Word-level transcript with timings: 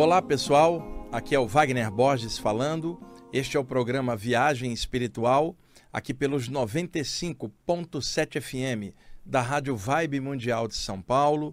Olá 0.00 0.22
pessoal, 0.22 1.08
aqui 1.10 1.34
é 1.34 1.40
o 1.40 1.48
Wagner 1.48 1.90
Borges 1.90 2.38
falando. 2.38 3.02
Este 3.32 3.56
é 3.56 3.60
o 3.60 3.64
programa 3.64 4.14
Viagem 4.14 4.72
Espiritual, 4.72 5.56
aqui 5.92 6.14
pelos 6.14 6.48
95.7 6.48 8.40
FM 8.40 8.94
da 9.26 9.40
Rádio 9.40 9.76
Vibe 9.76 10.20
Mundial 10.20 10.68
de 10.68 10.76
São 10.76 11.02
Paulo. 11.02 11.52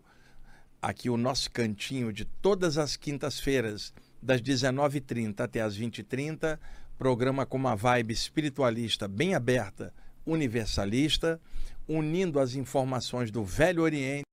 Aqui 0.79 1.09
o 1.09 1.17
nosso 1.17 1.49
cantinho 1.49 2.13
de 2.13 2.23
todas 2.23 2.77
as 2.77 2.95
quintas-feiras, 2.95 3.91
das 4.21 4.39
19h30 4.43 5.39
até 5.39 5.61
as 5.61 5.75
20h30, 5.75 6.59
programa 6.99 7.47
com 7.47 7.57
uma 7.57 7.75
vibe 7.75 8.13
espiritualista 8.13 9.07
bem 9.07 9.33
aberta, 9.33 9.91
universalista, 10.23 11.41
unindo 11.87 12.39
as 12.39 12.53
informações 12.53 13.31
do 13.31 13.43
Velho 13.43 13.81
Oriente 13.81 14.23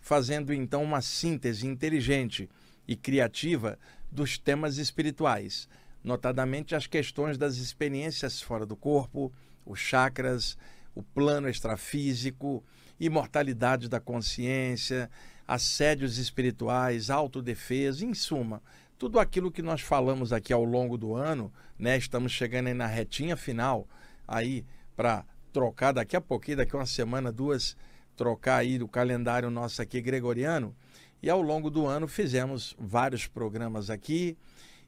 fazendo 0.00 0.52
então 0.52 0.82
uma 0.82 1.00
síntese 1.00 1.66
inteligente 1.66 2.48
e 2.86 2.96
criativa 2.96 3.78
dos 4.10 4.38
temas 4.38 4.78
espirituais, 4.78 5.68
notadamente 6.02 6.74
as 6.74 6.86
questões 6.86 7.38
das 7.38 7.56
experiências 7.56 8.40
fora 8.40 8.66
do 8.66 8.74
corpo, 8.74 9.32
os 9.64 9.78
chakras, 9.78 10.56
o 10.94 11.02
plano 11.02 11.48
extrafísico, 11.48 12.64
imortalidade 12.98 13.88
da 13.88 14.00
consciência, 14.00 15.10
assédios 15.46 16.18
espirituais, 16.18 17.10
autodefesa, 17.10 18.04
em 18.04 18.14
suma, 18.14 18.62
tudo 18.98 19.18
aquilo 19.18 19.50
que 19.50 19.62
nós 19.62 19.80
falamos 19.80 20.32
aqui 20.32 20.52
ao 20.52 20.64
longo 20.64 20.98
do 20.98 21.14
ano, 21.14 21.52
né? 21.78 21.96
Estamos 21.96 22.32
chegando 22.32 22.66
aí 22.66 22.74
na 22.74 22.86
retinha 22.86 23.36
final 23.36 23.88
aí 24.28 24.64
para 24.94 25.24
trocar 25.52 25.92
daqui 25.92 26.14
a 26.14 26.20
pouquinho, 26.20 26.58
daqui 26.58 26.76
a 26.76 26.78
uma 26.78 26.86
semana, 26.86 27.32
duas 27.32 27.76
trocar 28.20 28.58
aí 28.58 28.78
o 28.82 28.86
calendário 28.86 29.48
nosso 29.48 29.80
aqui 29.80 29.98
gregoriano. 29.98 30.76
E 31.22 31.30
ao 31.30 31.40
longo 31.40 31.70
do 31.70 31.86
ano 31.86 32.06
fizemos 32.06 32.76
vários 32.78 33.26
programas 33.26 33.88
aqui 33.88 34.36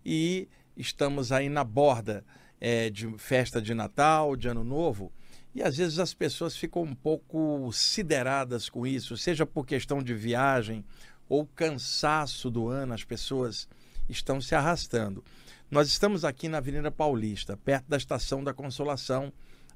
e 0.05 0.47
estamos 0.77 1.33
aí 1.33 1.48
na 1.48 1.64
borda 1.64 2.22
é, 2.61 2.91
de 2.91 3.11
festa 3.16 3.62
de 3.62 3.72
Natal, 3.72 4.36
de 4.36 4.48
Ano 4.48 4.62
Novo. 4.62 5.11
E 5.55 5.62
às 5.62 5.78
vezes 5.78 5.98
as 5.98 6.12
pessoas 6.12 6.55
ficam 6.55 6.83
um 6.83 6.94
pouco 6.94 7.70
sideradas 7.72 8.69
com 8.69 8.86
isso, 8.86 9.16
seja 9.16 9.46
por 9.46 9.64
questão 9.64 10.02
de 10.02 10.12
viagem 10.12 10.84
ou 11.27 11.46
cansaço 11.46 12.50
do 12.50 12.69
ano, 12.69 12.92
as 12.92 13.02
pessoas 13.02 13.67
estão 14.11 14.42
se 14.42 14.55
arrastando. 14.55 15.24
Nós 15.70 15.89
estamos 15.89 16.22
aqui 16.22 16.48
na 16.48 16.58
Avenida 16.58 16.91
Paulista, 16.91 17.56
perto 17.56 17.86
da 17.89 17.96
Estação 17.96 18.44
da 18.44 18.52
Consolação, 18.52 19.33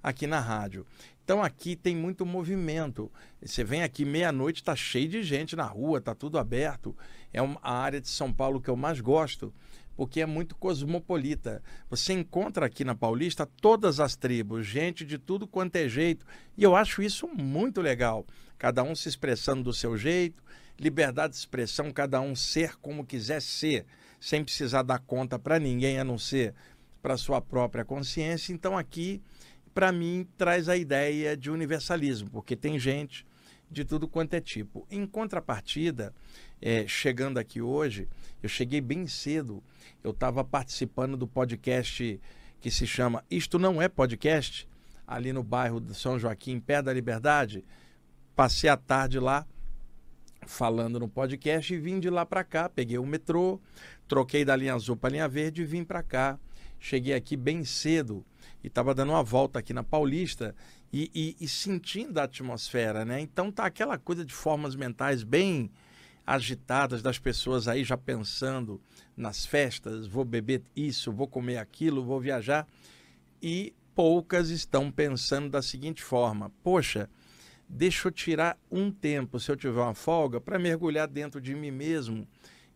aqui 0.06 0.24
na 0.24 0.38
rádio. 0.38 0.86
Então 1.24 1.42
aqui 1.42 1.74
tem 1.74 1.96
muito 1.96 2.24
movimento. 2.24 3.10
Você 3.42 3.64
vem 3.64 3.82
aqui 3.82 4.04
meia-noite, 4.04 4.62
está 4.62 4.76
cheio 4.76 5.08
de 5.08 5.24
gente 5.24 5.56
na 5.56 5.64
rua, 5.64 5.98
está 5.98 6.14
tudo 6.14 6.38
aberto. 6.38 6.96
É 7.32 7.42
uma, 7.42 7.58
a 7.60 7.72
área 7.72 8.00
de 8.00 8.08
São 8.08 8.32
Paulo 8.32 8.60
que 8.60 8.70
eu 8.70 8.76
mais 8.76 9.00
gosto, 9.00 9.52
porque 9.96 10.20
é 10.20 10.26
muito 10.26 10.54
cosmopolita. 10.54 11.60
Você 11.90 12.12
encontra 12.12 12.66
aqui 12.66 12.84
na 12.84 12.94
Paulista 12.94 13.44
todas 13.60 13.98
as 13.98 14.14
tribos, 14.14 14.64
gente 14.64 15.04
de 15.04 15.18
tudo 15.18 15.48
quanto 15.48 15.74
é 15.74 15.88
jeito. 15.88 16.24
E 16.56 16.62
eu 16.62 16.76
acho 16.76 17.02
isso 17.02 17.26
muito 17.26 17.80
legal. 17.80 18.24
Cada 18.56 18.84
um 18.84 18.94
se 18.94 19.08
expressando 19.08 19.64
do 19.64 19.72
seu 19.72 19.98
jeito, 19.98 20.40
liberdade 20.78 21.32
de 21.32 21.40
expressão, 21.40 21.90
cada 21.90 22.20
um 22.20 22.36
ser 22.36 22.76
como 22.76 23.04
quiser 23.04 23.42
ser, 23.42 23.84
sem 24.20 24.44
precisar 24.44 24.82
dar 24.82 25.00
conta 25.00 25.36
para 25.36 25.58
ninguém, 25.58 25.98
a 25.98 26.04
não 26.04 26.16
ser 26.16 26.54
para 27.02 27.16
sua 27.16 27.40
própria 27.40 27.84
consciência. 27.84 28.52
Então 28.52 28.78
aqui 28.78 29.20
para 29.76 29.92
mim, 29.92 30.26
traz 30.38 30.70
a 30.70 30.76
ideia 30.78 31.36
de 31.36 31.50
universalismo, 31.50 32.30
porque 32.30 32.56
tem 32.56 32.78
gente 32.78 33.26
de 33.70 33.84
tudo 33.84 34.08
quanto 34.08 34.32
é 34.32 34.40
tipo. 34.40 34.86
Em 34.90 35.06
contrapartida, 35.06 36.14
é, 36.62 36.86
chegando 36.88 37.36
aqui 37.36 37.60
hoje, 37.60 38.08
eu 38.42 38.48
cheguei 38.48 38.80
bem 38.80 39.06
cedo, 39.06 39.62
eu 40.02 40.12
estava 40.12 40.42
participando 40.42 41.14
do 41.14 41.28
podcast 41.28 42.18
que 42.58 42.70
se 42.70 42.86
chama 42.86 43.22
Isto 43.30 43.58
Não 43.58 43.82
É 43.82 43.86
Podcast, 43.86 44.66
ali 45.06 45.30
no 45.30 45.42
bairro 45.42 45.78
de 45.78 45.94
São 45.94 46.18
Joaquim, 46.18 46.58
pé 46.58 46.80
da 46.80 46.90
Liberdade. 46.90 47.62
Passei 48.34 48.70
a 48.70 48.78
tarde 48.78 49.20
lá 49.20 49.46
falando 50.46 50.98
no 50.98 51.06
podcast 51.06 51.74
e 51.74 51.76
vim 51.76 52.00
de 52.00 52.08
lá 52.08 52.24
para 52.24 52.42
cá. 52.42 52.66
Peguei 52.70 52.96
o 52.96 53.04
metrô, 53.04 53.60
troquei 54.08 54.42
da 54.42 54.56
linha 54.56 54.72
azul 54.72 54.96
para 54.96 55.10
a 55.10 55.12
linha 55.12 55.28
verde 55.28 55.60
e 55.60 55.66
vim 55.66 55.84
para 55.84 56.02
cá. 56.02 56.38
Cheguei 56.80 57.12
aqui 57.12 57.36
bem 57.36 57.62
cedo 57.62 58.24
e 58.66 58.68
estava 58.68 58.92
dando 58.92 59.12
uma 59.12 59.22
volta 59.22 59.60
aqui 59.60 59.72
na 59.72 59.84
Paulista 59.84 60.52
e, 60.92 61.08
e, 61.14 61.36
e, 61.40 61.46
sentindo 61.46 62.18
a 62.18 62.24
atmosfera, 62.24 63.04
né? 63.04 63.20
Então 63.20 63.52
tá 63.52 63.64
aquela 63.64 63.96
coisa 63.96 64.24
de 64.24 64.34
formas 64.34 64.74
mentais 64.74 65.22
bem 65.22 65.70
agitadas 66.26 67.00
das 67.00 67.16
pessoas 67.16 67.68
aí 67.68 67.84
já 67.84 67.96
pensando 67.96 68.80
nas 69.16 69.46
festas, 69.46 70.08
vou 70.08 70.24
beber 70.24 70.62
isso, 70.74 71.12
vou 71.12 71.28
comer 71.28 71.58
aquilo, 71.58 72.04
vou 72.04 72.20
viajar 72.20 72.66
e 73.40 73.72
poucas 73.94 74.50
estão 74.50 74.90
pensando 74.90 75.48
da 75.48 75.62
seguinte 75.62 76.02
forma: 76.02 76.50
poxa, 76.64 77.08
deixa 77.68 78.08
eu 78.08 78.12
tirar 78.12 78.58
um 78.68 78.90
tempo, 78.90 79.38
se 79.38 79.48
eu 79.48 79.56
tiver 79.56 79.80
uma 79.80 79.94
folga, 79.94 80.40
para 80.40 80.58
mergulhar 80.58 81.06
dentro 81.06 81.40
de 81.40 81.54
mim 81.54 81.70
mesmo 81.70 82.26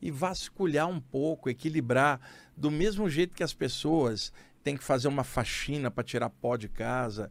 e 0.00 0.08
vasculhar 0.08 0.88
um 0.88 1.00
pouco, 1.00 1.50
equilibrar, 1.50 2.20
do 2.56 2.70
mesmo 2.70 3.10
jeito 3.10 3.34
que 3.34 3.42
as 3.42 3.52
pessoas 3.52 4.32
tem 4.62 4.76
que 4.76 4.84
fazer 4.84 5.08
uma 5.08 5.24
faxina 5.24 5.90
para 5.90 6.04
tirar 6.04 6.30
pó 6.30 6.56
de 6.56 6.68
casa, 6.68 7.30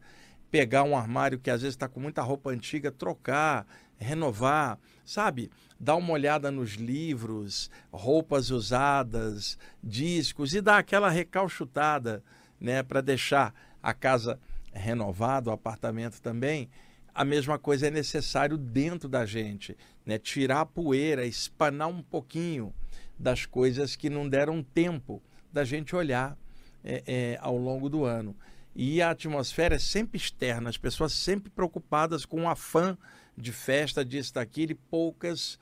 pegar 0.50 0.84
um 0.84 0.98
armário 0.98 1.40
que 1.40 1.50
às 1.50 1.62
vezes 1.62 1.76
está 1.76 1.88
com 1.88 2.00
muita 2.00 2.22
roupa 2.22 2.50
antiga, 2.50 2.92
trocar, 2.92 3.66
renovar, 3.98 4.80
sabe? 5.06 5.52
Dar 5.80 5.96
uma 5.96 6.14
olhada 6.14 6.50
nos 6.50 6.72
livros, 6.72 7.70
roupas 7.92 8.50
usadas, 8.50 9.58
discos 9.84 10.54
e 10.54 10.62
dar 10.62 10.78
aquela 10.78 11.10
recalchutada, 11.10 12.24
né, 12.60 12.82
para 12.82 13.02
deixar 13.02 13.54
a 13.82 13.94
casa 13.94 14.40
renovada, 14.74 15.50
o 15.50 15.54
apartamento 15.54 16.22
também. 16.22 16.70
A 17.14 17.26
mesma 17.26 17.58
coisa 17.58 17.88
é 17.88 17.92
necessário 17.92 18.58
dentro 18.58 19.10
da 19.10 19.26
gente, 19.26 19.76
né? 20.06 20.18
Tirar 20.18 20.62
a 20.62 20.66
poeira, 20.66 21.26
espanar 21.26 21.88
um 21.88 22.02
pouquinho 22.02 22.74
das 23.18 23.46
coisas 23.46 23.96
que 23.96 24.10
não 24.10 24.28
deram 24.30 24.64
tempo 24.64 25.22
da 25.52 25.66
gente 25.66 25.96
olhar 25.96 26.38
é, 26.84 27.04
é, 27.06 27.38
ao 27.42 27.58
longo 27.58 27.90
do 27.90 28.06
ano. 28.06 28.36
E 28.76 29.02
a 29.02 29.12
atmosfera 29.12 29.76
é 29.76 29.80
sempre 29.80 30.18
externa, 30.18 30.70
as 30.70 30.78
pessoas 30.78 31.14
sempre 31.14 31.50
preocupadas 31.50 32.26
com 32.26 32.44
o 32.44 32.50
afã 32.50 32.98
de 33.38 33.52
festa, 33.52 34.06
disso, 34.06 34.34
daquilo, 34.34 34.72
e 34.72 34.76
poucas 34.76 35.60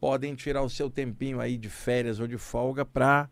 podem 0.00 0.34
tirar 0.34 0.62
o 0.62 0.70
seu 0.70 0.88
tempinho 0.90 1.40
aí 1.40 1.58
de 1.58 1.68
férias 1.68 2.20
ou 2.20 2.26
de 2.26 2.38
folga 2.38 2.84
para 2.84 3.28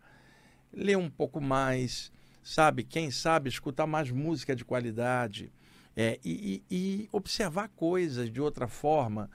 ler 0.71 0.97
um 0.97 1.09
pouco 1.09 1.41
mais, 1.41 2.11
sabe? 2.43 2.83
Quem 2.83 3.09
sabe 3.09 3.49
escutar 3.49 3.87
mais 3.87 4.11
música 4.11 4.55
de 4.55 4.63
qualidade 4.63 5.51
é, 5.95 6.19
e, 6.23 6.63
e, 6.69 6.75
e 6.75 7.09
observar 7.11 7.69
coisas 7.69 8.31
de 8.31 8.39
outra 8.39 8.67
forma. 8.67 9.29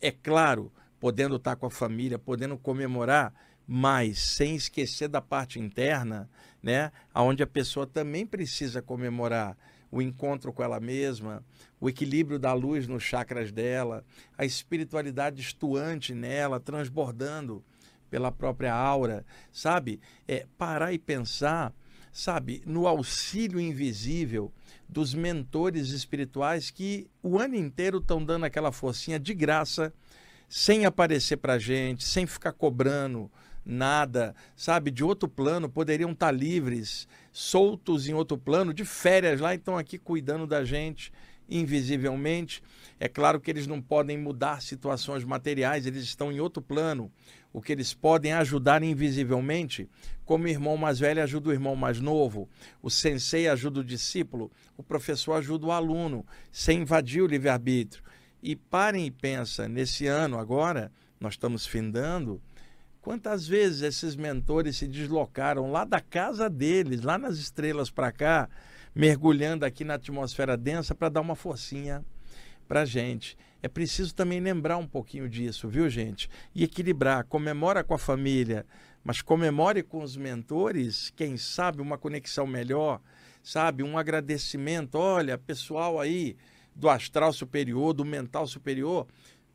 É 0.00 0.10
claro, 0.10 0.72
podendo 1.00 1.36
estar 1.36 1.56
com 1.56 1.66
a 1.66 1.70
família, 1.70 2.18
podendo 2.18 2.56
comemorar, 2.56 3.34
mas 3.66 4.18
sem 4.18 4.54
esquecer 4.54 5.08
da 5.08 5.20
parte 5.20 5.58
interna, 5.58 6.28
né, 6.62 6.92
onde 7.14 7.42
a 7.42 7.46
pessoa 7.46 7.86
também 7.86 8.26
precisa 8.26 8.80
comemorar 8.80 9.56
o 9.90 10.02
encontro 10.02 10.52
com 10.52 10.62
ela 10.62 10.80
mesma, 10.80 11.44
o 11.80 11.88
equilíbrio 11.88 12.38
da 12.38 12.52
luz 12.52 12.86
nos 12.86 13.02
chakras 13.02 13.52
dela, 13.52 14.04
a 14.36 14.44
espiritualidade 14.44 15.40
estuante 15.40 16.14
nela, 16.14 16.60
transbordando 16.60 17.64
pela 18.10 18.30
própria 18.30 18.74
aura, 18.74 19.24
sabe? 19.52 20.00
É 20.26 20.46
parar 20.58 20.92
e 20.92 20.98
pensar, 20.98 21.72
sabe, 22.12 22.62
no 22.66 22.86
auxílio 22.86 23.60
invisível 23.60 24.52
dos 24.88 25.14
mentores 25.14 25.88
espirituais 25.90 26.70
que 26.70 27.08
o 27.22 27.38
ano 27.38 27.56
inteiro 27.56 27.98
estão 27.98 28.24
dando 28.24 28.44
aquela 28.44 28.72
forcinha 28.72 29.18
de 29.18 29.34
graça, 29.34 29.92
sem 30.48 30.84
aparecer 30.84 31.38
para 31.38 31.58
gente, 31.58 32.04
sem 32.04 32.26
ficar 32.26 32.52
cobrando 32.52 33.30
nada, 33.66 34.34
sabe, 34.54 34.92
de 34.92 35.02
outro 35.02 35.28
plano, 35.28 35.68
poderiam 35.68 36.12
estar 36.12 36.30
livres, 36.30 37.08
soltos 37.32 38.08
em 38.08 38.14
outro 38.14 38.38
plano, 38.38 38.72
de 38.72 38.84
férias 38.84 39.40
lá, 39.40 39.54
então 39.54 39.76
aqui 39.76 39.98
cuidando 39.98 40.46
da 40.46 40.64
gente 40.64 41.12
invisivelmente. 41.48 42.62
É 42.98 43.08
claro 43.08 43.40
que 43.40 43.50
eles 43.50 43.66
não 43.66 43.80
podem 43.80 44.16
mudar 44.16 44.62
situações 44.62 45.24
materiais, 45.24 45.86
eles 45.86 46.04
estão 46.04 46.32
em 46.32 46.40
outro 46.40 46.62
plano. 46.62 47.10
O 47.52 47.60
que 47.62 47.72
eles 47.72 47.94
podem 47.94 48.32
ajudar 48.32 48.82
invisivelmente, 48.82 49.88
como 50.24 50.44
o 50.44 50.48
irmão 50.48 50.76
mais 50.76 50.98
velho 50.98 51.22
ajuda 51.22 51.48
o 51.48 51.52
irmão 51.52 51.74
mais 51.74 52.00
novo, 52.00 52.48
o 52.82 52.90
sensei 52.90 53.48
ajuda 53.48 53.80
o 53.80 53.84
discípulo, 53.84 54.50
o 54.76 54.82
professor 54.82 55.34
ajuda 55.34 55.66
o 55.66 55.72
aluno, 55.72 56.24
sem 56.52 56.82
invadir 56.82 57.22
o 57.22 57.26
livre-arbítrio. 57.26 58.04
E 58.42 58.54
parem 58.54 59.06
e 59.06 59.10
pensa, 59.10 59.68
nesse 59.68 60.06
ano 60.06 60.38
agora, 60.38 60.92
nós 61.18 61.34
estamos 61.34 61.66
findando, 61.66 62.42
Quantas 63.06 63.46
vezes 63.46 63.82
esses 63.82 64.16
mentores 64.16 64.78
se 64.78 64.88
deslocaram 64.88 65.70
lá 65.70 65.84
da 65.84 66.00
casa 66.00 66.50
deles, 66.50 67.02
lá 67.02 67.16
nas 67.16 67.36
estrelas 67.38 67.88
para 67.88 68.10
cá, 68.10 68.48
mergulhando 68.92 69.64
aqui 69.64 69.84
na 69.84 69.94
atmosfera 69.94 70.56
densa 70.56 70.92
para 70.92 71.08
dar 71.08 71.20
uma 71.20 71.36
forcinha, 71.36 72.04
para 72.66 72.84
gente. 72.84 73.38
É 73.62 73.68
preciso 73.68 74.12
também 74.12 74.40
lembrar 74.40 74.76
um 74.76 74.88
pouquinho 74.88 75.28
disso, 75.28 75.68
viu, 75.68 75.88
gente? 75.88 76.28
E 76.52 76.64
equilibrar. 76.64 77.24
Comemora 77.26 77.84
com 77.84 77.94
a 77.94 77.98
família, 77.98 78.66
mas 79.04 79.22
comemore 79.22 79.84
com 79.84 80.02
os 80.02 80.16
mentores, 80.16 81.12
quem 81.14 81.36
sabe 81.36 81.80
uma 81.80 81.96
conexão 81.96 82.44
melhor, 82.44 83.00
sabe? 83.40 83.84
Um 83.84 83.96
agradecimento. 83.96 84.96
Olha, 84.96 85.38
pessoal 85.38 86.00
aí 86.00 86.36
do 86.74 86.88
astral 86.88 87.32
superior, 87.32 87.92
do 87.92 88.04
mental 88.04 88.48
superior, 88.48 89.06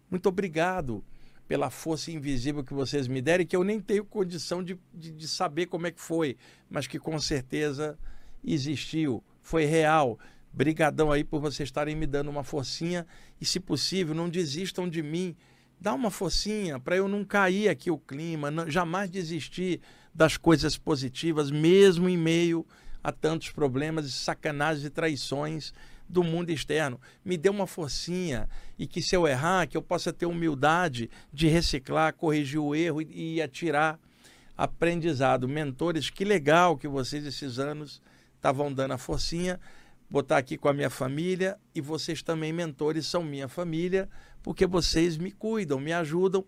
muito 0.09 0.29
obrigado 0.29 1.03
pela 1.51 1.69
força 1.69 2.09
invisível 2.09 2.63
que 2.63 2.73
vocês 2.73 3.09
me 3.09 3.21
deram, 3.21 3.45
que 3.45 3.57
eu 3.57 3.61
nem 3.65 3.77
tenho 3.77 4.05
condição 4.05 4.63
de, 4.63 4.79
de, 4.93 5.11
de 5.11 5.27
saber 5.27 5.65
como 5.65 5.85
é 5.85 5.91
que 5.91 5.99
foi, 5.99 6.37
mas 6.69 6.87
que 6.87 6.97
com 6.97 7.19
certeza 7.19 7.99
existiu, 8.41 9.21
foi 9.41 9.65
real. 9.65 10.17
Brigadão 10.53 11.11
aí 11.11 11.25
por 11.25 11.41
vocês 11.41 11.67
estarem 11.67 11.93
me 11.93 12.07
dando 12.07 12.29
uma 12.29 12.41
forcinha 12.41 13.05
e, 13.41 13.45
se 13.45 13.59
possível, 13.59 14.15
não 14.15 14.29
desistam 14.29 14.87
de 14.87 15.03
mim. 15.03 15.35
Dá 15.77 15.93
uma 15.93 16.09
forcinha 16.09 16.79
para 16.79 16.95
eu 16.95 17.09
não 17.09 17.25
cair 17.25 17.67
aqui 17.67 17.91
o 17.91 17.97
clima, 17.97 18.49
não, 18.49 18.69
jamais 18.69 19.09
desistir 19.09 19.81
das 20.15 20.37
coisas 20.37 20.77
positivas, 20.77 21.51
mesmo 21.51 22.07
em 22.07 22.15
meio 22.15 22.65
a 23.03 23.11
tantos 23.11 23.51
problemas 23.51 24.09
sacanagens 24.13 24.85
e 24.85 24.89
traições 24.89 25.73
do 26.11 26.23
mundo 26.23 26.51
externo. 26.51 26.99
Me 27.23 27.37
dê 27.37 27.49
uma 27.49 27.65
forcinha 27.65 28.49
e 28.77 28.85
que 28.85 29.01
se 29.01 29.15
eu 29.15 29.27
errar, 29.27 29.67
que 29.67 29.77
eu 29.77 29.81
possa 29.81 30.11
ter 30.11 30.25
humildade 30.25 31.09
de 31.31 31.47
reciclar, 31.47 32.13
corrigir 32.13 32.59
o 32.59 32.75
erro 32.75 33.01
e, 33.01 33.35
e 33.35 33.41
atirar 33.41 33.99
aprendizado. 34.57 35.47
Mentores, 35.47 36.09
que 36.09 36.25
legal 36.25 36.77
que 36.77 36.87
vocês 36.87 37.25
esses 37.25 37.57
anos 37.57 38.01
estavam 38.35 38.71
dando 38.71 38.93
a 38.93 38.97
forcinha 38.97 39.59
botar 40.11 40.37
aqui 40.37 40.57
com 40.57 40.67
a 40.67 40.73
minha 40.73 40.89
família 40.89 41.57
e 41.73 41.79
vocês 41.79 42.21
também, 42.21 42.51
mentores, 42.51 43.07
são 43.07 43.23
minha 43.23 43.47
família, 43.47 44.09
porque 44.43 44.67
vocês 44.67 45.17
me 45.17 45.31
cuidam, 45.31 45.79
me 45.79 45.93
ajudam. 45.93 46.45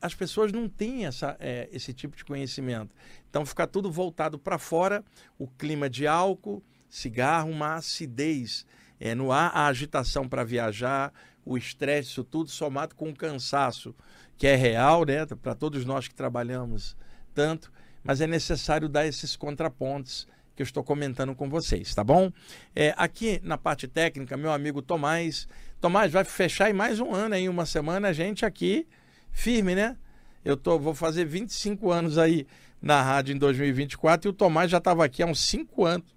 As 0.00 0.14
pessoas 0.14 0.52
não 0.52 0.68
têm 0.68 1.06
essa, 1.06 1.36
é, 1.40 1.68
esse 1.72 1.92
tipo 1.92 2.16
de 2.16 2.24
conhecimento. 2.24 2.94
Então 3.28 3.44
fica 3.44 3.66
tudo 3.66 3.90
voltado 3.90 4.38
para 4.38 4.58
fora, 4.58 5.04
o 5.36 5.48
clima 5.48 5.90
de 5.90 6.06
álcool, 6.06 6.62
cigarro, 6.88 7.50
uma 7.50 7.74
acidez 7.74 8.64
é, 9.00 9.14
no 9.14 9.32
ar, 9.32 9.50
a 9.54 9.66
agitação 9.66 10.28
para 10.28 10.44
viajar, 10.44 11.12
o 11.44 11.56
estresse, 11.56 12.10
isso 12.10 12.22
tudo 12.22 12.50
somado 12.50 12.94
com 12.94 13.08
o 13.08 13.16
cansaço, 13.16 13.94
que 14.36 14.46
é 14.46 14.54
real, 14.54 15.04
né, 15.04 15.24
para 15.26 15.54
todos 15.54 15.84
nós 15.84 16.06
que 16.06 16.14
trabalhamos 16.14 16.96
tanto, 17.34 17.72
mas 18.04 18.20
é 18.20 18.26
necessário 18.26 18.88
dar 18.88 19.06
esses 19.06 19.34
contrapontos 19.34 20.28
que 20.54 20.62
eu 20.62 20.64
estou 20.64 20.84
comentando 20.84 21.34
com 21.34 21.48
vocês, 21.48 21.94
tá 21.94 22.04
bom? 22.04 22.30
É, 22.76 22.92
aqui 22.96 23.40
na 23.42 23.56
parte 23.56 23.88
técnica, 23.88 24.36
meu 24.36 24.52
amigo 24.52 24.82
Tomás. 24.82 25.48
Tomás, 25.80 26.12
vai 26.12 26.24
fechar 26.24 26.68
em 26.68 26.74
mais 26.74 27.00
um 27.00 27.14
ano, 27.14 27.34
em 27.34 27.48
uma 27.48 27.64
semana, 27.64 28.08
a 28.08 28.12
gente 28.12 28.44
aqui 28.44 28.86
firme, 29.32 29.74
né? 29.74 29.96
Eu 30.44 30.56
tô, 30.56 30.78
vou 30.78 30.94
fazer 30.94 31.24
25 31.24 31.90
anos 31.90 32.18
aí 32.18 32.46
na 32.80 33.02
rádio 33.02 33.34
em 33.34 33.38
2024 33.38 34.28
e 34.28 34.30
o 34.30 34.32
Tomás 34.32 34.70
já 34.70 34.78
estava 34.78 35.04
aqui 35.04 35.22
há 35.22 35.26
uns 35.26 35.40
5 35.40 35.84
anos 35.84 36.14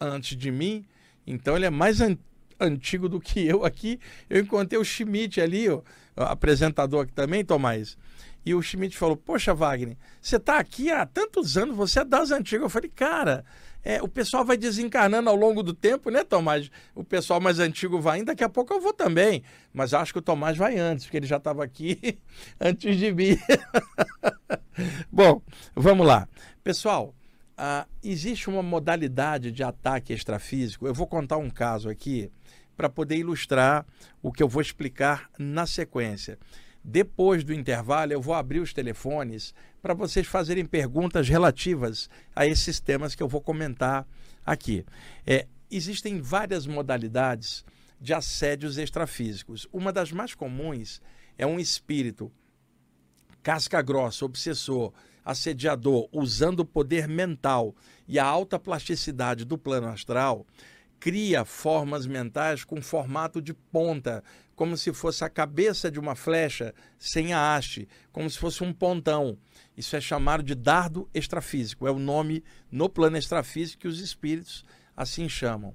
antes 0.00 0.36
de 0.36 0.50
mim, 0.50 0.84
então 1.30 1.56
ele 1.56 1.66
é 1.66 1.70
mais 1.70 2.00
an 2.00 2.16
antigo 2.58 3.08
do 3.08 3.18
que 3.18 3.46
eu 3.46 3.64
aqui. 3.64 3.98
Eu 4.28 4.42
encontrei 4.42 4.78
o 4.78 4.84
Schmidt 4.84 5.40
ali, 5.40 5.68
o 5.70 5.82
apresentador 6.16 7.04
aqui 7.04 7.12
também, 7.12 7.44
Tomás. 7.44 7.96
E 8.44 8.54
o 8.54 8.62
Schmidt 8.62 8.96
falou: 8.96 9.16
Poxa, 9.16 9.54
Wagner, 9.54 9.96
você 10.20 10.36
está 10.36 10.58
aqui 10.58 10.90
há 10.90 11.06
tantos 11.06 11.56
anos, 11.56 11.76
você 11.76 12.00
é 12.00 12.04
das 12.04 12.30
antigas. 12.30 12.64
Eu 12.64 12.70
falei: 12.70 12.90
Cara, 12.90 13.44
é, 13.82 14.02
o 14.02 14.08
pessoal 14.08 14.44
vai 14.44 14.56
desencarnando 14.56 15.30
ao 15.30 15.36
longo 15.36 15.62
do 15.62 15.72
tempo, 15.72 16.10
né, 16.10 16.22
Tomás? 16.24 16.70
O 16.94 17.02
pessoal 17.02 17.40
mais 17.40 17.58
antigo 17.58 18.00
vai 18.00 18.18
indo, 18.18 18.26
daqui 18.26 18.44
a 18.44 18.48
pouco 18.48 18.72
eu 18.72 18.80
vou 18.80 18.92
também. 18.92 19.42
Mas 19.72 19.94
acho 19.94 20.12
que 20.12 20.18
o 20.18 20.22
Tomás 20.22 20.56
vai 20.56 20.78
antes, 20.78 21.04
porque 21.04 21.16
ele 21.16 21.26
já 21.26 21.36
estava 21.36 21.64
aqui 21.64 22.18
antes 22.60 22.96
de 22.96 23.12
mim. 23.12 23.38
Bom, 25.10 25.42
vamos 25.74 26.06
lá. 26.06 26.28
Pessoal, 26.62 27.14
uh, 27.60 27.88
existe 28.02 28.48
uma 28.48 28.62
modalidade 28.62 29.52
de 29.52 29.62
ataque 29.62 30.12
extrafísico. 30.12 30.86
Eu 30.86 30.94
vou 30.94 31.06
contar 31.06 31.36
um 31.36 31.50
caso 31.50 31.90
aqui 31.90 32.32
para 32.76 32.88
poder 32.88 33.16
ilustrar 33.16 33.86
o 34.22 34.32
que 34.32 34.42
eu 34.42 34.48
vou 34.48 34.62
explicar 34.62 35.30
na 35.38 35.66
sequência. 35.66 36.38
Depois 36.82 37.44
do 37.44 37.52
intervalo, 37.52 38.12
eu 38.12 38.22
vou 38.22 38.34
abrir 38.34 38.60
os 38.60 38.72
telefones 38.72 39.54
para 39.82 39.92
vocês 39.92 40.26
fazerem 40.26 40.64
perguntas 40.64 41.28
relativas 41.28 42.08
a 42.34 42.46
esses 42.46 42.80
temas 42.80 43.14
que 43.14 43.22
eu 43.22 43.28
vou 43.28 43.42
comentar 43.42 44.08
aqui. 44.46 44.86
É, 45.26 45.46
existem 45.70 46.22
várias 46.22 46.66
modalidades 46.66 47.66
de 48.00 48.14
assédios 48.14 48.78
extrafísicos. 48.78 49.68
Uma 49.70 49.92
das 49.92 50.10
mais 50.10 50.34
comuns 50.34 51.02
é 51.36 51.46
um 51.46 51.60
espírito 51.60 52.32
casca 53.42 53.80
grossa, 53.82 54.24
obsessor, 54.24 54.92
assediador, 55.24 56.08
usando 56.12 56.60
o 56.60 56.64
poder 56.64 57.08
mental 57.08 57.74
e 58.06 58.18
a 58.18 58.24
alta 58.24 58.58
plasticidade 58.58 59.44
do 59.44 59.58
plano 59.58 59.88
astral, 59.88 60.46
cria 61.00 61.44
formas 61.44 62.06
mentais 62.06 62.62
com 62.62 62.82
formato 62.82 63.40
de 63.40 63.54
ponta, 63.54 64.22
como 64.54 64.76
se 64.76 64.92
fosse 64.92 65.24
a 65.24 65.30
cabeça 65.30 65.90
de 65.90 65.98
uma 65.98 66.14
flecha 66.14 66.74
sem 66.98 67.32
a 67.32 67.56
haste, 67.56 67.88
como 68.12 68.28
se 68.28 68.38
fosse 68.38 68.62
um 68.62 68.72
pontão. 68.72 69.38
Isso 69.74 69.96
é 69.96 70.00
chamado 70.00 70.42
de 70.42 70.54
dardo 70.54 71.08
extrafísico, 71.14 71.86
é 71.86 71.90
o 71.90 71.98
nome 71.98 72.44
no 72.70 72.88
plano 72.88 73.16
extrafísico 73.16 73.80
que 73.80 73.88
os 73.88 74.00
espíritos 74.00 74.64
assim 74.94 75.28
chamam. 75.28 75.74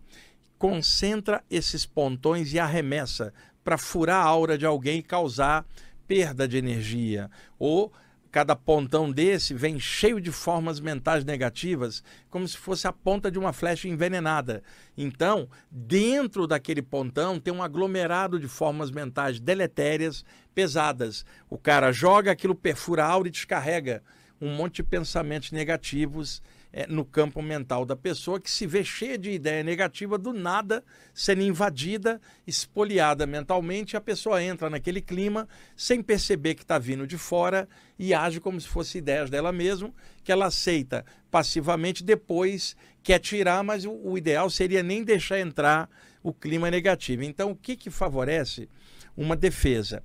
Concentra 0.60 1.44
esses 1.50 1.86
pontões 1.86 2.54
e 2.54 2.60
arremessa 2.60 3.34
para 3.64 3.80
furar 3.80 4.24
a 4.24 4.30
aura 4.30 4.58
de 4.58 4.66
alguém 4.66 5.00
e 5.00 5.04
causar 5.04 5.66
perda 6.08 6.48
de 6.48 6.58
energia 6.58 7.32
ou 7.58 7.92
Cada 8.36 8.54
pontão 8.54 9.10
desse 9.10 9.54
vem 9.54 9.80
cheio 9.80 10.20
de 10.20 10.30
formas 10.30 10.82
mentais 10.82 11.24
negativas, 11.24 12.04
como 12.30 12.46
se 12.46 12.58
fosse 12.58 12.86
a 12.86 12.92
ponta 12.92 13.32
de 13.32 13.40
uma 13.40 13.54
flecha 13.54 13.88
envenenada. 13.88 14.62
Então, 14.98 15.48
dentro 15.72 16.46
daquele 16.46 16.82
pontão 16.82 17.40
tem 17.40 17.54
um 17.54 17.64
aglomerado 17.64 18.38
de 18.38 18.50
formas 18.50 18.92
mentais 18.92 19.40
deletérias, 19.40 20.26
pesadas. 20.54 21.26
O 21.50 21.58
cara 21.58 21.94
joga 21.94 22.30
aquilo, 22.30 22.54
perfura 22.54 23.06
a 23.06 23.08
aura 23.08 23.30
e 23.30 23.32
descarrega 23.32 24.04
um 24.42 24.54
monte 24.54 24.76
de 24.76 24.84
pensamentos 24.84 25.54
negativos 25.54 26.44
é, 26.76 26.86
no 26.88 27.06
campo 27.06 27.42
mental 27.42 27.86
da 27.86 27.96
pessoa 27.96 28.38
que 28.38 28.52
se 28.52 28.68
vê 28.68 28.84
cheia 28.84 29.18
de 29.18 29.32
ideia 29.32 29.64
negativa 29.64 30.18
do 30.18 30.34
nada, 30.34 30.84
sendo 31.14 31.42
invadida, 31.42 32.20
espoliada 32.46 33.26
mentalmente, 33.26 33.96
a 33.96 34.02
pessoa 34.02 34.44
entra 34.44 34.70
naquele 34.70 35.00
clima 35.00 35.48
sem 35.74 36.04
perceber 36.04 36.54
que 36.54 36.64
está 36.64 36.78
vindo 36.78 37.08
de 37.08 37.18
fora 37.18 37.66
e 37.98 38.14
age 38.14 38.42
como 38.42 38.60
se 38.60 38.68
fosse 38.68 38.98
ideias 38.98 39.30
dela 39.30 39.54
mesma, 39.54 39.90
que 40.22 40.34
ela 40.34 40.48
aceita 40.48 41.06
passivamente, 41.32 42.04
depois 42.04 42.76
quer 43.02 43.20
tirar, 43.20 43.64
mas 43.64 43.86
o, 43.86 43.94
o 43.94 44.18
ideal 44.18 44.50
seria 44.50 44.84
nem 44.84 45.02
deixar 45.02 45.40
entrar 45.40 45.90
o 46.22 46.34
clima 46.34 46.70
negativo. 46.70 47.24
Então, 47.24 47.52
o 47.52 47.56
que, 47.56 47.78
que 47.78 47.90
favorece 47.90 48.68
uma 49.16 49.38
defesa? 49.38 50.04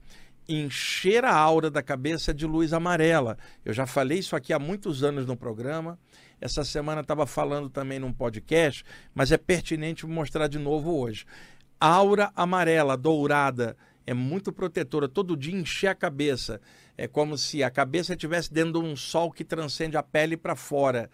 encher 0.49 1.25
a 1.25 1.33
aura 1.33 1.71
da 1.71 1.81
cabeça 1.81 2.35
de 2.35 2.45
luz 2.45 2.73
amarela. 2.73 3.39
Eu 3.65 3.73
já 3.73 3.87
falei 3.87 4.19
isso 4.19 4.35
aqui 4.35 4.53
há 4.53 4.59
muitos 4.59 5.05
anos 5.05 5.25
no 5.25 5.37
programa. 5.37 5.97
Essa 6.41 6.65
semana 6.65 7.03
estava 7.03 7.27
falando 7.27 7.69
também 7.69 7.99
num 7.99 8.13
podcast, 8.13 8.85
mas 9.15 9.31
é 9.31 9.37
pertinente 9.37 10.07
mostrar 10.07 10.47
de 10.47 10.59
novo 10.59 10.97
hoje. 10.99 11.27
Aura 11.79 12.33
amarela, 12.35 12.97
dourada, 12.97 13.77
é 14.07 14.15
muito 14.15 14.53
protetora. 14.53 15.09
Todo 15.09 15.37
dia 15.37 15.55
encher 15.55 15.89
a 15.89 15.95
cabeça. 15.95 16.61
É 16.97 17.07
como 17.07 17.39
se 17.39 17.63
a 17.63 17.71
cabeça 17.71 18.13
estivesse 18.13 18.53
dentro 18.53 18.81
de 18.81 18.87
um 18.87 18.97
sol 18.97 19.31
que 19.31 19.45
transcende 19.45 19.97
a 19.97 20.03
pele 20.03 20.37
para 20.37 20.57
fora. 20.57 21.11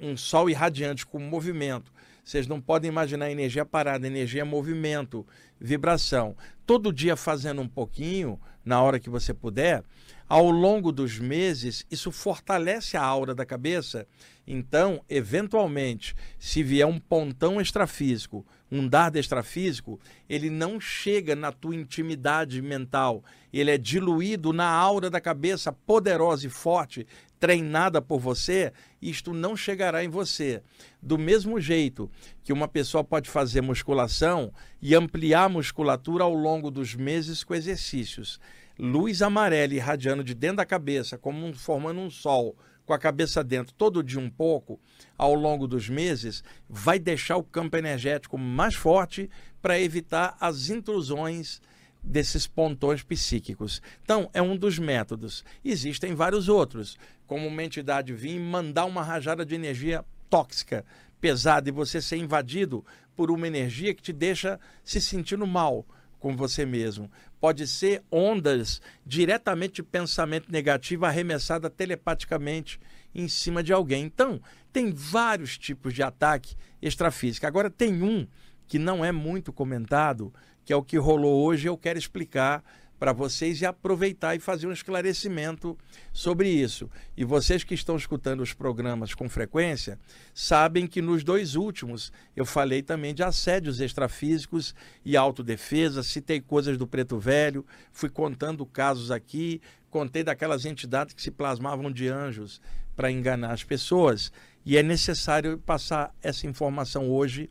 Um 0.00 0.16
sol 0.16 0.50
irradiante, 0.50 1.06
com 1.06 1.18
movimento. 1.18 1.92
Vocês 2.24 2.46
não 2.46 2.60
podem 2.60 2.88
imaginar 2.88 3.30
energia 3.30 3.66
parada, 3.66 4.06
energia 4.06 4.40
é 4.40 4.44
movimento, 4.44 5.26
vibração. 5.60 6.34
Todo 6.64 6.92
dia 6.92 7.16
fazendo 7.16 7.60
um 7.60 7.68
pouquinho, 7.68 8.40
na 8.64 8.80
hora 8.80 8.98
que 8.98 9.10
você 9.10 9.34
puder, 9.34 9.84
ao 10.26 10.50
longo 10.50 10.90
dos 10.90 11.18
meses, 11.18 11.84
isso 11.90 12.10
fortalece 12.10 12.96
a 12.96 13.02
aura 13.02 13.34
da 13.34 13.44
cabeça. 13.44 14.06
Então, 14.46 15.02
eventualmente, 15.08 16.14
se 16.38 16.62
vier 16.62 16.86
um 16.86 16.98
pontão 16.98 17.60
extrafísico, 17.60 18.44
um 18.70 18.86
dardo 18.86 19.18
extrafísico, 19.18 19.98
ele 20.28 20.50
não 20.50 20.78
chega 20.78 21.34
na 21.34 21.50
tua 21.50 21.74
intimidade 21.74 22.60
mental. 22.60 23.24
Ele 23.52 23.70
é 23.70 23.78
diluído 23.78 24.52
na 24.52 24.68
aura 24.68 25.08
da 25.08 25.20
cabeça 25.20 25.72
poderosa 25.72 26.46
e 26.46 26.50
forte, 26.50 27.06
treinada 27.40 28.02
por 28.02 28.18
você, 28.18 28.72
isto 29.00 29.32
não 29.32 29.56
chegará 29.56 30.04
em 30.04 30.08
você. 30.08 30.62
Do 31.00 31.18
mesmo 31.18 31.60
jeito 31.60 32.10
que 32.42 32.52
uma 32.52 32.68
pessoa 32.68 33.04
pode 33.04 33.30
fazer 33.30 33.60
musculação 33.60 34.52
e 34.80 34.94
ampliar 34.94 35.44
a 35.44 35.48
musculatura 35.48 36.24
ao 36.24 36.34
longo 36.34 36.70
dos 36.70 36.94
meses 36.94 37.44
com 37.44 37.54
exercícios 37.54 38.38
luz 38.78 39.22
amarela 39.22 39.72
irradiando 39.72 40.24
de 40.24 40.34
dentro 40.34 40.56
da 40.56 40.66
cabeça, 40.66 41.16
como 41.16 41.54
formando 41.54 42.00
um 42.00 42.10
sol 42.10 42.56
com 42.84 42.92
a 42.92 42.98
cabeça 42.98 43.42
dentro 43.42 43.74
todo 43.74 44.02
dia 44.02 44.20
um 44.20 44.30
pouco, 44.30 44.78
ao 45.16 45.34
longo 45.34 45.66
dos 45.66 45.88
meses, 45.88 46.42
vai 46.68 46.98
deixar 46.98 47.36
o 47.36 47.42
campo 47.42 47.76
energético 47.76 48.36
mais 48.36 48.74
forte 48.74 49.30
para 49.62 49.80
evitar 49.80 50.36
as 50.40 50.68
intrusões 50.68 51.60
desses 52.02 52.46
pontões 52.46 53.02
psíquicos. 53.02 53.80
Então, 54.02 54.28
é 54.34 54.42
um 54.42 54.56
dos 54.56 54.78
métodos. 54.78 55.42
Existem 55.64 56.14
vários 56.14 56.48
outros, 56.48 56.98
como 57.26 57.46
uma 57.46 57.62
entidade 57.62 58.12
vir 58.12 58.38
mandar 58.38 58.84
uma 58.84 59.02
rajada 59.02 59.44
de 59.44 59.54
energia 59.54 60.04
tóxica, 60.28 60.84
pesada, 61.20 61.68
e 61.68 61.72
você 61.72 62.02
ser 62.02 62.18
invadido 62.18 62.84
por 63.16 63.30
uma 63.30 63.46
energia 63.46 63.94
que 63.94 64.02
te 64.02 64.12
deixa 64.12 64.60
se 64.84 65.00
sentindo 65.00 65.46
mal 65.46 65.86
com 66.24 66.34
você 66.34 66.64
mesmo. 66.64 67.10
Pode 67.38 67.66
ser 67.66 68.02
ondas 68.10 68.80
diretamente 69.04 69.74
de 69.74 69.82
pensamento 69.82 70.50
negativo 70.50 71.04
arremessada 71.04 71.68
telepaticamente 71.68 72.80
em 73.14 73.28
cima 73.28 73.62
de 73.62 73.74
alguém. 73.74 74.06
Então, 74.06 74.40
tem 74.72 74.90
vários 74.90 75.58
tipos 75.58 75.92
de 75.92 76.02
ataque 76.02 76.56
extrafísico. 76.80 77.46
Agora, 77.46 77.68
tem 77.68 78.02
um 78.02 78.26
que 78.66 78.78
não 78.78 79.04
é 79.04 79.12
muito 79.12 79.52
comentado, 79.52 80.32
que 80.64 80.72
é 80.72 80.76
o 80.76 80.82
que 80.82 80.96
rolou 80.96 81.44
hoje, 81.44 81.68
eu 81.68 81.76
quero 81.76 81.98
explicar 81.98 82.64
para 82.98 83.12
vocês 83.12 83.60
e 83.60 83.66
aproveitar 83.66 84.34
e 84.34 84.40
fazer 84.40 84.66
um 84.66 84.72
esclarecimento 84.72 85.76
sobre 86.12 86.48
isso. 86.48 86.90
E 87.16 87.24
vocês 87.24 87.64
que 87.64 87.74
estão 87.74 87.96
escutando 87.96 88.40
os 88.40 88.52
programas 88.52 89.14
com 89.14 89.28
frequência, 89.28 89.98
sabem 90.32 90.86
que 90.86 91.02
nos 91.02 91.24
dois 91.24 91.54
últimos 91.54 92.12
eu 92.36 92.46
falei 92.46 92.82
também 92.82 93.14
de 93.14 93.22
assédios 93.22 93.80
extrafísicos 93.80 94.74
e 95.04 95.16
autodefesa, 95.16 96.02
citei 96.02 96.40
coisas 96.40 96.78
do 96.78 96.86
Preto 96.86 97.18
Velho, 97.18 97.66
fui 97.92 98.08
contando 98.08 98.64
casos 98.64 99.10
aqui, 99.10 99.60
contei 99.90 100.22
daquelas 100.22 100.64
entidades 100.64 101.14
que 101.14 101.22
se 101.22 101.30
plasmavam 101.30 101.90
de 101.90 102.08
anjos 102.08 102.60
para 102.96 103.10
enganar 103.10 103.52
as 103.52 103.64
pessoas. 103.64 104.32
E 104.64 104.76
é 104.76 104.82
necessário 104.82 105.58
passar 105.58 106.14
essa 106.22 106.46
informação 106.46 107.10
hoje 107.10 107.50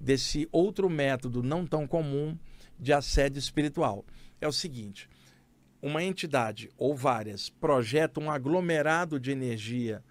desse 0.00 0.48
outro 0.50 0.88
método 0.88 1.42
não 1.42 1.66
tão 1.66 1.86
comum 1.86 2.36
de 2.78 2.92
assédio 2.92 3.38
espiritual 3.38 4.04
é 4.40 4.48
o 4.48 4.52
seguinte: 4.52 5.08
uma 5.82 6.02
entidade 6.02 6.70
ou 6.76 6.94
várias 6.94 7.48
projetam 7.48 8.24
um 8.24 8.30
aglomerado 8.30 9.20
de 9.20 9.30
energia 9.30 10.02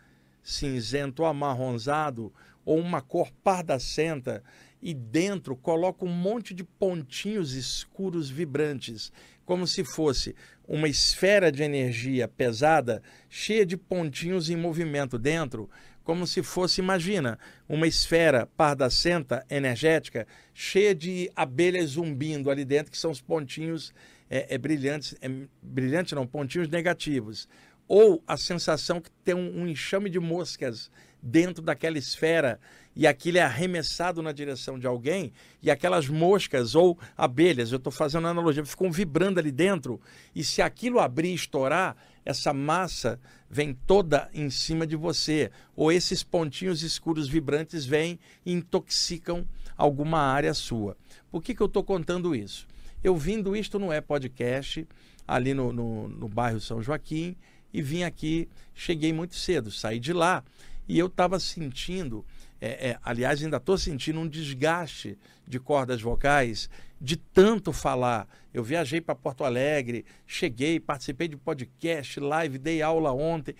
cinzento 0.43 1.23
amarronzado 1.23 2.33
ou 2.65 2.77
uma 2.77 3.01
cor 3.01 3.31
pardacenta 3.43 4.43
e 4.81 4.93
dentro 4.93 5.55
coloca 5.55 6.03
um 6.05 6.11
monte 6.11 6.53
de 6.53 6.63
pontinhos 6.63 7.53
escuros 7.53 8.29
vibrantes, 8.29 9.11
como 9.45 9.65
se 9.65 9.83
fosse 9.83 10.35
uma 10.67 10.87
esfera 10.87 11.51
de 11.51 11.63
energia 11.63 12.27
pesada 12.27 13.01
cheia 13.29 13.65
de 13.65 13.77
pontinhos 13.77 14.49
em 14.49 14.55
movimento 14.55 15.17
dentro, 15.17 15.69
como 16.03 16.27
se 16.27 16.43
fosse, 16.43 16.81
imagina, 16.81 17.39
uma 17.67 17.87
esfera 17.87 18.45
pardacenta 18.57 19.45
energética 19.49 20.27
cheia 20.53 20.93
de 20.93 21.31
abelhas 21.35 21.91
zumbindo 21.91 22.51
ali 22.51 22.65
dentro, 22.65 22.91
que 22.91 22.97
são 22.97 23.11
os 23.11 23.21
pontinhos 23.21 23.93
é, 24.33 24.55
é 24.55 24.57
brilhantes, 24.57 25.13
é, 25.21 25.29
brilhante 25.61 26.15
não, 26.15 26.25
pontinhos 26.25 26.67
negativos. 26.67 27.47
Ou 27.87 28.23
a 28.25 28.35
sensação 28.35 28.99
que 28.99 29.11
tem 29.23 29.35
um, 29.35 29.61
um 29.61 29.67
enxame 29.67 30.09
de 30.09 30.19
moscas 30.19 30.89
dentro 31.21 31.63
daquela 31.63 31.99
esfera 31.99 32.59
e 32.95 33.05
aquilo 33.05 33.37
é 33.37 33.41
arremessado 33.41 34.23
na 34.23 34.31
direção 34.31 34.79
de 34.79 34.87
alguém 34.87 35.31
e 35.61 35.69
aquelas 35.69 36.07
moscas 36.07 36.73
ou 36.73 36.97
abelhas, 37.15 37.71
eu 37.71 37.77
estou 37.77 37.93
fazendo 37.93 38.27
analogia, 38.27 38.65
ficam 38.65 38.91
vibrando 38.91 39.39
ali 39.39 39.51
dentro 39.51 40.01
e 40.33 40.43
se 40.43 40.63
aquilo 40.63 40.99
abrir 40.99 41.29
e 41.29 41.35
estourar, 41.35 41.95
essa 42.25 42.53
massa 42.53 43.19
vem 43.47 43.77
toda 43.85 44.29
em 44.33 44.49
cima 44.49 44.87
de 44.87 44.95
você 44.95 45.51
ou 45.75 45.91
esses 45.91 46.23
pontinhos 46.23 46.81
escuros 46.81 47.29
vibrantes 47.29 47.85
vêm 47.85 48.19
e 48.43 48.51
intoxicam 48.51 49.47
alguma 49.77 50.19
área 50.19 50.53
sua. 50.55 50.97
Por 51.29 51.43
que, 51.43 51.53
que 51.53 51.61
eu 51.61 51.67
estou 51.67 51.83
contando 51.83 52.33
isso? 52.33 52.72
Eu 53.03 53.15
vindo 53.17 53.55
isto 53.55 53.77
não 53.77 53.91
é 53.91 53.99
podcast, 53.99 54.87
ali 55.27 55.53
no, 55.53 55.73
no, 55.73 56.07
no 56.07 56.27
bairro 56.29 56.59
São 56.59 56.81
Joaquim, 56.81 57.35
e 57.73 57.81
vim 57.81 58.03
aqui, 58.03 58.47
cheguei 58.73 59.11
muito 59.11 59.35
cedo, 59.35 59.71
saí 59.71 59.99
de 59.99 60.13
lá 60.13 60.43
e 60.87 60.99
eu 60.99 61.07
estava 61.07 61.39
sentindo, 61.39 62.25
é, 62.59 62.89
é, 62.89 62.99
aliás, 63.03 63.43
ainda 63.43 63.57
estou 63.57 63.77
sentindo 63.77 64.19
um 64.19 64.27
desgaste 64.27 65.17
de 65.47 65.59
cordas 65.59 66.01
vocais, 66.01 66.69
de 66.99 67.17
tanto 67.17 67.71
falar. 67.73 68.27
Eu 68.53 68.63
viajei 68.63 69.01
para 69.01 69.15
Porto 69.15 69.43
Alegre, 69.43 70.05
cheguei, 70.27 70.79
participei 70.79 71.27
de 71.27 71.37
podcast, 71.37 72.19
live, 72.19 72.57
dei 72.57 72.81
aula 72.81 73.11
ontem, 73.11 73.55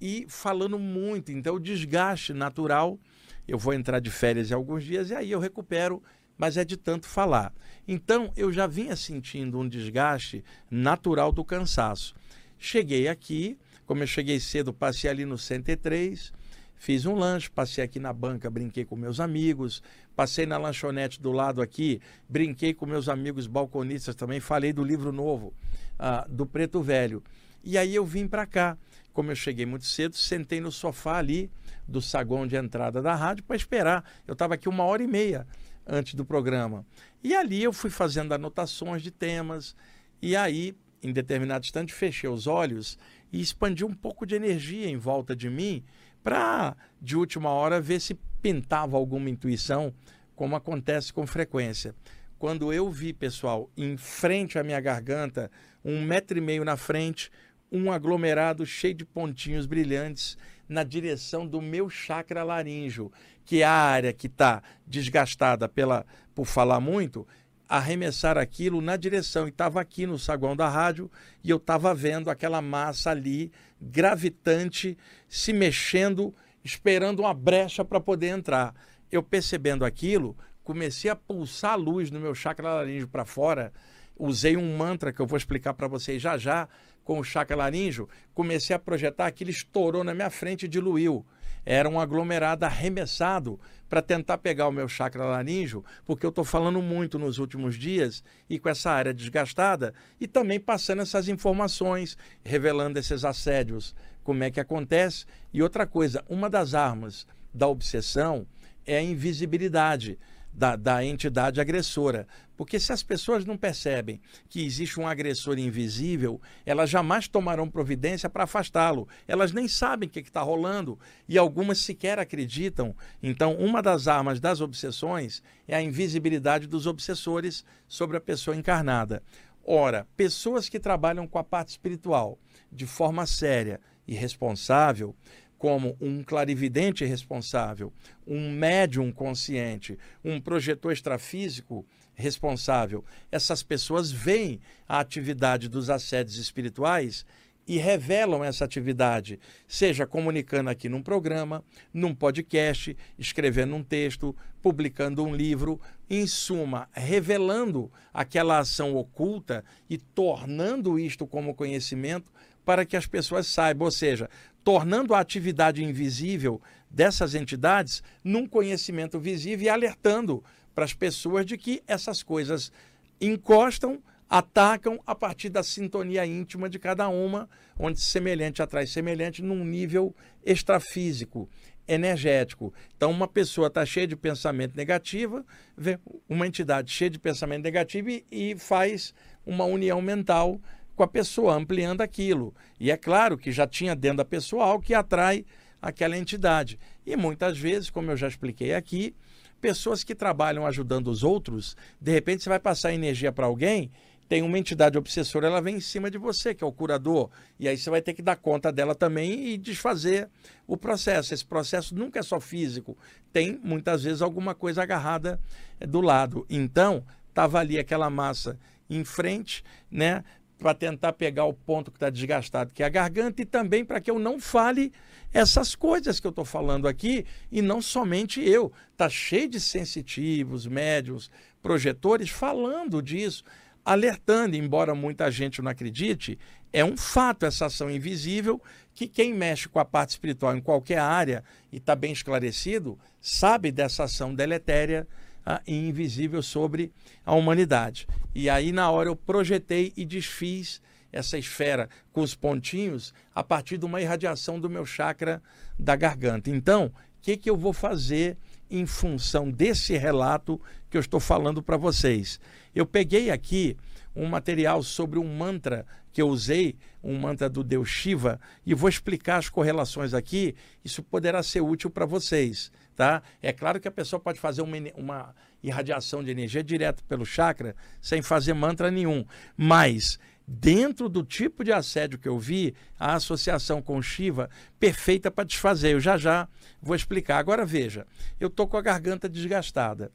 e 0.00 0.24
falando 0.28 0.78
muito. 0.78 1.30
Então, 1.30 1.56
o 1.56 1.60
desgaste 1.60 2.32
natural, 2.32 2.98
eu 3.46 3.58
vou 3.58 3.74
entrar 3.74 4.00
de 4.00 4.10
férias 4.10 4.50
em 4.50 4.54
alguns 4.54 4.84
dias 4.84 5.10
e 5.10 5.14
aí 5.14 5.30
eu 5.30 5.40
recupero 5.40 6.02
mas 6.36 6.56
é 6.56 6.64
de 6.64 6.76
tanto 6.76 7.06
falar. 7.06 7.52
Então 7.86 8.32
eu 8.36 8.52
já 8.52 8.66
vinha 8.66 8.96
sentindo 8.96 9.58
um 9.58 9.68
desgaste 9.68 10.44
natural 10.70 11.32
do 11.32 11.44
cansaço. 11.44 12.14
Cheguei 12.58 13.08
aqui, 13.08 13.58
como 13.86 14.02
eu 14.02 14.06
cheguei 14.06 14.38
cedo, 14.38 14.72
passei 14.72 15.10
ali 15.10 15.24
no 15.24 15.36
103, 15.36 16.32
fiz 16.76 17.06
um 17.06 17.14
lanche, 17.14 17.50
passei 17.50 17.82
aqui 17.82 17.98
na 17.98 18.12
banca, 18.12 18.48
brinquei 18.48 18.84
com 18.84 18.96
meus 18.96 19.20
amigos, 19.20 19.82
passei 20.14 20.46
na 20.46 20.58
lanchonete 20.58 21.20
do 21.20 21.32
lado 21.32 21.60
aqui, 21.60 22.00
brinquei 22.28 22.72
com 22.72 22.86
meus 22.86 23.08
amigos 23.08 23.46
balconistas 23.46 24.14
também, 24.14 24.40
falei 24.40 24.72
do 24.72 24.84
livro 24.84 25.12
novo 25.12 25.52
uh, 25.98 26.28
do 26.28 26.46
Preto 26.46 26.80
Velho. 26.80 27.22
E 27.64 27.78
aí 27.78 27.94
eu 27.94 28.04
vim 28.04 28.26
para 28.26 28.46
cá. 28.46 28.76
Como 29.12 29.30
eu 29.30 29.36
cheguei 29.36 29.66
muito 29.66 29.84
cedo, 29.84 30.16
sentei 30.16 30.60
no 30.60 30.72
sofá 30.72 31.18
ali 31.18 31.50
do 31.86 32.00
saguão 32.00 32.46
de 32.46 32.56
entrada 32.56 33.02
da 33.02 33.14
rádio 33.14 33.44
para 33.44 33.56
esperar. 33.56 34.04
Eu 34.26 34.32
estava 34.32 34.54
aqui 34.54 34.68
uma 34.68 34.84
hora 34.84 35.02
e 35.02 35.06
meia 35.06 35.46
antes 35.86 36.14
do 36.14 36.24
programa. 36.24 36.86
E 37.22 37.34
ali 37.34 37.62
eu 37.62 37.72
fui 37.72 37.90
fazendo 37.90 38.32
anotações 38.32 39.02
de 39.02 39.10
temas, 39.10 39.74
e 40.20 40.36
aí, 40.36 40.74
em 41.02 41.12
determinado 41.12 41.64
instante, 41.64 41.92
fechei 41.92 42.28
os 42.28 42.46
olhos 42.46 42.98
e 43.32 43.40
expandi 43.40 43.84
um 43.84 43.94
pouco 43.94 44.26
de 44.26 44.34
energia 44.34 44.88
em 44.88 44.96
volta 44.96 45.34
de 45.34 45.50
mim 45.50 45.82
para, 46.22 46.76
de 47.00 47.16
última 47.16 47.50
hora, 47.50 47.80
ver 47.80 48.00
se 48.00 48.14
pintava 48.40 48.96
alguma 48.96 49.28
intuição, 49.28 49.92
como 50.34 50.56
acontece 50.56 51.12
com 51.12 51.26
frequência. 51.26 51.94
Quando 52.38 52.72
eu 52.72 52.90
vi, 52.90 53.12
pessoal, 53.12 53.70
em 53.76 53.96
frente 53.96 54.58
à 54.58 54.64
minha 54.64 54.80
garganta, 54.80 55.50
um 55.84 56.02
metro 56.02 56.38
e 56.38 56.40
meio 56.40 56.64
na 56.64 56.76
frente, 56.76 57.30
um 57.70 57.90
aglomerado 57.90 58.66
cheio 58.66 58.94
de 58.94 59.04
pontinhos 59.04 59.66
brilhantes 59.66 60.36
na 60.68 60.82
direção 60.84 61.46
do 61.46 61.60
meu 61.60 61.90
chakra 61.90 62.42
laríngeo, 62.42 63.12
que 63.44 63.62
é 63.62 63.64
a 63.64 63.72
área 63.72 64.12
que 64.12 64.26
está 64.26 64.62
desgastada 64.86 65.68
pela, 65.68 66.06
por 66.34 66.46
falar 66.46 66.80
muito, 66.80 67.26
arremessar 67.68 68.36
aquilo 68.36 68.80
na 68.80 68.96
direção. 68.96 69.46
E 69.46 69.50
estava 69.50 69.80
aqui 69.80 70.06
no 70.06 70.18
saguão 70.18 70.54
da 70.54 70.68
rádio 70.68 71.10
e 71.42 71.50
eu 71.50 71.56
estava 71.56 71.94
vendo 71.94 72.30
aquela 72.30 72.60
massa 72.60 73.10
ali, 73.10 73.50
gravitante, 73.80 74.96
se 75.28 75.52
mexendo, 75.52 76.34
esperando 76.64 77.20
uma 77.20 77.34
brecha 77.34 77.84
para 77.84 78.00
poder 78.00 78.28
entrar. 78.28 78.74
Eu 79.10 79.22
percebendo 79.22 79.84
aquilo, 79.84 80.36
comecei 80.62 81.10
a 81.10 81.16
pulsar 81.16 81.72
a 81.72 81.76
luz 81.76 82.10
no 82.10 82.20
meu 82.20 82.34
chakra 82.34 82.74
laríngeo 82.74 83.08
para 83.08 83.24
fora. 83.24 83.72
Usei 84.18 84.56
um 84.56 84.76
mantra 84.76 85.12
que 85.12 85.20
eu 85.20 85.26
vou 85.26 85.36
explicar 85.36 85.74
para 85.74 85.88
vocês 85.88 86.20
já 86.20 86.36
já 86.36 86.68
com 87.04 87.18
o 87.18 87.24
chakra 87.24 87.56
laríngeo. 87.56 88.08
Comecei 88.34 88.74
a 88.74 88.78
projetar 88.78 89.26
aquilo, 89.26 89.50
estourou 89.50 90.04
na 90.04 90.14
minha 90.14 90.30
frente 90.30 90.64
e 90.64 90.68
diluiu 90.68 91.24
era 91.64 91.88
um 91.88 92.00
aglomerado 92.00 92.64
arremessado 92.64 93.58
para 93.88 94.02
tentar 94.02 94.38
pegar 94.38 94.66
o 94.68 94.72
meu 94.72 94.88
chakra 94.88 95.24
laríngeo, 95.24 95.84
porque 96.04 96.24
eu 96.24 96.30
estou 96.30 96.44
falando 96.44 96.80
muito 96.80 97.18
nos 97.18 97.38
últimos 97.38 97.76
dias 97.76 98.24
e 98.48 98.58
com 98.58 98.68
essa 98.68 98.90
área 98.90 99.14
desgastada 99.14 99.94
e 100.20 100.26
também 100.26 100.58
passando 100.58 101.02
essas 101.02 101.28
informações, 101.28 102.16
revelando 102.42 102.98
esses 102.98 103.24
assédios, 103.24 103.94
como 104.24 104.42
é 104.42 104.50
que 104.50 104.60
acontece. 104.60 105.26
E 105.52 105.62
outra 105.62 105.86
coisa, 105.86 106.24
uma 106.28 106.48
das 106.48 106.74
armas 106.74 107.26
da 107.52 107.68
obsessão 107.68 108.46
é 108.86 108.96
a 108.96 109.02
invisibilidade 109.02 110.18
da, 110.52 110.76
da 110.76 111.04
entidade 111.04 111.60
agressora. 111.60 112.26
Porque 112.56 112.78
se 112.78 112.92
as 112.92 113.02
pessoas 113.02 113.44
não 113.44 113.56
percebem 113.56 114.20
que 114.48 114.64
existe 114.64 115.00
um 115.00 115.06
agressor 115.06 115.58
invisível, 115.58 116.40
elas 116.64 116.90
jamais 116.90 117.26
tomarão 117.26 117.68
providência 117.68 118.28
para 118.28 118.44
afastá-lo. 118.44 119.08
Elas 119.26 119.52
nem 119.52 119.66
sabem 119.66 120.08
o 120.08 120.12
que 120.12 120.20
está 120.20 120.42
rolando 120.42 120.98
e 121.28 121.38
algumas 121.38 121.78
sequer 121.78 122.18
acreditam. 122.18 122.94
Então, 123.22 123.56
uma 123.56 123.82
das 123.82 124.06
armas 124.06 124.38
das 124.38 124.60
obsessões 124.60 125.42
é 125.66 125.74
a 125.74 125.82
invisibilidade 125.82 126.66
dos 126.66 126.86
obsessores 126.86 127.64
sobre 127.88 128.16
a 128.16 128.20
pessoa 128.20 128.56
encarnada. 128.56 129.22
Ora, 129.64 130.06
pessoas 130.16 130.68
que 130.68 130.78
trabalham 130.78 131.26
com 131.26 131.38
a 131.38 131.44
parte 131.44 131.70
espiritual 131.70 132.38
de 132.70 132.86
forma 132.86 133.26
séria 133.26 133.80
e 134.06 134.14
responsável 134.14 135.14
como 135.62 135.96
um 136.00 136.24
clarividente 136.24 137.04
responsável, 137.04 137.92
um 138.26 138.50
médium 138.50 139.12
consciente, 139.12 139.96
um 140.24 140.40
projetor 140.40 140.92
extrafísico 140.92 141.86
responsável, 142.16 143.04
essas 143.30 143.62
pessoas 143.62 144.10
veem 144.10 144.58
a 144.88 144.98
atividade 144.98 145.68
dos 145.68 145.88
assédios 145.88 146.36
espirituais 146.36 147.24
e 147.64 147.78
revelam 147.78 148.42
essa 148.42 148.64
atividade, 148.64 149.38
seja 149.68 150.04
comunicando 150.04 150.68
aqui 150.68 150.88
num 150.88 151.00
programa, 151.00 151.62
num 151.94 152.12
podcast, 152.12 152.96
escrevendo 153.16 153.76
um 153.76 153.84
texto, 153.84 154.34
publicando 154.60 155.24
um 155.24 155.32
livro, 155.32 155.80
em 156.10 156.26
suma, 156.26 156.88
revelando 156.92 157.88
aquela 158.12 158.58
ação 158.58 158.96
oculta 158.96 159.64
e 159.88 159.96
tornando 159.96 160.98
isto 160.98 161.24
como 161.24 161.54
conhecimento 161.54 162.32
para 162.64 162.84
que 162.84 162.96
as 162.96 163.06
pessoas 163.06 163.46
saibam, 163.46 163.86
ou 163.86 163.90
seja, 163.90 164.28
tornando 164.64 165.14
a 165.14 165.20
atividade 165.20 165.82
invisível 165.82 166.60
dessas 166.90 167.34
entidades 167.34 168.02
num 168.22 168.46
conhecimento 168.46 169.18
visível 169.18 169.66
e 169.66 169.68
alertando 169.68 170.44
para 170.74 170.84
as 170.84 170.94
pessoas 170.94 171.46
de 171.46 171.56
que 171.56 171.82
essas 171.86 172.22
coisas 172.22 172.72
encostam 173.20 174.02
atacam 174.32 174.98
a 175.06 175.14
partir 175.14 175.50
da 175.50 175.62
sintonia 175.62 176.24
íntima 176.24 176.66
de 176.66 176.78
cada 176.78 177.06
uma, 177.06 177.46
onde 177.78 178.00
semelhante 178.00 178.62
atrai 178.62 178.86
semelhante 178.86 179.42
num 179.42 179.62
nível 179.62 180.16
extrafísico, 180.42 181.46
energético. 181.86 182.72
Então, 182.96 183.10
uma 183.10 183.28
pessoa 183.28 183.66
está 183.66 183.84
cheia 183.84 184.06
de 184.06 184.16
pensamento 184.16 184.74
negativo, 184.74 185.44
vê 185.76 185.98
uma 186.26 186.46
entidade 186.46 186.90
cheia 186.90 187.10
de 187.10 187.18
pensamento 187.18 187.62
negativo 187.62 188.08
e, 188.08 188.24
e 188.32 188.56
faz 188.56 189.12
uma 189.44 189.64
união 189.64 190.00
mental 190.00 190.58
com 191.02 191.04
a 191.04 191.08
pessoa, 191.08 191.54
ampliando 191.54 192.00
aquilo. 192.00 192.54
E 192.78 192.90
é 192.90 192.96
claro 192.96 193.36
que 193.36 193.50
já 193.50 193.66
tinha 193.66 193.96
dentro 193.96 194.18
da 194.18 194.24
pessoa 194.24 194.64
algo 194.64 194.84
que 194.84 194.94
atrai 194.94 195.44
aquela 195.80 196.16
entidade. 196.16 196.78
E 197.04 197.16
muitas 197.16 197.58
vezes, 197.58 197.90
como 197.90 198.12
eu 198.12 198.16
já 198.16 198.28
expliquei 198.28 198.72
aqui, 198.72 199.16
pessoas 199.60 200.04
que 200.04 200.14
trabalham 200.14 200.64
ajudando 200.64 201.08
os 201.08 201.24
outros, 201.24 201.76
de 202.00 202.12
repente 202.12 202.44
você 202.44 202.48
vai 202.48 202.60
passar 202.60 202.94
energia 202.94 203.32
para 203.32 203.46
alguém 203.46 203.90
tem 204.28 204.40
uma 204.40 204.58
entidade 204.58 204.96
obsessora, 204.96 205.46
ela 205.46 205.60
vem 205.60 205.76
em 205.76 205.80
cima 205.80 206.10
de 206.10 206.16
você, 206.16 206.54
que 206.54 206.64
é 206.64 206.66
o 206.66 206.72
curador. 206.72 207.28
E 207.60 207.68
aí 207.68 207.76
você 207.76 207.90
vai 207.90 208.00
ter 208.00 208.14
que 208.14 208.22
dar 208.22 208.36
conta 208.36 208.72
dela 208.72 208.94
também 208.94 209.48
e 209.48 209.58
desfazer 209.58 210.26
o 210.66 210.74
processo. 210.74 211.34
Esse 211.34 211.44
processo 211.44 211.94
nunca 211.94 212.18
é 212.18 212.22
só 212.22 212.40
físico, 212.40 212.96
tem 213.30 213.60
muitas 213.62 214.04
vezes 214.04 214.22
alguma 214.22 214.54
coisa 214.54 214.82
agarrada 214.82 215.38
eh, 215.78 215.86
do 215.86 216.00
lado. 216.00 216.46
Então, 216.48 217.04
estava 217.28 217.58
ali 217.58 217.78
aquela 217.78 218.08
massa 218.08 218.58
em 218.88 219.04
frente, 219.04 219.62
né? 219.90 220.24
Para 220.62 220.74
tentar 220.74 221.12
pegar 221.12 221.44
o 221.44 221.52
ponto 221.52 221.90
que 221.90 221.96
está 221.96 222.08
desgastado, 222.08 222.70
que 222.72 222.82
é 222.82 222.86
a 222.86 222.88
garganta, 222.88 223.42
e 223.42 223.44
também 223.44 223.84
para 223.84 224.00
que 224.00 224.10
eu 224.10 224.18
não 224.18 224.40
fale 224.40 224.92
essas 225.32 225.74
coisas 225.74 226.20
que 226.20 226.26
eu 226.26 226.30
estou 226.30 226.44
falando 226.44 226.86
aqui, 226.86 227.26
e 227.50 227.60
não 227.60 227.82
somente 227.82 228.40
eu. 228.40 228.72
Está 228.92 229.08
cheio 229.08 229.48
de 229.48 229.58
sensitivos, 229.58 230.66
médios, 230.66 231.30
projetores 231.60 232.30
falando 232.30 233.02
disso 233.02 233.44
alertando, 233.84 234.56
embora 234.56 234.94
muita 234.94 235.30
gente 235.30 235.60
não 235.60 235.70
acredite, 235.70 236.38
é 236.72 236.84
um 236.84 236.96
fato 236.96 237.44
essa 237.44 237.66
ação 237.66 237.90
invisível 237.90 238.62
que 238.94 239.08
quem 239.08 239.34
mexe 239.34 239.68
com 239.68 239.78
a 239.78 239.84
parte 239.84 240.10
espiritual 240.10 240.56
em 240.56 240.60
qualquer 240.60 240.98
área 240.98 241.42
e 241.70 241.76
está 241.76 241.94
bem 241.94 242.12
esclarecido, 242.12 242.98
sabe 243.20 243.70
dessa 243.72 244.04
ação 244.04 244.34
deletéria 244.34 245.06
ah, 245.44 245.60
e 245.66 245.88
invisível 245.88 246.42
sobre 246.42 246.92
a 247.24 247.34
humanidade. 247.34 248.06
E 248.34 248.48
aí, 248.48 248.72
na 248.72 248.90
hora, 248.90 249.08
eu 249.08 249.16
projetei 249.16 249.92
e 249.96 250.04
desfiz 250.04 250.80
essa 251.12 251.36
esfera 251.36 251.88
com 252.12 252.22
os 252.22 252.34
pontinhos 252.34 253.12
a 253.34 253.44
partir 253.44 253.76
de 253.76 253.84
uma 253.84 254.00
irradiação 254.00 254.58
do 254.58 254.70
meu 254.70 254.86
chakra 254.86 255.42
da 255.78 255.94
garganta. 255.94 256.50
Então, 256.50 256.86
o 256.86 256.92
que, 257.20 257.36
que 257.36 257.50
eu 257.50 257.56
vou 257.56 257.72
fazer 257.72 258.36
em 258.70 258.86
função 258.86 259.50
desse 259.50 259.96
relato 259.96 260.60
que 260.88 260.96
eu 260.96 261.00
estou 261.00 261.20
falando 261.20 261.62
para 261.62 261.76
vocês? 261.76 262.40
Eu 262.74 262.86
peguei 262.86 263.30
aqui 263.30 263.76
um 264.16 264.26
material 264.26 264.82
sobre 264.82 265.18
um 265.18 265.36
mantra 265.36 265.86
que 266.12 266.20
eu 266.20 266.28
usei, 266.28 266.76
um 267.02 267.18
mantra 267.18 267.48
do 267.48 267.64
Deus 267.64 267.88
Shiva, 267.88 268.38
e 268.66 268.74
vou 268.74 268.88
explicar 268.88 269.38
as 269.38 269.48
correlações 269.48 270.12
aqui. 270.12 270.54
Isso 270.84 271.02
poderá 271.02 271.42
ser 271.42 271.62
útil 271.62 271.90
para 271.90 272.04
vocês, 272.04 272.70
tá? 272.96 273.22
É 273.42 273.52
claro 273.52 273.80
que 273.80 273.88
a 273.88 273.92
pessoa 273.92 274.20
pode 274.20 274.38
fazer 274.38 274.62
uma, 274.62 274.76
uma 274.94 275.34
irradiação 275.62 276.22
de 276.22 276.30
energia 276.30 276.62
direto 276.62 277.04
pelo 277.04 277.24
chakra 277.24 277.74
sem 278.00 278.22
fazer 278.22 278.54
mantra 278.54 278.90
nenhum, 278.90 279.24
mas 279.56 280.18
dentro 280.46 281.08
do 281.08 281.22
tipo 281.22 281.64
de 281.64 281.72
assédio 281.72 282.18
que 282.18 282.28
eu 282.28 282.38
vi, 282.38 282.74
a 282.98 283.14
associação 283.14 283.80
com 283.80 284.02
Shiva 284.02 284.50
perfeita 284.78 285.30
para 285.30 285.44
desfazer. 285.44 285.92
Eu 285.92 286.00
já 286.00 286.16
já 286.16 286.48
vou 286.80 286.96
explicar. 286.96 287.38
Agora 287.38 287.64
veja, 287.64 288.06
eu 288.40 288.50
tô 288.50 288.66
com 288.66 288.76
a 288.76 288.82
garganta 288.82 289.28
desgastada 289.28 290.10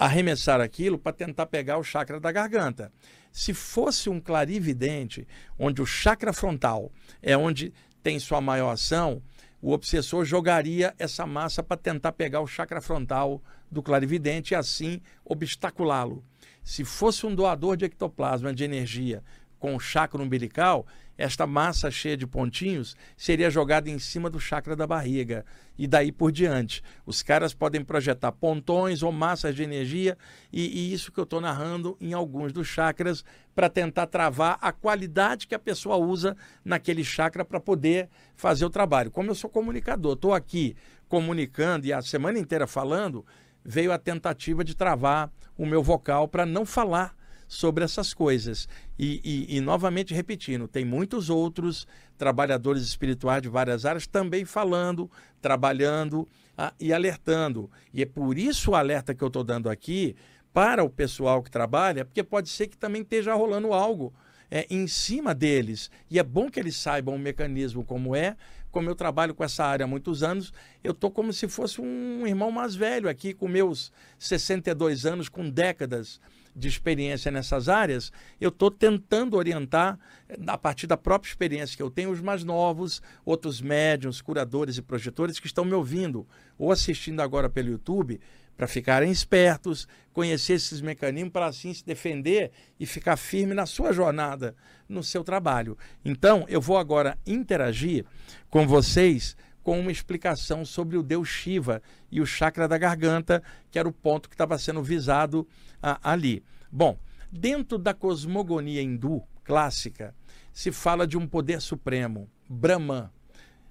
arremessar 0.00 0.62
aquilo 0.62 0.98
para 0.98 1.12
tentar 1.12 1.44
pegar 1.44 1.76
o 1.76 1.84
chakra 1.84 2.18
da 2.18 2.32
garganta. 2.32 2.90
Se 3.30 3.52
fosse 3.52 4.08
um 4.08 4.18
clarividente, 4.18 5.28
onde 5.58 5.82
o 5.82 5.86
chakra 5.86 6.32
frontal 6.32 6.90
é 7.20 7.36
onde 7.36 7.70
tem 8.02 8.18
sua 8.18 8.40
maior 8.40 8.70
ação, 8.70 9.22
o 9.62 9.72
obsessor 9.72 10.24
jogaria 10.24 10.94
essa 10.98 11.26
massa 11.26 11.62
para 11.62 11.76
tentar 11.76 12.12
pegar 12.12 12.40
o 12.40 12.46
chakra 12.46 12.80
frontal 12.80 13.42
do 13.70 13.82
clarividente 13.82 14.54
e 14.54 14.56
assim 14.56 15.00
obstaculá-lo. 15.24 16.24
Se 16.62 16.84
fosse 16.84 17.26
um 17.26 17.34
doador 17.34 17.76
de 17.76 17.84
ectoplasma 17.84 18.52
de 18.52 18.64
energia 18.64 19.22
com 19.58 19.74
o 19.74 19.80
chakra 19.80 20.22
umbilical, 20.22 20.86
esta 21.20 21.46
massa 21.46 21.90
cheia 21.90 22.16
de 22.16 22.26
pontinhos 22.26 22.96
seria 23.14 23.50
jogada 23.50 23.90
em 23.90 23.98
cima 23.98 24.30
do 24.30 24.40
chakra 24.40 24.74
da 24.74 24.86
barriga 24.86 25.44
e 25.76 25.86
daí 25.86 26.10
por 26.10 26.32
diante. 26.32 26.82
Os 27.04 27.22
caras 27.22 27.52
podem 27.52 27.84
projetar 27.84 28.32
pontões 28.32 29.02
ou 29.02 29.12
massas 29.12 29.54
de 29.54 29.62
energia 29.62 30.16
e, 30.50 30.66
e 30.66 30.92
isso 30.94 31.12
que 31.12 31.20
eu 31.20 31.24
estou 31.24 31.38
narrando 31.38 31.94
em 32.00 32.14
alguns 32.14 32.54
dos 32.54 32.66
chakras 32.66 33.22
para 33.54 33.68
tentar 33.68 34.06
travar 34.06 34.56
a 34.62 34.72
qualidade 34.72 35.46
que 35.46 35.54
a 35.54 35.58
pessoa 35.58 35.96
usa 35.98 36.34
naquele 36.64 37.04
chakra 37.04 37.44
para 37.44 37.60
poder 37.60 38.08
fazer 38.34 38.64
o 38.64 38.70
trabalho. 38.70 39.10
Como 39.10 39.30
eu 39.30 39.34
sou 39.34 39.50
comunicador, 39.50 40.14
estou 40.14 40.32
aqui 40.32 40.74
comunicando 41.06 41.86
e 41.86 41.92
a 41.92 42.00
semana 42.00 42.38
inteira 42.38 42.66
falando, 42.66 43.26
veio 43.62 43.92
a 43.92 43.98
tentativa 43.98 44.64
de 44.64 44.74
travar 44.74 45.30
o 45.58 45.66
meu 45.66 45.82
vocal 45.82 46.26
para 46.26 46.46
não 46.46 46.64
falar 46.64 47.14
sobre 47.50 47.82
essas 47.82 48.14
coisas. 48.14 48.68
E, 48.96 49.20
e, 49.24 49.56
e, 49.56 49.60
novamente 49.60 50.14
repetindo, 50.14 50.68
tem 50.68 50.84
muitos 50.84 51.28
outros 51.28 51.84
trabalhadores 52.16 52.84
espirituais 52.84 53.42
de 53.42 53.48
várias 53.48 53.84
áreas 53.84 54.06
também 54.06 54.44
falando, 54.44 55.10
trabalhando 55.42 56.28
ah, 56.56 56.72
e 56.78 56.92
alertando. 56.92 57.68
E 57.92 58.02
é 58.02 58.06
por 58.06 58.38
isso 58.38 58.70
o 58.70 58.76
alerta 58.76 59.12
que 59.12 59.24
eu 59.24 59.26
estou 59.26 59.42
dando 59.42 59.68
aqui 59.68 60.14
para 60.52 60.84
o 60.84 60.88
pessoal 60.88 61.42
que 61.42 61.50
trabalha, 61.50 62.04
porque 62.04 62.22
pode 62.22 62.48
ser 62.48 62.68
que 62.68 62.78
também 62.78 63.02
esteja 63.02 63.34
rolando 63.34 63.72
algo 63.72 64.14
é, 64.48 64.64
em 64.70 64.86
cima 64.86 65.34
deles. 65.34 65.90
E 66.08 66.20
é 66.20 66.22
bom 66.22 66.48
que 66.48 66.60
eles 66.60 66.76
saibam 66.76 67.16
o 67.16 67.18
mecanismo 67.18 67.84
como 67.84 68.14
é. 68.14 68.36
Como 68.70 68.88
eu 68.88 68.94
trabalho 68.94 69.34
com 69.34 69.42
essa 69.42 69.64
área 69.64 69.82
há 69.82 69.88
muitos 69.88 70.22
anos, 70.22 70.52
eu 70.84 70.92
estou 70.92 71.10
como 71.10 71.32
se 71.32 71.48
fosse 71.48 71.80
um 71.80 72.24
irmão 72.24 72.52
mais 72.52 72.76
velho 72.76 73.08
aqui, 73.08 73.34
com 73.34 73.48
meus 73.48 73.92
62 74.20 75.04
anos, 75.04 75.28
com 75.28 75.50
décadas 75.50 76.20
de 76.54 76.68
experiência 76.68 77.30
nessas 77.30 77.68
áreas, 77.68 78.12
eu 78.40 78.48
estou 78.48 78.70
tentando 78.70 79.36
orientar, 79.36 79.98
a 80.46 80.58
partir 80.58 80.86
da 80.86 80.96
própria 80.96 81.30
experiência 81.30 81.76
que 81.76 81.82
eu 81.82 81.90
tenho, 81.90 82.10
os 82.10 82.20
mais 82.20 82.44
novos, 82.44 83.00
outros 83.24 83.60
médiums, 83.60 84.20
curadores 84.20 84.76
e 84.76 84.82
projetores 84.82 85.38
que 85.38 85.46
estão 85.46 85.64
me 85.64 85.74
ouvindo 85.74 86.26
ou 86.58 86.72
assistindo 86.72 87.20
agora 87.20 87.48
pelo 87.48 87.70
YouTube, 87.70 88.20
para 88.56 88.66
ficarem 88.66 89.10
espertos, 89.10 89.88
conhecer 90.12 90.52
esses 90.52 90.82
mecanismos, 90.82 91.32
para 91.32 91.46
assim 91.46 91.72
se 91.72 91.82
defender 91.82 92.50
e 92.78 92.84
ficar 92.84 93.16
firme 93.16 93.54
na 93.54 93.64
sua 93.64 93.90
jornada, 93.90 94.54
no 94.86 95.02
seu 95.02 95.24
trabalho. 95.24 95.78
Então, 96.04 96.44
eu 96.46 96.60
vou 96.60 96.76
agora 96.76 97.16
interagir 97.26 98.04
com 98.50 98.66
vocês 98.66 99.34
com 99.62 99.78
uma 99.78 99.92
explicação 99.92 100.64
sobre 100.64 100.96
o 100.96 101.02
deus 101.02 101.28
Shiva 101.28 101.82
e 102.10 102.20
o 102.20 102.26
chakra 102.26 102.66
da 102.66 102.78
garganta, 102.78 103.42
que 103.70 103.78
era 103.78 103.88
o 103.88 103.92
ponto 103.92 104.28
que 104.28 104.34
estava 104.34 104.58
sendo 104.58 104.82
visado 104.82 105.46
ah, 105.82 105.98
ali. 106.02 106.42
Bom, 106.70 106.98
dentro 107.30 107.78
da 107.78 107.92
cosmogonia 107.94 108.82
hindu 108.82 109.22
clássica, 109.44 110.14
se 110.52 110.72
fala 110.72 111.06
de 111.06 111.16
um 111.16 111.26
poder 111.26 111.60
supremo, 111.60 112.28
Brahman. 112.48 113.10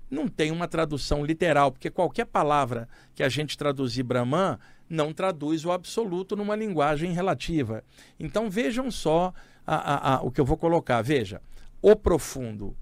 Não 0.09 0.27
tem 0.27 0.51
uma 0.51 0.67
tradução 0.67 1.23
literal, 1.23 1.71
porque 1.71 1.89
qualquer 1.89 2.25
palavra 2.25 2.89
que 3.13 3.21
a 3.21 3.29
gente 3.29 3.57
traduzir 3.57 4.01
Brahman 4.01 4.57
não 4.89 5.13
traduz 5.13 5.63
o 5.65 5.71
absoluto 5.71 6.35
numa 6.35 6.55
linguagem 6.55 7.13
relativa. 7.13 7.83
Então 8.19 8.49
vejam 8.49 8.89
só 8.89 9.31
a, 9.65 9.75
a, 9.75 10.15
a, 10.15 10.21
o 10.21 10.31
que 10.31 10.41
eu 10.41 10.45
vou 10.45 10.57
colocar. 10.57 11.01
Veja, 11.03 11.41
o 11.79 11.95
profundo, 11.95 12.75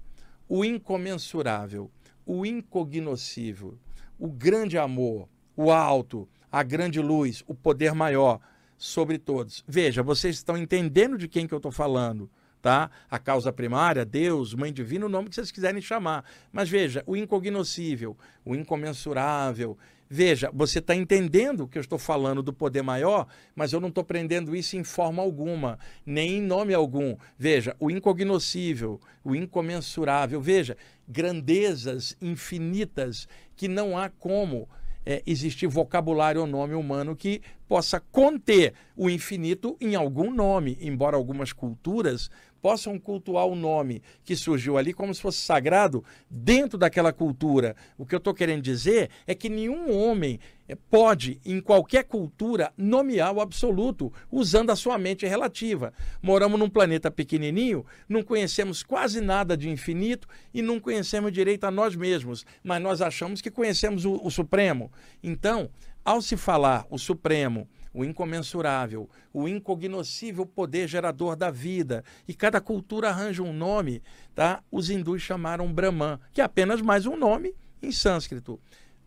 o 0.48 0.64
incomensurável, 0.64 1.90
o 2.28 2.44
incognoscível, 2.44 3.78
o 4.18 4.28
grande 4.28 4.76
amor, 4.76 5.26
o 5.56 5.72
alto, 5.72 6.28
a 6.52 6.62
grande 6.62 7.00
luz, 7.00 7.42
o 7.46 7.54
poder 7.54 7.94
maior 7.94 8.38
sobre 8.76 9.16
todos. 9.16 9.64
Veja, 9.66 10.02
vocês 10.02 10.36
estão 10.36 10.54
entendendo 10.54 11.16
de 11.16 11.26
quem 11.26 11.46
que 11.46 11.54
eu 11.54 11.58
estou 11.58 11.72
falando, 11.72 12.30
tá? 12.60 12.90
A 13.10 13.18
causa 13.18 13.50
primária, 13.50 14.04
Deus, 14.04 14.52
Mãe 14.52 14.70
Divina, 14.70 15.06
o 15.06 15.08
nome 15.08 15.30
que 15.30 15.36
vocês 15.36 15.50
quiserem 15.50 15.80
chamar. 15.80 16.22
Mas 16.52 16.68
veja, 16.68 17.02
o 17.06 17.16
incognoscível, 17.16 18.14
o 18.44 18.54
incomensurável, 18.54 19.78
Veja, 20.10 20.50
você 20.54 20.78
está 20.78 20.94
entendendo 20.94 21.68
que 21.68 21.76
eu 21.76 21.82
estou 21.82 21.98
falando 21.98 22.42
do 22.42 22.52
poder 22.52 22.82
maior, 22.82 23.26
mas 23.54 23.72
eu 23.72 23.80
não 23.80 23.88
estou 23.88 24.02
prendendo 24.02 24.56
isso 24.56 24.76
em 24.76 24.82
forma 24.82 25.22
alguma, 25.22 25.78
nem 26.06 26.38
em 26.38 26.42
nome 26.42 26.72
algum. 26.72 27.16
Veja, 27.38 27.76
o 27.78 27.90
incognoscível, 27.90 29.00
o 29.22 29.34
incomensurável. 29.34 30.40
Veja, 30.40 30.76
grandezas 31.06 32.16
infinitas 32.22 33.28
que 33.54 33.68
não 33.68 33.98
há 33.98 34.08
como 34.08 34.66
é, 35.04 35.22
existir 35.26 35.66
vocabulário 35.66 36.42
ou 36.42 36.46
nome 36.46 36.74
humano 36.74 37.16
que 37.16 37.40
possa 37.66 37.98
conter 37.98 38.74
o 38.96 39.08
infinito 39.08 39.76
em 39.80 39.94
algum 39.94 40.30
nome, 40.30 40.76
embora 40.80 41.16
algumas 41.16 41.52
culturas 41.52 42.30
possam 42.60 42.98
cultuar 42.98 43.46
o 43.46 43.54
nome 43.54 44.02
que 44.24 44.36
surgiu 44.36 44.76
ali 44.76 44.92
como 44.92 45.14
se 45.14 45.20
fosse 45.20 45.38
sagrado 45.38 46.04
dentro 46.30 46.78
daquela 46.78 47.12
cultura. 47.12 47.76
O 47.96 48.04
que 48.04 48.14
eu 48.14 48.18
estou 48.18 48.34
querendo 48.34 48.62
dizer 48.62 49.10
é 49.26 49.34
que 49.34 49.48
nenhum 49.48 49.96
homem 49.96 50.38
eh, 50.68 50.76
pode, 50.90 51.40
em 51.44 51.60
qualquer 51.60 52.04
cultura, 52.04 52.72
nomear 52.76 53.32
o 53.32 53.40
absoluto 53.40 54.12
usando 54.30 54.70
a 54.70 54.76
sua 54.76 54.98
mente 54.98 55.26
relativa. 55.26 55.92
Moramos 56.22 56.58
num 56.58 56.68
planeta 56.68 57.10
pequenininho, 57.10 57.84
não 58.08 58.22
conhecemos 58.22 58.82
quase 58.82 59.20
nada 59.20 59.56
de 59.56 59.68
infinito 59.68 60.28
e 60.52 60.60
não 60.60 60.78
conhecemos 60.78 61.32
direito 61.32 61.64
a 61.64 61.70
nós 61.70 61.96
mesmos, 61.96 62.44
mas 62.62 62.82
nós 62.82 63.00
achamos 63.00 63.40
que 63.40 63.50
conhecemos 63.50 64.04
o, 64.04 64.20
o 64.22 64.30
Supremo. 64.30 64.90
Então, 65.22 65.70
ao 66.04 66.20
se 66.22 66.36
falar 66.36 66.86
o 66.90 66.98
Supremo, 66.98 67.68
o 67.98 68.04
incomensurável, 68.04 69.10
o 69.32 69.48
incognoscível 69.48 70.46
poder 70.46 70.86
gerador 70.86 71.34
da 71.34 71.50
vida. 71.50 72.04
E 72.28 72.32
cada 72.32 72.60
cultura 72.60 73.08
arranja 73.08 73.42
um 73.42 73.52
nome, 73.52 74.00
tá? 74.36 74.62
Os 74.70 74.88
hindus 74.88 75.20
chamaram 75.20 75.72
Brahman, 75.72 76.20
que 76.32 76.40
é 76.40 76.44
apenas 76.44 76.80
mais 76.80 77.06
um 77.06 77.16
nome 77.16 77.56
em 77.82 77.90
sânscrito. 77.90 78.60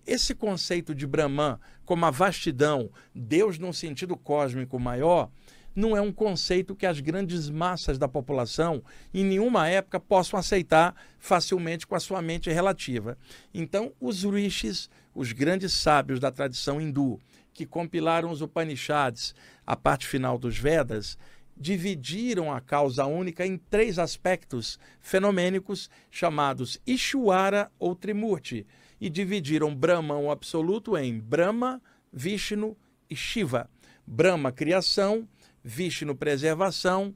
Esse 0.05 0.35
conceito 0.35 0.93
de 0.93 1.07
Brahman 1.07 1.57
como 1.85 2.05
a 2.05 2.11
vastidão, 2.11 2.89
Deus 3.15 3.57
num 3.57 3.71
sentido 3.71 4.17
cósmico 4.17 4.77
maior, 4.77 5.29
não 5.73 5.95
é 5.95 6.01
um 6.01 6.11
conceito 6.11 6.75
que 6.75 6.85
as 6.85 6.99
grandes 6.99 7.49
massas 7.49 7.97
da 7.97 8.09
população, 8.09 8.83
em 9.13 9.23
nenhuma 9.23 9.69
época, 9.69 10.01
possam 10.01 10.37
aceitar 10.37 10.93
facilmente 11.17 11.87
com 11.87 11.95
a 11.95 11.99
sua 11.99 12.21
mente 12.21 12.51
relativa. 12.51 13.17
Então, 13.53 13.93
os 14.01 14.23
rishis, 14.25 14.89
os 15.15 15.31
grandes 15.31 15.71
sábios 15.71 16.19
da 16.19 16.29
tradição 16.29 16.81
hindu, 16.81 17.19
que 17.53 17.65
compilaram 17.65 18.31
os 18.31 18.41
Upanishads, 18.41 19.35
a 19.65 19.75
parte 19.75 20.07
final 20.07 20.37
dos 20.37 20.57
Vedas, 20.57 21.17
dividiram 21.55 22.51
a 22.51 22.59
causa 22.59 23.05
única 23.05 23.45
em 23.45 23.57
três 23.57 23.99
aspectos 23.99 24.79
fenomênicos 24.99 25.89
chamados 26.09 26.81
Ishwara 26.87 27.71
ou 27.77 27.95
Trimurti, 27.95 28.65
e 28.99 29.09
dividiram 29.09 29.75
Brahman 29.75 30.17
o 30.17 30.31
absoluto 30.31 30.97
em 30.97 31.19
Brahma, 31.19 31.81
Vishnu 32.13 32.77
e 33.09 33.15
Shiva. 33.15 33.69
Brahma, 34.05 34.51
criação, 34.51 35.27
Vishnu, 35.63 36.15
preservação 36.15 37.13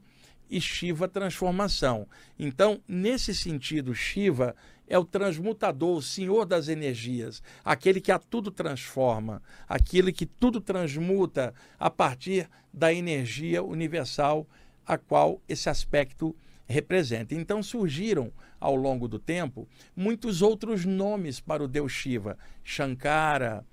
e 0.50 0.60
Shiva, 0.62 1.08
transformação. 1.08 2.08
Então, 2.38 2.82
nesse 2.88 3.34
sentido, 3.34 3.94
Shiva 3.94 4.56
é 4.88 4.98
o 4.98 5.06
transmutador, 5.06 5.98
o 5.98 6.02
senhor 6.02 6.46
das 6.46 6.68
energias, 6.68 7.42
aquele 7.64 8.00
que 8.00 8.12
a 8.12 8.20
tudo 8.20 8.52
transforma, 8.52 9.42
aquele 9.68 10.12
que 10.12 10.26
tudo 10.26 10.62
transmuta 10.62 11.54
a 11.80 11.90
partir 11.90 12.50
da 12.74 12.94
energia 12.94 13.64
universal 13.64 14.48
a 14.86 14.98
qual 14.98 15.42
esse 15.48 15.70
aspecto 15.70 16.36
representa. 16.68 17.34
Então 17.34 17.62
surgiram 17.64 18.32
ao 18.60 18.76
longo 18.76 19.08
do 19.08 19.20
tempo 19.20 19.68
muitos 19.96 20.42
outros 20.42 20.86
nomes 20.86 21.40
para 21.40 21.64
o 21.64 21.68
deus 21.68 21.92
Shiva: 21.92 22.38
Shankara, 22.64 23.66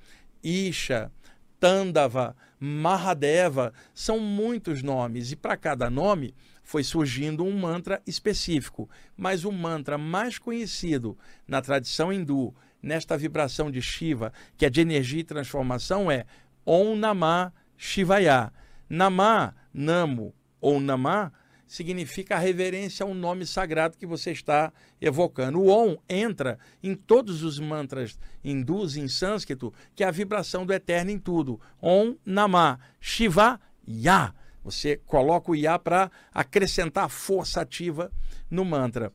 Isha, 0.42 1.11
Tandava, 1.59 2.37
Mahadeva, 2.59 3.72
são 3.94 4.18
muitos 4.18 4.83
nomes 4.83 5.33
e 5.33 5.37
para 5.37 5.57
cada 5.57 5.88
nome 5.88 6.35
foi 6.62 6.85
surgindo 6.85 7.44
um 7.44 7.59
mantra 7.59 8.01
específico, 8.07 8.88
mas 9.16 9.44
o 9.44 9.53
mantra 9.53 9.98
mais 9.98 10.38
conhecido 10.38 11.18
na 11.46 11.61
tradição 11.61 12.12
hindu, 12.12 12.55
nesta 12.83 13.16
vibração 13.16 13.70
de 13.70 13.81
Shiva, 13.81 14.33
que 14.57 14.66
é 14.66 14.70
de 14.70 14.81
energia 14.81 15.20
e 15.20 15.25
transformação, 15.25 16.11
é 16.11 16.25
Om 16.64 16.96
Namah 16.96 17.53
Shivaya. 17.77 18.53
Namah, 18.88 19.55
Namo 19.72 20.35
ou 20.61 20.81
Namah 20.81 21.33
significa 21.66 22.37
a 22.37 22.38
reverência 22.38 23.03
ao 23.03 23.14
nome 23.14 23.46
sagrado 23.46 23.96
que 23.96 24.05
você 24.05 24.31
está 24.31 24.70
evocando. 25.01 25.59
O 25.59 25.68
Om 25.68 25.96
entra 26.09 26.59
em 26.83 26.94
todos 26.94 27.42
os 27.42 27.59
mantras 27.59 28.18
hindus 28.44 28.96
em 28.96 29.09
sânscrito, 29.09 29.72
que 29.94 30.05
é 30.05 30.07
a 30.07 30.11
vibração 30.11 30.66
do 30.66 30.72
eterno 30.72 31.11
em 31.11 31.18
tudo. 31.18 31.59
Om 31.81 32.16
Namah 32.27 32.79
Shivaya. 33.01 34.35
Você 34.64 34.96
coloca 35.07 35.51
o 35.51 35.57
Iá 35.57 35.79
para 35.79 36.11
acrescentar 36.33 37.09
força 37.09 37.61
ativa 37.61 38.11
no 38.51 38.64
mantra. 38.64 39.12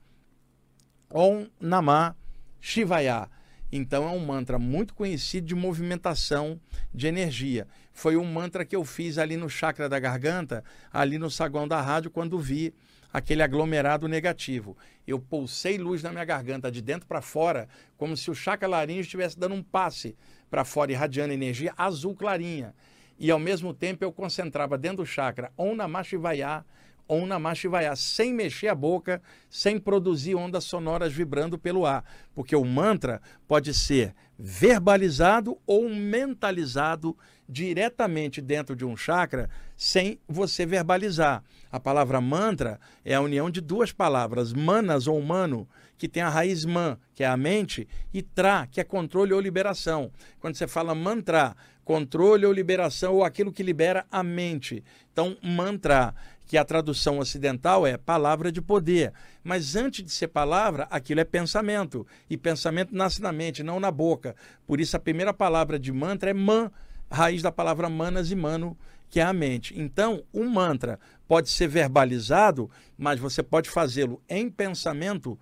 Om 1.10 1.48
Namah 1.60 2.16
Shivaya. 2.60 3.30
Então 3.72 4.08
é 4.08 4.12
um 4.12 4.26
mantra 4.26 4.58
muito 4.58 4.94
conhecido 4.94 5.48
de 5.48 5.56
movimentação 5.56 6.60
de 6.94 7.08
energia. 7.08 7.68
Foi 7.94 8.16
um 8.16 8.26
mantra 8.26 8.66
que 8.66 8.76
eu 8.76 8.84
fiz 8.86 9.18
ali 9.18 9.36
no 9.36 9.50
chakra 9.50 9.90
da 9.90 10.00
garganta, 10.00 10.64
ali 10.92 11.18
no 11.18 11.30
saguão 11.30 11.68
da 11.68 11.82
rádio, 11.82 12.12
quando 12.12 12.40
vi 12.40 12.74
aquele 13.12 13.42
aglomerado 13.42 14.08
negativo. 14.08 14.78
Eu 15.06 15.20
pulsei 15.20 15.78
luz 15.78 16.04
na 16.04 16.12
minha 16.12 16.24
garganta 16.24 16.72
de 16.72 16.82
dentro 16.82 17.08
para 17.08 17.22
fora, 17.22 17.68
como 17.98 18.16
se 18.16 18.30
o 18.32 18.36
chakra 18.36 18.68
laringe 18.68 19.02
estivesse 19.02 19.38
dando 19.38 19.56
um 19.56 19.64
passe 19.64 20.16
para 20.50 20.64
fora, 20.64 20.92
irradiando 20.92 21.34
energia 21.34 21.74
azul 21.78 22.16
clarinha 22.16 22.74
e 23.20 23.32
ao 23.32 23.40
mesmo 23.40 23.74
tempo 23.74 24.04
eu 24.04 24.12
concentrava 24.12 24.78
dentro 24.78 24.98
do 24.98 25.06
chakra 25.06 25.52
Om 25.58 25.76
Namah 25.76 26.04
Shivaya, 26.04 26.66
Om 27.08 27.26
Namah 27.26 27.56
Shivaya, 27.56 27.96
sem 27.96 28.34
mexer 28.34 28.68
a 28.68 28.76
boca, 28.76 29.22
sem 29.50 29.80
produzir 29.80 30.36
ondas 30.36 30.66
sonoras 30.66 31.14
vibrando 31.14 31.58
pelo 31.58 31.86
ar, 31.86 32.04
porque 32.36 32.56
o 32.56 32.66
mantra 32.66 33.22
pode 33.48 33.74
ser 33.74 34.14
verbalizado 34.38 35.58
ou 35.66 35.90
mentalizado 35.90 37.18
diretamente 37.50 38.42
dentro 38.42 38.76
de 38.76 38.86
um 38.86 38.96
chakra 38.96 39.50
sem 39.76 40.20
você 40.28 40.66
verbalizar. 40.66 41.44
A 41.72 41.80
palavra 41.80 42.20
mantra 42.20 42.80
é 43.06 43.16
a 43.16 43.22
união 43.22 43.50
de 43.50 43.62
duas 43.62 43.92
palavras, 43.92 44.54
manas 44.54 45.08
ou 45.08 45.22
mano, 45.22 45.68
que 45.98 46.08
tem 46.08 46.22
a 46.22 46.30
raiz 46.30 46.66
man, 46.66 46.98
que 47.16 47.24
é 47.24 47.28
a 47.28 47.38
mente, 47.38 47.88
e 48.14 48.22
tra, 48.22 48.68
que 48.68 48.80
é 48.80 48.84
controle 48.84 49.34
ou 49.34 49.40
liberação. 49.40 50.12
Quando 50.40 50.56
você 50.56 50.68
fala 50.68 50.94
mantra, 50.94 51.56
controle 51.88 52.46
ou 52.46 52.52
liberação 52.52 53.14
ou 53.16 53.24
aquilo 53.24 53.50
que 53.50 53.64
libera 53.64 54.06
a 54.12 54.22
mente. 54.22 54.84
Então, 55.14 55.38
mantra, 55.42 56.14
que 56.46 56.58
a 56.58 56.66
tradução 56.66 57.20
ocidental 57.20 57.88
é 57.88 57.96
palavra 57.96 58.52
de 58.52 58.62
poder. 58.62 59.14
Mas 59.42 59.74
antes 59.74 60.04
de 60.04 60.12
ser 60.12 60.28
palavra, 60.28 60.86
aquilo 60.92 61.22
é 61.22 61.24
pensamento. 61.24 62.06
E 62.30 62.36
pensamento 62.36 62.94
nasce 62.94 63.22
na 63.22 63.32
mente, 63.32 63.64
não 63.64 63.80
na 63.80 63.90
boca. 63.90 64.36
Por 64.66 64.82
isso, 64.82 64.98
a 64.98 65.00
primeira 65.00 65.34
palavra 65.34 65.80
de 65.80 65.94
mantra 65.94 66.30
é 66.30 66.34
man, 66.34 66.70
raiz 67.10 67.42
da 67.42 67.54
palavra 67.54 67.90
manas 67.90 68.32
e 68.32 68.36
mano, 68.36 68.78
que 69.10 69.22
é 69.22 69.24
a 69.24 69.32
mente. 69.32 69.74
Então, 69.80 70.22
o 70.34 70.42
um 70.42 70.50
mantra 70.50 71.00
pode 71.26 71.48
ser 71.48 71.70
verbalizado, 71.70 72.70
mas 72.98 73.18
você 73.18 73.42
pode 73.42 73.70
fazê-lo 73.70 74.22
em 74.28 74.50
pensamento 74.50 75.40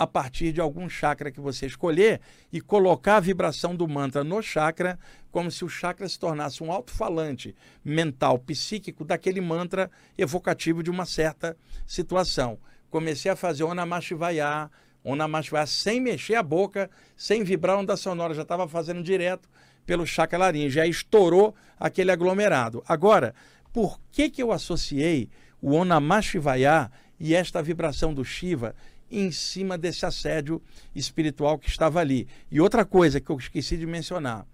a 0.00 0.06
partir 0.06 0.50
de 0.50 0.62
algum 0.62 0.88
chakra 0.88 1.30
que 1.30 1.42
você 1.42 1.66
escolher 1.66 2.22
e 2.50 2.58
colocar 2.58 3.16
a 3.16 3.20
vibração 3.20 3.76
do 3.76 3.86
mantra 3.86 4.24
no 4.24 4.40
chakra, 4.40 4.98
como 5.30 5.50
se 5.50 5.62
o 5.62 5.68
chakra 5.68 6.08
se 6.08 6.18
tornasse 6.18 6.64
um 6.64 6.72
alto-falante 6.72 7.54
mental, 7.84 8.38
psíquico 8.38 9.04
daquele 9.04 9.42
mantra 9.42 9.90
evocativo 10.16 10.82
de 10.82 10.90
uma 10.90 11.04
certa 11.04 11.54
situação. 11.86 12.58
Comecei 12.88 13.30
a 13.30 13.36
fazer 13.36 13.62
o 13.62 13.74
Namah 13.74 14.00
Shivaya, 14.00 14.70
o 15.04 15.14
Namah 15.14 15.42
Shivaya 15.42 15.66
sem 15.66 16.00
mexer 16.00 16.36
a 16.36 16.42
boca, 16.42 16.88
sem 17.14 17.44
vibrar 17.44 17.76
onda 17.76 17.94
sonora, 17.94 18.32
já 18.32 18.40
estava 18.40 18.66
fazendo 18.66 19.02
direto 19.02 19.50
pelo 19.84 20.06
chakra 20.06 20.38
laringe, 20.38 20.70
já 20.70 20.86
estourou 20.86 21.54
aquele 21.78 22.10
aglomerado. 22.10 22.82
Agora, 22.88 23.34
por 23.70 24.00
que, 24.10 24.30
que 24.30 24.42
eu 24.42 24.50
associei 24.50 25.28
o 25.60 25.72
Onamah 25.72 26.22
Shivaya 26.22 26.90
e 27.20 27.34
esta 27.34 27.62
vibração 27.62 28.14
do 28.14 28.24
Shiva 28.24 28.74
em 29.10 29.30
cima 29.30 29.76
desse 29.76 30.06
assédio 30.06 30.62
espiritual 30.94 31.58
que 31.58 31.68
estava 31.68 32.00
ali. 32.00 32.28
E 32.50 32.60
outra 32.60 32.84
coisa 32.84 33.20
que 33.20 33.30
eu 33.30 33.36
esqueci 33.36 33.76
de 33.76 33.86
mencionar, 33.86 34.46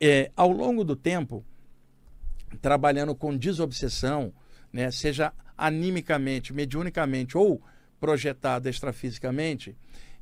é, 0.00 0.30
ao 0.36 0.50
longo 0.50 0.84
do 0.84 0.96
tempo, 0.96 1.44
trabalhando 2.60 3.14
com 3.14 3.36
desobsessão, 3.36 4.32
né, 4.72 4.90
seja 4.90 5.32
animicamente, 5.56 6.52
mediunicamente 6.52 7.38
ou 7.38 7.62
projetado 8.00 8.68
extrafisicamente, 8.68 9.76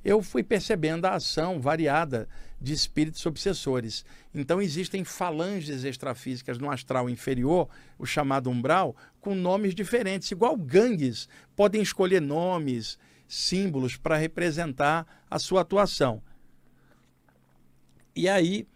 eu 0.05 0.21
fui 0.23 0.43
percebendo 0.43 1.07
a 1.07 1.15
ação 1.15 1.61
variada 1.61 2.29
de 2.61 2.73
espíritos 2.73 3.25
obsessores. 3.25 4.05
Então 4.35 4.61
existem 4.61 5.05
falanges 5.05 5.85
extrafísicas 5.85 6.59
no 6.59 6.71
astral 6.71 7.09
inferior, 7.09 7.69
o 7.99 8.07
chamado 8.07 8.51
umbral, 8.51 8.97
com 9.21 9.35
nomes 9.35 9.75
diferentes, 9.75 10.31
igual 10.31 10.57
gangues 10.57 11.29
podem 11.55 11.83
escolher 11.83 12.21
nomes, 12.21 12.99
símbolos 13.33 13.97
para 13.97 14.17
representar 14.17 15.07
a 15.31 15.39
sua 15.39 15.63
atuação. 15.63 16.23
E 18.15 18.29
aí 18.29 18.67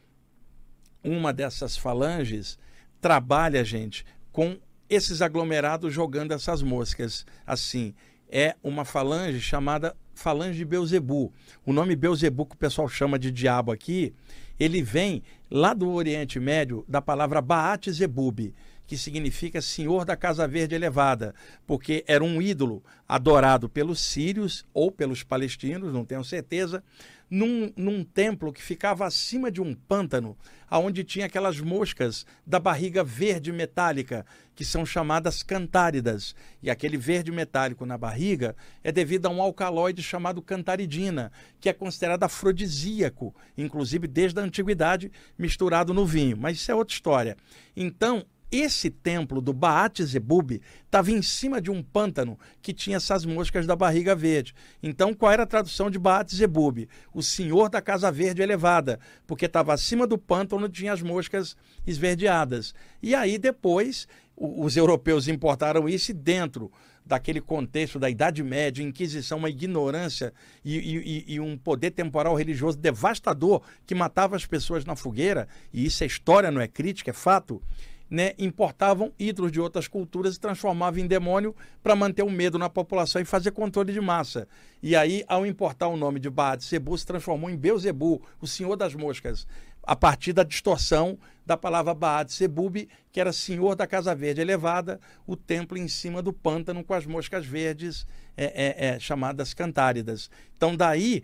uma 1.05 1.31
dessas 1.31 1.77
falanges 1.77 2.59
trabalha, 3.01 3.63
gente, 3.63 4.05
com 4.33 4.59
esses 4.89 5.21
aglomerados 5.21 5.93
jogando 5.93 6.33
essas 6.33 6.63
moscas. 6.63 7.27
Assim, 7.47 7.95
é 8.31 8.57
uma 8.63 8.85
falange 8.85 9.41
chamada 9.41 9.95
falange 10.15 10.59
de 10.59 10.65
Beuzebu. 10.65 11.31
O 11.65 11.73
nome 11.73 11.95
Beuzebu 11.95 12.47
que 12.47 12.55
o 12.55 12.59
pessoal 12.59 12.89
chama 12.89 13.19
de 13.19 13.31
diabo 13.31 13.71
aqui, 13.71 14.15
ele 14.59 14.83
vem 14.83 15.23
lá 15.51 15.75
do 15.75 15.91
Oriente 15.91 16.41
Médio 16.41 16.83
da 16.89 17.03
palavra 17.03 17.43
Baat 17.43 17.91
Zebub, 17.91 18.55
que 18.87 18.97
significa 18.97 19.61
Senhor 19.61 20.05
da 20.05 20.17
Casa 20.17 20.47
Verde 20.47 20.75
Elevada, 20.75 21.35
porque 21.67 22.05
era 22.07 22.23
um 22.23 22.41
ídolo 22.41 22.83
adorado 23.09 23.69
pelos 23.69 24.01
sírios 24.01 24.65
ou 24.73 24.91
pelos 24.91 25.23
palestinos, 25.23 25.93
não 25.93 26.05
tenho 26.05 26.25
certeza, 26.25 26.83
num, 27.31 27.73
num 27.77 28.05
templo 28.05 28.53
que 28.53 28.63
ficava 28.63 29.05
acima 29.05 29.51
de 29.51 29.61
um 29.61 29.75
pântano, 29.75 30.37
aonde 30.69 31.05
tinha 31.05 31.27
aquelas 31.27 31.61
moscas 31.61 32.25
da 32.47 32.59
barriga 32.59 33.03
verde 33.03 33.53
metálica, 33.53 34.25
que 34.55 34.65
são 34.65 34.87
chamadas 34.87 35.43
cantáridas. 35.43 36.35
E 36.63 36.71
aquele 36.71 36.97
verde 36.97 37.31
metálico 37.33 37.85
na 37.85 37.99
barriga 37.99 38.57
é 38.83 38.91
devido 38.91 39.27
a 39.27 39.31
um 39.31 39.43
alcaloide 39.43 40.03
chamado 40.03 40.41
cantaridina, 40.41 41.33
que 41.61 41.69
é 41.69 41.73
considerado 41.73 42.23
afrodisíaco, 42.23 43.35
inclusive 43.57 44.07
desde 44.07 44.41
a 44.41 44.45
antiguidade, 44.45 45.11
misturado 45.37 45.93
no 45.93 46.07
vinho. 46.07 46.37
Mas 46.37 46.59
isso 46.59 46.71
é 46.71 46.75
outra 46.75 46.95
história. 46.95 47.37
Então, 47.77 48.25
esse 48.51 48.91
templo 48.91 49.41
do 49.41 49.53
Baat 49.53 50.03
Zebub 50.05 50.61
estava 50.85 51.11
em 51.11 51.21
cima 51.21 51.61
de 51.61 51.71
um 51.71 51.83
pântano 51.83 52.39
que 52.63 52.73
tinha 52.73 52.97
essas 52.97 53.25
moscas 53.25 53.67
da 53.67 53.75
barriga 53.75 54.15
verde. 54.15 54.55
Então, 54.83 55.13
qual 55.13 55.33
era 55.33 55.43
a 55.43 55.47
tradução 55.47 55.91
de 55.91 55.99
Baat 55.99 56.35
Zebub? 56.35 56.89
O 57.13 57.23
senhor 57.23 57.69
da 57.69 57.83
casa 57.83 58.11
verde 58.11 58.43
elevada, 58.43 59.01
porque 59.27 59.47
estava 59.47 59.75
acima 59.75 60.07
do 60.07 60.17
pântano 60.17 60.69
tinha 60.69 60.93
as 60.93 61.03
moscas 61.03 61.57
esverdeadas. 61.87 62.75
E 63.03 63.15
aí 63.15 63.39
depois 63.39 64.07
os 64.37 64.77
europeus 64.77 65.29
importaram 65.29 65.89
isso 65.89 66.13
dentro 66.13 66.71
daquele 67.07 67.41
contexto 67.41 67.99
da 67.99 68.11
Idade 68.11 68.43
Média, 68.43 68.83
Inquisição, 68.83 69.39
uma 69.39 69.49
ignorância 69.49 70.33
e, 70.65 70.77
e, 70.77 71.35
e, 71.35 71.41
um 71.41 71.57
poder 71.57 71.93
temporal 71.93 72.35
religioso 72.35 72.77
devastador 72.77 73.63
que 73.87 73.95
matava 73.95 74.35
as 74.35 74.45
pessoas 74.45 74.85
na 74.85 74.97
fogueira, 74.97 75.47
e 75.73 75.87
isso 75.87 76.03
é 76.03 76.07
história, 76.07 76.51
não 76.51 76.61
é 76.61 76.67
crítica, 76.67 77.11
é 77.11 77.15
fato 77.15 77.63
né, 78.11 78.33
importavam 78.39 79.13
ídolos 79.19 79.53
de 79.53 79.61
outras 79.61 79.89
culturas 79.89 80.37
e 80.37 80.41
transformavam 80.41 81.01
em 81.01 81.07
demônio 81.07 81.55
para 81.83 81.97
manter 81.97 82.23
o 82.23 82.31
medo 82.31 82.59
na 82.59 82.69
população 82.69 83.21
e 83.21 83.25
fazer 83.25 83.51
controle 83.51 83.93
de 83.93 84.01
massa. 84.01 84.47
E 84.83 84.95
aí, 84.95 85.25
ao 85.27 85.45
importar 85.45 85.89
o 85.89 85.97
nome 85.97 86.21
de 86.21 86.31
Baal 86.31 86.59
Zebu, 86.61 86.97
se 86.97 87.07
transformou 87.07 87.51
em 87.51 87.57
Beuzebu, 87.57 88.23
o 88.41 88.47
senhor 88.47 88.77
das 88.77 88.95
moscas, 88.95 89.47
a 89.83 89.95
partir 89.95 90.33
da 90.33 90.43
distorção 90.43 91.19
da 91.45 91.57
palavra 91.57 91.95
Baal 91.95 92.29
Sebub, 92.29 92.89
que 93.13 93.21
era 93.21 93.33
senhor 93.33 93.77
da 93.77 93.87
Casa 93.87 94.15
Verde 94.15 94.41
elevada, 94.41 95.01
o 95.27 95.37
templo 95.37 95.79
em 95.79 95.87
cima 95.87 96.21
do 96.21 96.33
pântano 96.33 96.83
com 96.83 96.93
as 96.93 97.07
moscas 97.07 97.47
verdes 97.47 98.07
é, 98.37 98.45
é, 98.45 98.87
é, 98.89 98.99
chamadas 98.99 99.55
cantáridas. 99.55 100.29
Então, 100.57 100.77
daí, 100.77 101.23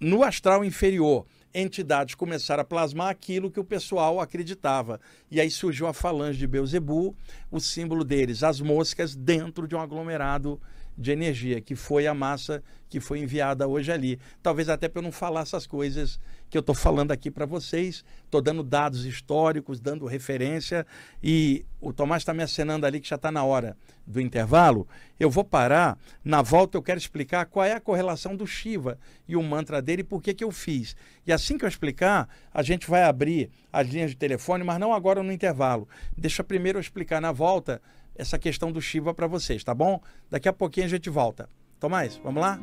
no 0.00 0.22
astral 0.22 0.64
inferior, 0.64 1.26
entidades 1.54 2.14
começaram 2.14 2.62
a 2.62 2.64
plasmar 2.64 3.08
aquilo 3.08 3.50
que 3.50 3.60
o 3.60 3.64
pessoal 3.64 4.20
acreditava. 4.20 5.00
E 5.30 5.40
aí 5.40 5.50
surgiu 5.50 5.86
a 5.86 5.92
falange 5.92 6.38
de 6.38 6.46
Beuzebu, 6.46 7.14
o 7.50 7.60
símbolo 7.60 8.04
deles, 8.04 8.42
as 8.42 8.60
moscas 8.60 9.14
dentro 9.14 9.66
de 9.66 9.74
um 9.74 9.80
aglomerado 9.80 10.60
de 10.96 11.12
energia, 11.12 11.60
que 11.60 11.76
foi 11.76 12.06
a 12.08 12.14
massa 12.14 12.62
que 12.88 12.98
foi 12.98 13.20
enviada 13.20 13.68
hoje 13.68 13.92
ali. 13.92 14.18
Talvez 14.42 14.68
até 14.68 14.88
para 14.88 14.98
eu 14.98 15.04
não 15.04 15.12
falar 15.12 15.42
essas 15.42 15.66
coisas 15.66 16.18
que 16.50 16.56
eu 16.56 16.60
estou 16.60 16.74
falando 16.74 17.12
aqui 17.12 17.30
para 17.30 17.44
vocês, 17.44 18.04
estou 18.24 18.40
dando 18.40 18.62
dados 18.62 19.04
históricos, 19.04 19.80
dando 19.80 20.06
referência, 20.06 20.86
e 21.22 21.64
o 21.80 21.92
Tomás 21.92 22.22
está 22.22 22.32
me 22.32 22.42
acenando 22.42 22.86
ali 22.86 23.00
que 23.00 23.08
já 23.08 23.16
está 23.16 23.30
na 23.30 23.44
hora 23.44 23.76
do 24.06 24.20
intervalo. 24.20 24.88
Eu 25.20 25.30
vou 25.30 25.44
parar, 25.44 25.98
na 26.24 26.40
volta 26.40 26.78
eu 26.78 26.82
quero 26.82 26.98
explicar 26.98 27.44
qual 27.46 27.66
é 27.66 27.74
a 27.74 27.80
correlação 27.80 28.34
do 28.34 28.46
Shiva 28.46 28.98
e 29.26 29.36
o 29.36 29.42
mantra 29.42 29.82
dele 29.82 30.00
e 30.00 30.04
por 30.04 30.22
que, 30.22 30.32
que 30.32 30.44
eu 30.44 30.50
fiz. 30.50 30.96
E 31.26 31.32
assim 31.32 31.58
que 31.58 31.64
eu 31.64 31.68
explicar, 31.68 32.28
a 32.52 32.62
gente 32.62 32.88
vai 32.88 33.02
abrir 33.02 33.50
as 33.72 33.86
linhas 33.86 34.10
de 34.10 34.16
telefone, 34.16 34.64
mas 34.64 34.80
não 34.80 34.92
agora 34.92 35.22
no 35.22 35.32
intervalo. 35.32 35.86
Deixa 36.16 36.42
primeiro 36.42 36.78
eu 36.78 36.80
explicar 36.80 37.20
na 37.20 37.32
volta 37.32 37.82
essa 38.14 38.38
questão 38.38 38.72
do 38.72 38.80
Shiva 38.80 39.12
para 39.12 39.26
vocês, 39.26 39.62
tá 39.62 39.74
bom? 39.74 40.00
Daqui 40.30 40.48
a 40.48 40.52
pouquinho 40.52 40.86
a 40.86 40.90
gente 40.90 41.10
volta. 41.10 41.48
Tomás, 41.78 42.20
vamos 42.24 42.42
lá? 42.42 42.58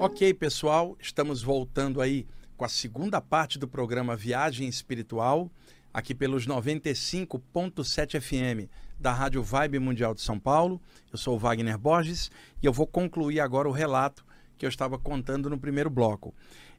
Ok, 0.00 0.34
pessoal, 0.34 0.96
estamos 0.98 1.42
voltando 1.42 2.00
aí 2.00 2.26
com 2.56 2.64
a 2.64 2.68
segunda 2.68 3.20
parte 3.20 3.58
do 3.58 3.66
programa 3.66 4.14
Viagem 4.14 4.68
Espiritual, 4.68 5.50
aqui 5.92 6.14
pelos 6.14 6.46
95.7 6.46 8.20
FM 8.20 8.70
da 8.98 9.12
Rádio 9.12 9.42
Vibe 9.42 9.80
Mundial 9.80 10.14
de 10.14 10.20
São 10.20 10.38
Paulo. 10.38 10.80
Eu 11.12 11.18
sou 11.18 11.34
o 11.34 11.38
Wagner 11.38 11.76
Borges 11.76 12.30
e 12.62 12.66
eu 12.66 12.72
vou 12.72 12.86
concluir 12.86 13.40
agora 13.40 13.68
o 13.68 13.72
relato 13.72 14.24
que 14.56 14.64
eu 14.64 14.68
estava 14.68 14.96
contando 14.98 15.50
no 15.50 15.58
primeiro 15.58 15.90
bloco. 15.90 16.32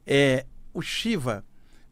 É, 0.06 0.46
o 0.72 0.80
Shiva, 0.80 1.44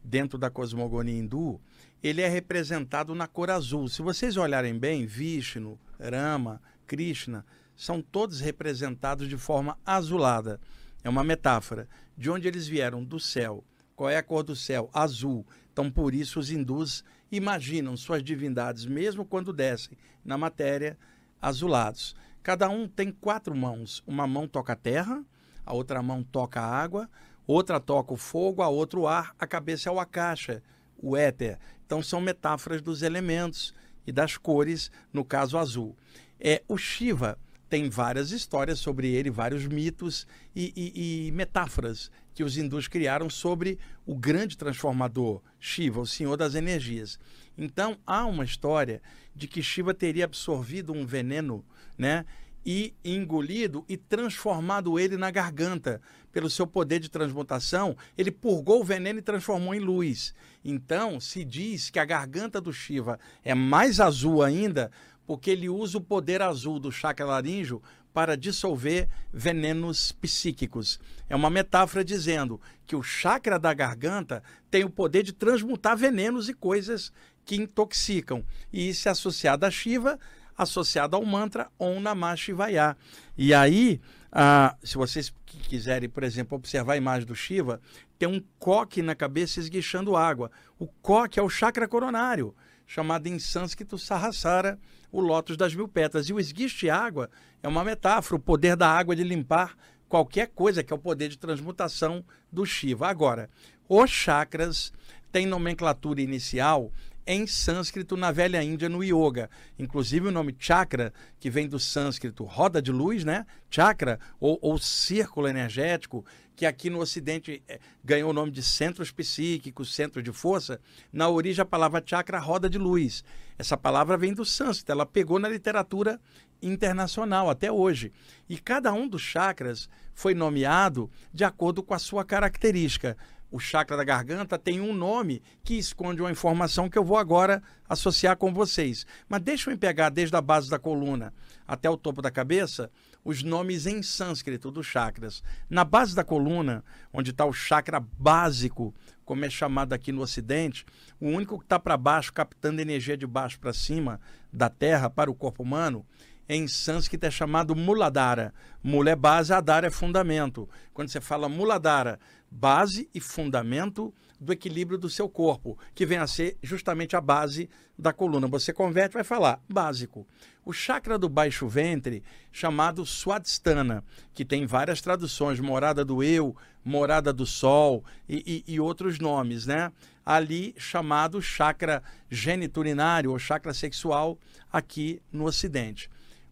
dentro 0.03 0.37
da 0.37 0.49
cosmogonia 0.49 1.19
hindu, 1.19 1.61
ele 2.01 2.21
é 2.21 2.27
representado 2.27 3.13
na 3.13 3.27
cor 3.27 3.51
azul. 3.51 3.87
Se 3.87 4.01
vocês 4.01 4.35
olharem 4.35 4.77
bem, 4.77 5.05
Vishnu, 5.05 5.79
Rama, 5.99 6.59
Krishna, 6.87 7.45
são 7.75 8.01
todos 8.01 8.39
representados 8.39 9.27
de 9.29 9.37
forma 9.37 9.77
azulada. 9.85 10.59
É 11.03 11.09
uma 11.09 11.23
metáfora. 11.23 11.87
De 12.17 12.31
onde 12.31 12.47
eles 12.47 12.67
vieram? 12.67 13.03
Do 13.03 13.19
céu. 13.19 13.63
Qual 13.95 14.09
é 14.09 14.17
a 14.17 14.23
cor 14.23 14.43
do 14.43 14.55
céu? 14.55 14.89
Azul. 14.93 15.45
Então, 15.71 15.89
por 15.89 16.13
isso, 16.13 16.39
os 16.39 16.51
hindus 16.51 17.03
imaginam 17.31 17.95
suas 17.95 18.23
divindades, 18.23 18.85
mesmo 18.85 19.25
quando 19.25 19.53
descem 19.53 19.97
na 20.23 20.37
matéria, 20.37 20.97
azulados. 21.41 22.15
Cada 22.43 22.69
um 22.69 22.87
tem 22.87 23.11
quatro 23.11 23.55
mãos. 23.55 24.03
Uma 24.05 24.27
mão 24.27 24.47
toca 24.47 24.73
a 24.73 24.75
terra, 24.75 25.23
a 25.65 25.73
outra 25.73 26.01
mão 26.01 26.23
toca 26.23 26.61
a 26.61 26.65
água, 26.65 27.09
outra 27.47 27.79
toca 27.79 28.13
o 28.13 28.17
fogo, 28.17 28.61
a 28.61 28.67
outra 28.69 28.99
o 28.99 29.07
ar, 29.07 29.33
a 29.39 29.47
cabeça 29.47 29.89
é 29.89 29.91
o 29.91 29.99
akasha, 29.99 30.61
o 30.97 31.15
éter. 31.15 31.57
Então 31.85 32.01
são 32.01 32.19
metáforas 32.19 32.81
dos 32.81 33.01
elementos 33.01 33.73
e 34.05 34.11
das 34.11 34.37
cores, 34.37 34.91
no 35.11 35.23
caso 35.25 35.57
azul. 35.57 35.95
É 36.39 36.63
o 36.67 36.77
Shiva 36.77 37.37
tem 37.69 37.89
várias 37.89 38.31
histórias 38.31 38.79
sobre 38.79 39.11
ele, 39.11 39.29
vários 39.29 39.65
mitos 39.65 40.27
e, 40.55 40.71
e, 40.75 41.27
e 41.27 41.31
metáforas 41.31 42.11
que 42.35 42.43
os 42.43 42.57
hindus 42.57 42.87
criaram 42.87 43.29
sobre 43.29 43.79
o 44.05 44.13
grande 44.13 44.57
transformador 44.57 45.41
Shiva, 45.59 46.01
o 46.01 46.05
senhor 46.05 46.35
das 46.35 46.53
energias. 46.53 47.17
Então 47.57 47.97
há 48.05 48.25
uma 48.25 48.43
história 48.43 49.01
de 49.33 49.47
que 49.47 49.63
Shiva 49.63 49.93
teria 49.93 50.25
absorvido 50.25 50.93
um 50.93 51.05
veneno, 51.05 51.65
né? 51.97 52.25
e 52.65 52.95
engolido 53.03 53.85
e 53.87 53.95
transformado 53.95 54.99
ele 54.99 55.17
na 55.17 55.29
garganta. 55.29 56.01
Pelo 56.31 56.49
seu 56.49 56.65
poder 56.65 56.99
de 56.99 57.09
transmutação, 57.09 57.95
ele 58.17 58.31
purgou 58.31 58.81
o 58.81 58.83
veneno 58.83 59.19
e 59.19 59.21
transformou 59.21 59.73
em 59.73 59.79
luz. 59.79 60.33
Então, 60.63 61.19
se 61.19 61.45
diz 61.45 61.89
que 61.89 61.99
a 61.99 62.05
garganta 62.05 62.59
do 62.59 62.73
Shiva 62.73 63.19
é 63.43 63.53
mais 63.53 63.99
azul 63.99 64.41
ainda, 64.41 64.91
porque 65.27 65.51
ele 65.51 65.69
usa 65.69 65.97
o 65.97 66.01
poder 66.01 66.41
azul 66.41 66.79
do 66.79 66.91
chakra 66.91 67.25
laríngeo 67.25 67.81
para 68.15 68.37
dissolver 68.37 69.09
venenos 69.33 70.13
psíquicos. 70.13 71.01
É 71.27 71.35
uma 71.35 71.49
metáfora 71.49 72.01
dizendo 72.01 72.61
que 72.87 72.95
o 72.95 73.03
chakra 73.03 73.59
da 73.59 73.73
garganta 73.73 74.41
tem 74.71 74.85
o 74.85 74.89
poder 74.89 75.21
de 75.21 75.33
transmutar 75.33 75.97
venenos 75.97 76.47
e 76.47 76.53
coisas 76.53 77.11
que 77.43 77.57
intoxicam. 77.57 78.41
E 78.71 78.87
isso 78.87 79.09
é 79.09 79.11
associado 79.11 79.65
a 79.65 79.69
Shiva, 79.69 80.17
associado 80.57 81.17
ao 81.17 81.25
mantra 81.25 81.69
Om 81.77 81.99
Namah 81.99 82.37
Shivaya. 82.37 82.95
E 83.37 83.53
aí, 83.53 83.99
ah, 84.31 84.77
se 84.81 84.95
vocês 84.95 85.33
quiserem, 85.45 86.07
por 86.07 86.23
exemplo, 86.23 86.55
observar 86.55 86.93
a 86.93 86.97
imagem 86.97 87.27
do 87.27 87.35
Shiva, 87.35 87.81
tem 88.17 88.29
um 88.29 88.41
coque 88.57 89.01
na 89.01 89.13
cabeça 89.13 89.59
esguichando 89.59 90.15
água. 90.15 90.49
O 90.79 90.87
coque 90.87 91.37
é 91.37 91.43
o 91.43 91.49
chakra 91.49 91.85
coronário, 91.85 92.55
chamado 92.87 93.27
em 93.27 93.37
sânscrito 93.39 93.97
Sahasrara, 93.97 94.79
o 95.11 95.21
lótus 95.21 95.57
das 95.57 95.75
mil 95.75 95.87
pétalas. 95.87 96.29
E 96.29 96.33
o 96.33 96.39
esguicho 96.39 96.77
de 96.79 96.89
água 96.89 97.29
é 97.65 97.67
uma 97.67 97.83
metáfora, 97.83 98.35
o 98.35 98.39
poder 98.39 98.75
da 98.75 98.87
água 98.87 99.15
de 99.15 99.23
limpar 99.23 99.75
qualquer 100.07 100.49
coisa, 100.49 100.83
que 100.83 100.93
é 100.93 100.95
o 100.95 100.99
poder 100.99 101.29
de 101.29 101.37
transmutação 101.37 102.23
do 102.51 102.63
Shiva. 102.63 103.07
Agora, 103.07 103.49
os 103.89 104.11
chakras 104.11 104.93
têm 105.31 105.47
nomenclatura 105.47 106.21
inicial 106.21 106.91
em 107.25 107.47
sânscrito 107.47 108.15
na 108.15 108.31
velha 108.31 108.61
Índia 108.61 108.87
no 108.87 109.03
yoga. 109.03 109.49
Inclusive 109.79 110.27
o 110.27 110.31
nome 110.31 110.55
chakra, 110.59 111.11
que 111.39 111.49
vem 111.49 111.67
do 111.67 111.79
sânscrito 111.79 112.43
roda 112.43 112.79
de 112.79 112.91
luz, 112.91 113.23
né? 113.23 113.47
Chakra, 113.67 114.19
ou, 114.39 114.59
ou 114.61 114.77
círculo 114.77 115.47
energético, 115.47 116.23
que 116.55 116.65
aqui 116.65 116.89
no 116.89 116.99
Ocidente 116.99 117.61
é, 117.67 117.79
ganhou 118.03 118.29
o 118.29 118.33
nome 118.33 118.51
de 118.51 118.63
centros 118.63 119.11
psíquicos, 119.11 119.93
centro 119.93 120.23
de 120.23 120.31
força. 120.31 120.79
Na 121.11 121.27
origem 121.27 121.61
a 121.61 121.65
palavra 121.65 122.01
chakra 122.05 122.39
roda 122.39 122.69
de 122.69 122.77
luz. 122.77 123.23
Essa 123.57 123.77
palavra 123.77 124.17
vem 124.17 124.33
do 124.33 124.45
sânscrito, 124.45 124.91
ela 124.91 125.05
pegou 125.05 125.37
na 125.39 125.49
literatura 125.49 126.19
internacional 126.61 127.49
até 127.49 127.71
hoje. 127.71 128.11
E 128.49 128.57
cada 128.57 128.93
um 128.93 129.07
dos 129.07 129.21
chakras 129.21 129.89
foi 130.13 130.33
nomeado 130.33 131.09
de 131.33 131.43
acordo 131.43 131.83
com 131.83 131.93
a 131.93 131.99
sua 131.99 132.23
característica. 132.23 133.17
o 133.51 133.59
chakra 133.59 133.95
da 133.95 134.03
garganta 134.03 134.57
tem 134.57 134.81
um 134.81 134.93
nome 134.93 135.41
que 135.63 135.77
esconde 135.77 136.21
uma 136.21 136.31
informação 136.31 136.89
que 136.89 136.97
eu 136.97 137.05
vou 137.05 137.17
agora 137.17 137.63
associar 137.87 138.35
com 138.35 138.53
vocês. 138.53 139.05
Mas 139.29 139.41
deixa 139.41 139.71
eu 139.71 139.77
pegar 139.77 140.09
desde 140.09 140.35
a 140.35 140.41
base 140.41 140.69
da 140.69 140.79
coluna 140.79 141.33
até 141.67 141.89
o 141.89 141.97
topo 141.97 142.21
da 142.21 142.31
cabeça 142.31 142.91
os 143.25 143.41
nomes 143.41 143.87
em 143.87 144.03
sânscrito 144.03 144.69
dos 144.69 144.85
chakras. 144.85 145.43
Na 145.67 145.83
base 145.83 146.15
da 146.15 146.23
coluna, 146.23 146.85
onde 147.11 147.31
está 147.31 147.43
o 147.43 147.51
chakra 147.51 147.99
básico, 147.99 148.93
como 149.25 149.43
é 149.43 149.49
chamado 149.49 149.93
aqui 149.93 150.11
no 150.11 150.21
Ocidente, 150.21 150.85
o 151.19 151.27
único 151.27 151.57
que 151.57 151.65
está 151.65 151.79
para 151.79 151.97
baixo, 151.97 152.31
captando 152.31 152.79
energia 152.79 153.17
de 153.17 153.25
baixo 153.25 153.59
para 153.59 153.73
cima 153.73 154.21
da 154.53 154.69
Terra 154.69 155.09
para 155.09 155.31
o 155.31 155.35
corpo 155.35 155.63
humano, 155.63 156.05
em 156.47 156.67
sânscrito 156.67 157.25
é 157.25 157.31
chamado 157.31 157.75
Muladhara. 157.75 158.53
Mula 158.83 159.09
é 159.09 159.15
base, 159.15 159.51
Adara 159.51 159.87
é 159.87 159.89
fundamento. 159.89 160.69
Quando 160.93 161.09
você 161.09 161.19
fala 161.19 161.49
Muladhara, 161.49 162.19
base 162.51 163.09
e 163.15 163.19
fundamento 163.19 164.13
do 164.45 164.53
equilíbrio 164.53 164.97
do 164.97 165.09
seu 165.09 165.27
corpo, 165.27 165.77
que 165.93 166.05
vem 166.05 166.19
a 166.19 166.27
ser 166.27 166.57
justamente 166.61 167.15
a 167.15 167.21
base 167.21 167.67
da 167.97 168.13
coluna. 168.13 168.47
Você 168.47 168.71
converte, 168.71 169.15
vai 169.15 169.23
falar 169.23 169.59
básico. 169.67 170.25
O 170.63 170.71
chakra 170.71 171.17
do 171.17 171.27
baixo 171.27 171.67
ventre, 171.67 172.23
chamado 172.51 173.05
Swadhisthana, 173.05 174.03
que 174.33 174.45
tem 174.45 174.65
várias 174.65 175.01
traduções, 175.01 175.59
morada 175.59 176.05
do 176.05 176.23
eu, 176.23 176.55
morada 176.83 177.33
do 177.33 177.45
sol 177.45 178.03
e, 178.29 178.63
e, 178.67 178.73
e 178.73 178.79
outros 178.79 179.19
nomes, 179.19 179.65
né? 179.65 179.91
Ali 180.23 180.75
chamado 180.77 181.41
chakra 181.41 182.03
geniturinário 182.29 183.31
ou 183.31 183.39
chakra 183.39 183.73
sexual 183.73 184.37
aqui 184.71 185.21
no 185.31 185.45
Ocidente. 185.45 186.09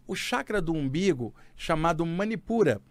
O 0.07 0.15
chakra 0.15 0.61
do 0.61 0.73
umbigo, 0.73 1.33
chamado 1.55 2.05
Manipura, 2.05 2.81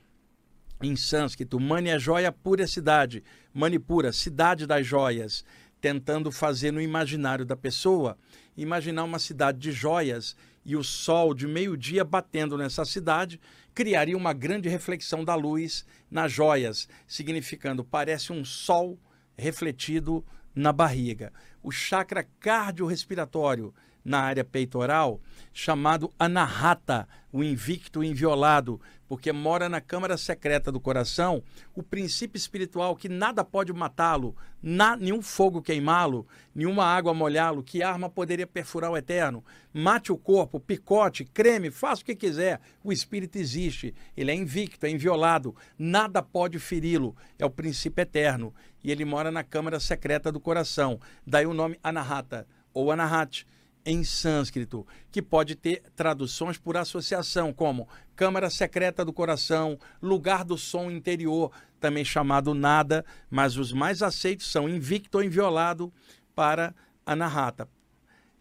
em 0.83 0.97
sânscrito, 0.97 1.61
Mani 1.61 1.91
é 1.91 1.99
joia, 1.99 2.33
pura 2.33 2.67
cidade. 2.67 3.23
Manipura, 3.55 4.13
cidade 4.13 4.67
das 4.67 4.87
joias. 4.87 5.45
Tentando 5.81 6.31
fazer 6.31 6.73
no 6.73 6.81
imaginário 6.81 7.45
da 7.45 7.57
pessoa, 7.57 8.17
imaginar 8.57 9.05
uma 9.05 9.19
cidade 9.19 9.59
de 9.59 9.73
joias 9.73 10.37
e 10.65 10.77
o 10.77 10.85
sol 10.85 11.35
de 11.35 11.47
meio-dia 11.47 12.05
batendo 12.05 12.57
nessa 12.57 12.85
cidade 12.85 13.41
criaria 13.75 14.17
uma 14.17 14.33
grande 14.33 14.69
reflexão 14.69 15.25
da 15.25 15.35
luz 15.35 15.85
nas 16.11 16.31
joias, 16.31 16.89
significando 17.07 17.83
parece 17.85 18.33
um 18.33 18.45
sol 18.45 18.99
refletido 19.37 20.25
na 20.55 20.73
barriga. 20.73 21.33
O 21.63 21.71
chakra 21.71 22.27
cardiorrespiratório, 22.39 23.75
na 24.05 24.21
área 24.21 24.45
peitoral, 24.45 25.21
chamado 25.53 26.13
Anahata, 26.19 27.09
o 27.33 27.43
invicto 27.43 28.03
inviolado, 28.03 28.81
porque 29.13 29.31
mora 29.31 29.69
na 29.69 29.79
câmara 29.79 30.17
secreta 30.17 30.73
do 30.73 30.81
coração 30.81 31.43
o 31.75 31.83
princípio 31.83 32.39
espiritual 32.39 32.97
que 32.97 33.11
nada 33.11 33.45
pode 33.45 33.71
matá-lo, 33.71 34.35
nenhum 34.63 35.21
fogo 35.21 35.61
queimá-lo, 35.61 36.27
nenhuma 36.55 36.87
água 36.87 37.13
molhá-lo, 37.13 37.63
que 37.63 37.83
arma 37.83 38.09
poderia 38.09 38.47
perfurar 38.47 38.91
o 38.91 38.97
eterno. 38.97 39.45
Mate 39.71 40.11
o 40.11 40.17
corpo, 40.17 40.59
picote, 40.59 41.27
creme, 41.27 41.71
faça 41.71 42.01
o 42.01 42.07
que 42.07 42.17
quiser, 42.17 42.59
o 42.83 42.91
espírito 42.91 43.37
existe, 43.37 43.95
ele 44.17 44.31
é 44.31 44.35
invicto, 44.35 44.87
é 44.87 44.89
inviolado, 44.89 45.55
nada 45.79 46.23
pode 46.23 46.59
feri-lo, 46.59 47.15
é 47.39 47.45
o 47.45 47.51
princípio 47.51 48.01
eterno, 48.01 48.55
e 48.83 48.91
ele 48.91 49.05
mora 49.05 49.31
na 49.31 49.45
câmara 49.45 49.79
secreta 49.79 50.33
do 50.33 50.41
coração. 50.41 50.99
Daí 51.27 51.45
o 51.45 51.53
nome 51.53 51.79
Anahata, 51.83 52.47
ou 52.73 52.91
Anahat 52.91 53.47
em 53.85 54.05
sânscrito, 54.05 54.87
que 55.11 55.21
pode 55.21 55.55
ter 55.55 55.83
traduções 55.95 56.57
por 56.57 56.77
associação, 56.77 57.53
como 57.53 57.89
Câmara 58.23 58.49
Secreta 58.51 59.05
do 59.05 59.13
Coração, 59.13 59.77
Lugar 60.01 60.45
do 60.45 60.57
Som 60.57 60.93
Interior, 60.93 61.51
também 61.81 62.05
chamado 62.05 62.55
Nada, 62.55 63.05
mas 63.29 63.57
os 63.57 63.73
mais 63.73 64.01
aceitos 64.01 64.49
são 64.49 64.69
Invicto 64.69 65.19
ou 65.19 65.25
Inviolado 65.25 65.93
para 66.33 66.73
Anahata. 67.05 67.69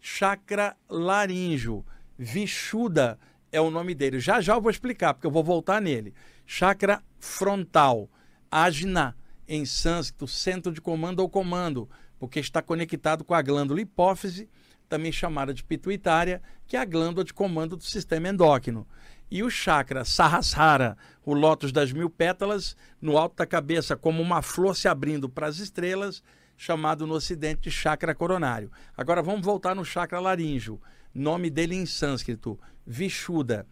Chakra 0.00 0.76
laríngeo, 0.88 1.84
Vishuddha 2.16 3.18
é 3.50 3.60
o 3.60 3.72
nome 3.72 3.92
dele. 3.92 4.20
Já 4.20 4.40
já 4.40 4.54
eu 4.54 4.60
vou 4.60 4.70
explicar, 4.70 5.14
porque 5.14 5.26
eu 5.26 5.32
vou 5.32 5.42
voltar 5.42 5.82
nele. 5.82 6.14
Chakra 6.46 7.02
frontal, 7.18 8.08
Ajna, 8.48 9.16
em 9.48 9.64
sânscrito, 9.64 10.28
centro 10.28 10.70
de 10.70 10.80
comando 10.80 11.18
ou 11.18 11.28
comando, 11.28 11.90
porque 12.20 12.38
está 12.38 12.62
conectado 12.62 13.24
com 13.24 13.34
a 13.34 13.42
glândula 13.42 13.80
hipófise, 13.80 14.48
também 14.88 15.10
chamada 15.10 15.52
de 15.52 15.64
pituitária, 15.64 16.40
que 16.68 16.76
é 16.76 16.80
a 16.80 16.84
glândula 16.84 17.24
de 17.24 17.34
comando 17.34 17.76
do 17.76 17.82
sistema 17.82 18.28
endócrino. 18.28 18.86
E 19.34 19.42
o 19.42 19.48
chakra 19.48 20.04
Sahasrara, 20.04 20.94
o 21.24 21.32
lótus 21.32 21.72
das 21.72 21.90
mil 21.90 22.10
pétalas, 22.10 22.76
no 23.00 23.16
alto 23.16 23.36
da 23.36 23.46
cabeça, 23.46 23.96
como 23.96 24.20
uma 24.20 24.42
flor 24.42 24.76
se 24.76 24.88
abrindo 24.88 25.26
para 25.26 25.46
as 25.46 25.56
estrelas, 25.56 26.22
chamado 26.54 27.06
no 27.06 27.14
ocidente 27.14 27.62
de 27.62 27.70
chakra 27.70 28.14
coronário. 28.14 28.70
Agora 28.94 29.22
vamos 29.22 29.40
voltar 29.40 29.74
no 29.74 29.86
chakra 29.86 30.20
laríngeo. 30.20 30.78
Nome 31.14 31.48
dele 31.48 31.74
em 31.74 31.86
sânscrito, 31.86 32.60
Vishuddha. 32.86 33.66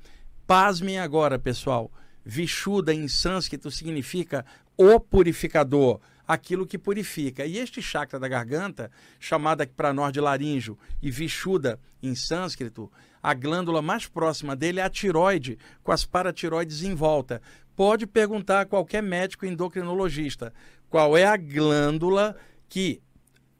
Pasmem 0.46 0.98
agora, 0.98 1.38
pessoal. 1.38 1.92
Vishuddha 2.24 2.94
em 2.94 3.06
sânscrito 3.06 3.70
significa 3.70 4.46
o 4.78 4.98
purificador, 4.98 6.00
aquilo 6.32 6.64
que 6.64 6.78
purifica. 6.78 7.44
E 7.44 7.58
este 7.58 7.82
chakra 7.82 8.16
da 8.16 8.28
garganta, 8.28 8.88
chamada 9.18 9.66
para 9.66 9.92
nós 9.92 10.12
de 10.12 10.20
laríngeo 10.20 10.78
e 11.02 11.10
vishuda 11.10 11.80
em 12.00 12.14
sânscrito, 12.14 12.90
a 13.20 13.34
glândula 13.34 13.82
mais 13.82 14.06
próxima 14.06 14.54
dele 14.54 14.78
é 14.78 14.84
a 14.84 14.88
tiroide, 14.88 15.58
com 15.82 15.90
as 15.90 16.04
paratiroides 16.04 16.84
em 16.84 16.94
volta. 16.94 17.42
Pode 17.74 18.06
perguntar 18.06 18.60
a 18.60 18.64
qualquer 18.64 19.02
médico 19.02 19.44
endocrinologista 19.44 20.52
qual 20.88 21.16
é 21.16 21.24
a 21.24 21.36
glândula 21.36 22.36
que 22.68 23.02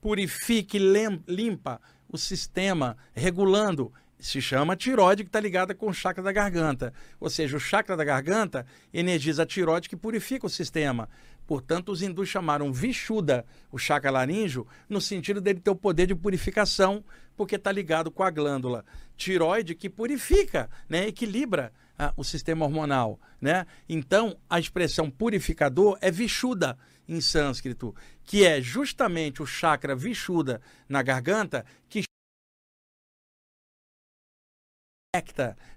purifica 0.01 0.77
e 0.77 0.81
limpa 1.27 1.81
o 2.09 2.17
sistema, 2.17 2.97
regulando 3.13 3.93
se 4.21 4.41
chama 4.41 4.77
tiroide, 4.77 5.25
que 5.25 5.29
está 5.29 5.41
ligada 5.41 5.75
com 5.75 5.89
o 5.89 5.95
chakra 5.95 6.23
da 6.23 6.31
garganta. 6.31 6.93
Ou 7.19 7.31
seja, 7.31 7.57
o 7.57 7.61
chakra 7.61 7.97
da 7.97 8.05
garganta 8.05 8.67
energiza 8.93 9.43
a 9.43 9.47
tiroide 9.47 9.89
que 9.89 9.97
purifica 9.97 10.47
o 10.47 10.51
sistema. 10.51 11.09
Portanto, 11.51 11.91
os 11.91 12.01
hindus 12.01 12.29
chamaram 12.29 12.73
Vishuddha, 12.73 13.45
o 13.73 13.77
chakra 13.77 14.09
laríngeo, 14.09 14.69
no 14.89 15.01
sentido 15.01 15.41
dele 15.41 15.59
ter 15.59 15.71
o 15.71 15.75
poder 15.75 16.07
de 16.07 16.15
purificação, 16.15 17.05
porque 17.37 17.57
está 17.57 17.73
ligado 17.73 18.09
com 18.09 18.23
a 18.23 18.31
glândula 18.31 18.85
tiroide 19.17 19.75
que 19.75 19.91
purifica, 19.91 20.71
né, 20.89 21.09
equilibra 21.09 21.73
ah, 21.99 22.15
o 22.17 22.23
sistema 22.23 22.65
hormonal. 22.65 23.19
Né? 23.41 23.67
Então, 23.89 24.39
a 24.49 24.61
expressão 24.61 25.11
purificador 25.11 25.99
é 26.01 26.09
Vishuddha 26.09 26.79
em 27.09 27.21
sânscrito, 27.21 27.97
que 28.23 28.47
é 28.47 28.61
justamente 28.61 29.43
o 29.43 29.47
chakra 29.47 29.97
Vishuddha 29.97 30.61
na 30.89 31.03
garganta 31.03 31.67
que 31.89 32.05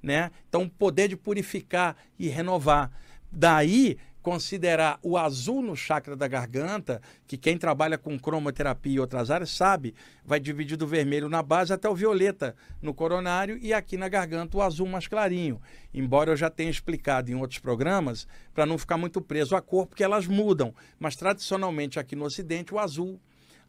né? 0.04 0.30
Então, 0.48 0.62
o 0.62 0.70
poder 0.70 1.08
de 1.08 1.18
purificar 1.18 1.98
e 2.20 2.28
renovar. 2.28 2.92
Daí 3.32 3.98
considerar 4.24 4.98
o 5.04 5.18
azul 5.18 5.62
no 5.62 5.76
chakra 5.76 6.16
da 6.16 6.30
garganta, 6.30 7.02
que 7.28 7.38
quem 7.38 7.58
trabalha 7.58 7.98
com 7.98 8.18
cromoterapia 8.18 8.96
e 8.96 9.00
outras 9.00 9.30
áreas 9.30 9.52
sabe, 9.52 9.94
vai 10.26 10.40
dividir 10.40 10.78
do 10.78 10.88
vermelho 10.88 11.28
na 11.28 11.44
base 11.44 11.74
até 11.74 11.90
o 11.90 11.94
violeta 11.94 12.56
no 12.82 12.94
coronário 12.94 13.60
e 13.62 13.74
aqui 13.74 13.98
na 13.98 14.08
garganta 14.08 14.58
o 14.58 14.62
azul 14.62 14.88
mais 14.88 15.08
clarinho. 15.08 15.62
Embora 15.94 16.32
eu 16.32 16.38
já 16.38 16.50
tenha 16.50 16.72
explicado 16.72 17.30
em 17.30 17.36
outros 17.36 17.60
programas, 17.60 18.26
para 18.54 18.66
não 18.66 18.78
ficar 18.78 18.98
muito 18.98 19.22
preso 19.22 19.58
a 19.58 19.62
cor, 19.62 19.86
porque 19.86 20.04
elas 20.04 20.26
mudam, 20.26 20.74
mas 20.98 21.18
tradicionalmente 21.18 22.00
aqui 22.00 22.16
no 22.16 22.24
ocidente 22.24 22.74
o 22.74 22.80
azul 22.80 23.20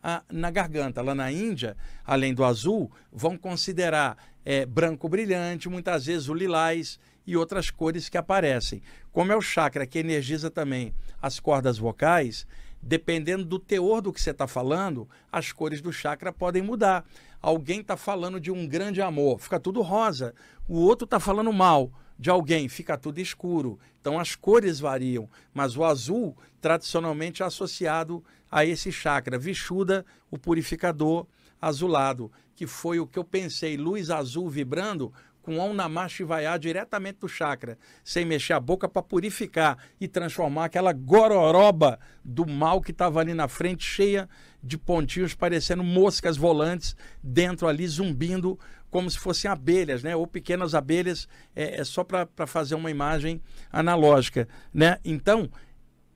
a, 0.00 0.22
na 0.30 0.52
garganta. 0.52 1.02
Lá 1.02 1.16
na 1.16 1.32
Índia, 1.32 1.76
além 2.04 2.32
do 2.32 2.44
azul, 2.44 2.92
vão 3.12 3.36
considerar 3.36 4.16
é, 4.44 4.64
branco 4.64 5.08
brilhante, 5.08 5.68
muitas 5.68 6.06
vezes 6.06 6.28
o 6.28 6.34
lilás 6.34 7.00
e 7.26 7.36
outras 7.36 7.70
cores 7.70 8.08
que 8.08 8.18
aparecem. 8.18 8.82
Como 9.12 9.32
é 9.32 9.36
o 9.36 9.40
chakra 9.40 9.86
que 9.86 9.98
energiza 9.98 10.50
também 10.50 10.94
as 11.20 11.40
cordas 11.40 11.78
vocais, 11.78 12.46
dependendo 12.82 13.44
do 13.44 13.58
teor 13.58 14.00
do 14.02 14.12
que 14.12 14.20
você 14.20 14.30
está 14.30 14.46
falando, 14.46 15.08
as 15.32 15.52
cores 15.52 15.80
do 15.80 15.92
chakra 15.92 16.32
podem 16.32 16.62
mudar. 16.62 17.04
Alguém 17.40 17.80
está 17.80 17.96
falando 17.96 18.38
de 18.38 18.50
um 18.50 18.66
grande 18.66 19.00
amor, 19.00 19.38
fica 19.38 19.58
tudo 19.58 19.82
rosa. 19.82 20.34
O 20.68 20.78
outro 20.78 21.04
está 21.04 21.18
falando 21.18 21.52
mal 21.52 21.90
de 22.18 22.30
alguém, 22.30 22.68
fica 22.68 22.96
tudo 22.96 23.20
escuro. 23.20 23.78
Então 24.00 24.18
as 24.18 24.34
cores 24.34 24.80
variam, 24.80 25.28
mas 25.52 25.76
o 25.76 25.84
azul 25.84 26.36
tradicionalmente 26.60 27.42
é 27.42 27.46
associado 27.46 28.24
a 28.50 28.64
esse 28.64 28.92
chakra. 28.92 29.38
Vishuda, 29.38 30.04
o 30.30 30.38
purificador 30.38 31.26
azulado, 31.60 32.30
que 32.54 32.66
foi 32.66 33.00
o 33.00 33.06
que 33.06 33.18
eu 33.18 33.24
pensei, 33.24 33.76
luz 33.76 34.10
azul 34.10 34.48
vibrando, 34.48 35.12
com 35.44 35.58
Om 35.58 35.74
Namah 35.74 36.08
Shivaya 36.08 36.56
diretamente 36.58 37.18
do 37.20 37.28
chakra, 37.28 37.78
sem 38.02 38.24
mexer 38.24 38.54
a 38.54 38.60
boca 38.60 38.88
para 38.88 39.02
purificar 39.02 39.76
e 40.00 40.08
transformar 40.08 40.64
aquela 40.64 40.92
gororoba 40.92 42.00
do 42.24 42.46
mal 42.46 42.80
que 42.80 42.90
estava 42.90 43.20
ali 43.20 43.34
na 43.34 43.46
frente, 43.46 43.84
cheia 43.84 44.28
de 44.62 44.78
pontinhos, 44.78 45.34
parecendo 45.34 45.84
moscas 45.84 46.38
volantes, 46.38 46.96
dentro 47.22 47.68
ali 47.68 47.86
zumbindo, 47.86 48.58
como 48.90 49.10
se 49.10 49.18
fossem 49.18 49.50
abelhas, 49.50 50.02
né? 50.02 50.16
ou 50.16 50.26
pequenas 50.26 50.74
abelhas, 50.74 51.28
é, 51.54 51.80
é 51.80 51.84
só 51.84 52.02
para 52.02 52.46
fazer 52.46 52.74
uma 52.74 52.90
imagem 52.90 53.42
analógica. 53.70 54.48
Né? 54.72 54.98
Então, 55.04 55.50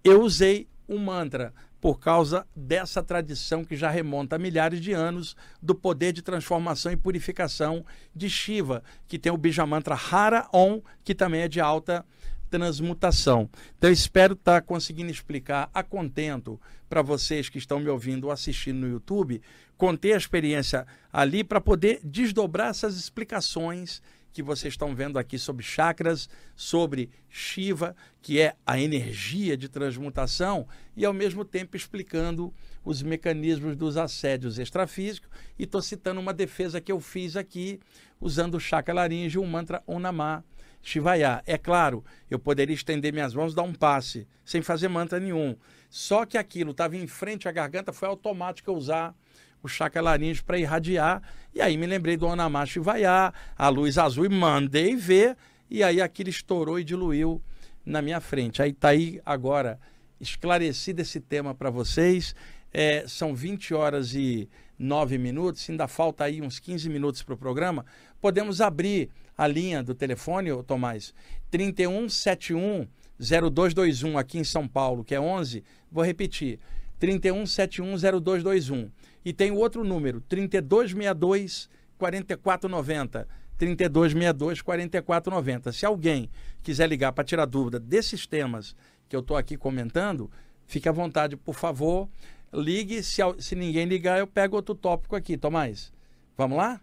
eu 0.03 0.23
usei 0.23 0.67
um 0.89 0.97
mantra 0.97 1.53
por 1.81 2.01
causa 2.01 2.47
dessa 2.55 3.03
tradição 3.03 3.65
que 3.65 3.77
já 3.77 3.91
remonta 3.91 4.37
a 4.37 4.39
milhares 4.39 4.81
de 4.81 4.93
anos 4.93 5.37
do 5.63 5.75
poder 5.75 6.13
de 6.13 6.23
transformação 6.23 6.91
e 6.91 6.97
purificação 6.97 7.85
de 8.15 8.29
Shiva, 8.29 8.83
que 9.07 9.19
tem 9.19 9.31
o 9.31 9.37
Bijamantra 9.37 9.95
Hara 9.95 10.49
Om, 10.53 10.81
que 11.05 11.15
também 11.15 11.43
é 11.43 11.49
de 11.49 11.61
alta 11.61 12.05
transmutação. 12.51 13.49
Então, 13.77 13.91
espero 13.91 14.33
estar 14.33 14.61
tá 14.61 14.61
conseguindo 14.61 15.11
explicar 15.11 15.71
a 15.73 15.83
contento 15.83 16.61
para 16.89 17.03
vocês 17.03 17.49
que 17.49 17.59
estão 17.59 17.79
me 17.79 17.89
ouvindo 17.89 18.25
ou 18.25 18.31
assistindo 18.31 18.79
no 18.79 18.89
YouTube, 18.89 19.41
contei 19.77 20.15
a 20.15 20.17
experiência 20.17 20.87
ali 21.13 21.45
para 21.45 21.61
poder 21.61 22.01
desdobrar 22.03 22.71
essas 22.71 22.97
explicações 22.97 24.03
que 24.33 24.43
vocês 24.43 24.75
estão 24.75 24.95
vendo 24.95 25.19
aqui 25.19 25.39
sobre 25.39 25.65
chakras, 25.65 26.29
sobre 26.55 27.11
Shiva, 27.29 27.97
que 28.21 28.41
é 28.41 28.55
a 28.67 28.79
energia 28.81 29.57
de 29.57 29.69
transmutação, 29.69 30.67
e 30.97 31.05
ao 31.05 31.13
mesmo 31.13 31.45
tempo 31.45 31.77
explicando 31.77 32.53
os 32.85 33.03
mecanismos 33.03 33.77
dos 33.77 33.97
assédios 33.97 34.59
extrafísicos. 34.59 35.31
E 35.59 35.65
estou 35.65 35.83
citando 35.83 36.21
uma 36.21 36.33
defesa 36.33 36.81
que 36.81 36.93
eu 36.93 37.01
fiz 37.01 37.37
aqui, 37.37 37.81
usando 38.21 38.55
o 38.55 38.61
chakra 38.61 38.95
laríngeo, 38.95 39.43
o 39.43 39.47
mantra 39.47 39.83
Onamá 39.87 40.45
Shivaya. 40.83 41.43
É 41.47 41.59
claro, 41.59 42.05
eu 42.31 42.39
poderia 42.39 42.75
estender 42.75 43.13
minhas 43.13 43.35
mãos, 43.35 43.55
dar 43.55 43.63
um 43.63 43.75
passe, 43.75 44.27
sem 44.45 44.63
fazer 44.63 44.89
mantra 44.89 45.19
nenhum. 45.19 45.57
Só 45.91 46.25
que 46.25 46.39
aquilo 46.39 46.71
estava 46.71 46.97
em 46.97 47.07
frente 47.07 47.49
à 47.49 47.53
garganta, 47.53 47.93
foi 47.93 48.09
automático 48.09 48.71
eu 48.71 48.75
usar 48.75 49.15
o 49.63 49.69
chakra 49.69 50.01
laríngeo 50.01 50.45
para 50.45 50.59
irradiar. 50.59 51.23
E 51.55 51.61
aí 51.61 51.77
me 51.77 51.87
lembrei 51.87 52.17
do 52.17 52.27
Onamá 52.27 52.65
Shivaya, 52.65 53.33
a 53.57 53.69
luz 53.69 53.99
azul, 53.99 54.25
e 54.25 54.29
mandei 54.29 54.97
ver. 54.97 55.37
E 55.71 55.83
aí 55.83 56.01
aquilo 56.01 56.31
estourou 56.31 56.79
e 56.79 56.85
diluiu 56.85 57.43
na 57.85 58.03
minha 58.03 58.21
frente. 58.21 58.63
Aí 58.63 58.71
está 58.71 58.89
aí 58.89 59.21
agora 59.25 59.79
esclarecido 60.21 61.01
esse 61.03 61.21
tema 61.21 61.55
para 61.55 61.71
vocês. 61.71 62.35
É, 62.73 63.05
são 63.07 63.35
20 63.35 63.75
horas 63.75 64.15
e 64.15 64.49
9 64.79 65.19
minutos, 65.19 65.69
ainda 65.69 65.89
falta 65.89 66.25
aí 66.25 66.41
uns 66.41 66.59
15 66.59 66.89
minutos 66.89 67.23
para 67.23 67.35
o 67.35 67.39
programa. 67.39 67.85
Podemos 68.21 68.61
abrir 68.61 69.11
a 69.37 69.47
linha 69.47 69.83
do 69.83 69.95
telefone, 69.95 70.51
Tomás, 70.65 71.15
3171 71.51 72.87
0221 73.19 74.17
aqui 74.17 74.39
em 74.39 74.45
São 74.45 74.69
Paulo, 74.69 75.03
que 75.03 75.15
é 75.15 75.21
11, 75.21 75.65
vou 75.91 76.05
repetir, 76.05 76.61
3171 76.99 78.21
0221. 78.21 78.91
E 79.29 79.33
tem 79.35 79.51
o 79.51 79.57
outro 79.57 79.85
número, 79.85 80.23
3262 80.23 81.69
4490. 81.99 83.29
3262 83.59 84.63
4490. 84.63 85.71
Se 85.71 85.85
alguém 85.85 86.31
quiser 86.63 86.89
ligar 86.89 87.13
para 87.13 87.25
tirar 87.25 87.45
dúvida 87.45 87.79
desses 87.79 88.27
temas 88.27 88.75
que 89.07 89.15
eu 89.15 89.21
estou 89.21 89.37
aqui 89.37 89.55
comentando, 89.55 90.31
fique 90.65 90.89
à 90.89 90.93
vontade, 90.93 91.37
por 91.37 91.55
favor. 91.55 92.09
Ligue. 92.51 93.03
Se, 93.03 93.21
se 93.39 93.55
ninguém 93.55 93.85
ligar, 93.85 94.19
eu 94.19 94.27
pego 94.27 94.57
outro 94.57 94.75
tópico 94.75 95.15
aqui. 95.15 95.37
Tomás, 95.37 95.93
vamos 96.35 96.57
lá? 96.57 96.81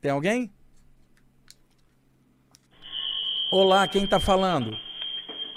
Tem 0.00 0.12
alguém? 0.12 0.52
Olá, 3.50 3.88
quem 3.88 4.04
está 4.04 4.20
falando? 4.20 4.70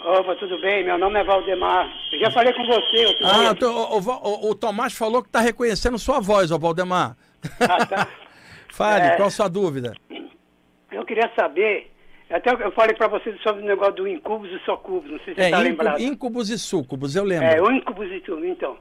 Opa, 0.03 0.35
tudo 0.35 0.59
bem? 0.59 0.83
Meu 0.83 0.97
nome 0.97 1.19
é 1.19 1.23
Valdemar. 1.23 1.87
Eu 2.11 2.19
já 2.19 2.31
falei 2.31 2.51
com 2.53 2.65
você. 2.65 3.17
Ah, 3.23 3.53
tô, 3.53 3.69
o, 3.71 3.99
o, 3.99 4.49
o, 4.49 4.55
Tomás 4.55 4.93
falou 4.93 5.21
que 5.21 5.29
está 5.29 5.39
reconhecendo 5.39 5.99
sua 5.99 6.19
voz, 6.19 6.49
ô 6.49 6.57
Valdemar. 6.57 7.15
Ah, 7.59 7.85
tá. 7.85 8.07
Fale, 8.73 9.05
é, 9.05 9.15
qual 9.15 9.27
a 9.27 9.31
sua 9.31 9.47
dúvida? 9.47 9.93
Eu 10.91 11.05
queria 11.05 11.29
saber, 11.37 11.91
até 12.29 12.51
eu 12.51 12.71
falei 12.71 12.95
para 12.95 13.07
você 13.07 13.35
sobre 13.43 13.61
o 13.61 13.65
negócio 13.65 13.93
do 13.93 14.07
incubus 14.07 14.49
e 14.49 14.59
socubus, 14.65 15.11
não 15.11 15.19
sei 15.19 15.35
se 15.35 15.41
você 15.41 15.45
está 15.45 15.59
é, 15.59 15.63
lembrado. 15.63 15.99
Incubus 16.01 16.49
e 16.49 16.57
sucubus, 16.57 17.15
eu 17.15 17.23
lembro. 17.23 17.45
É, 17.45 17.61
o 17.61 17.71
incubus 17.71 18.09
e 18.09 18.19
sucubus, 18.21 18.45
então. 18.45 18.77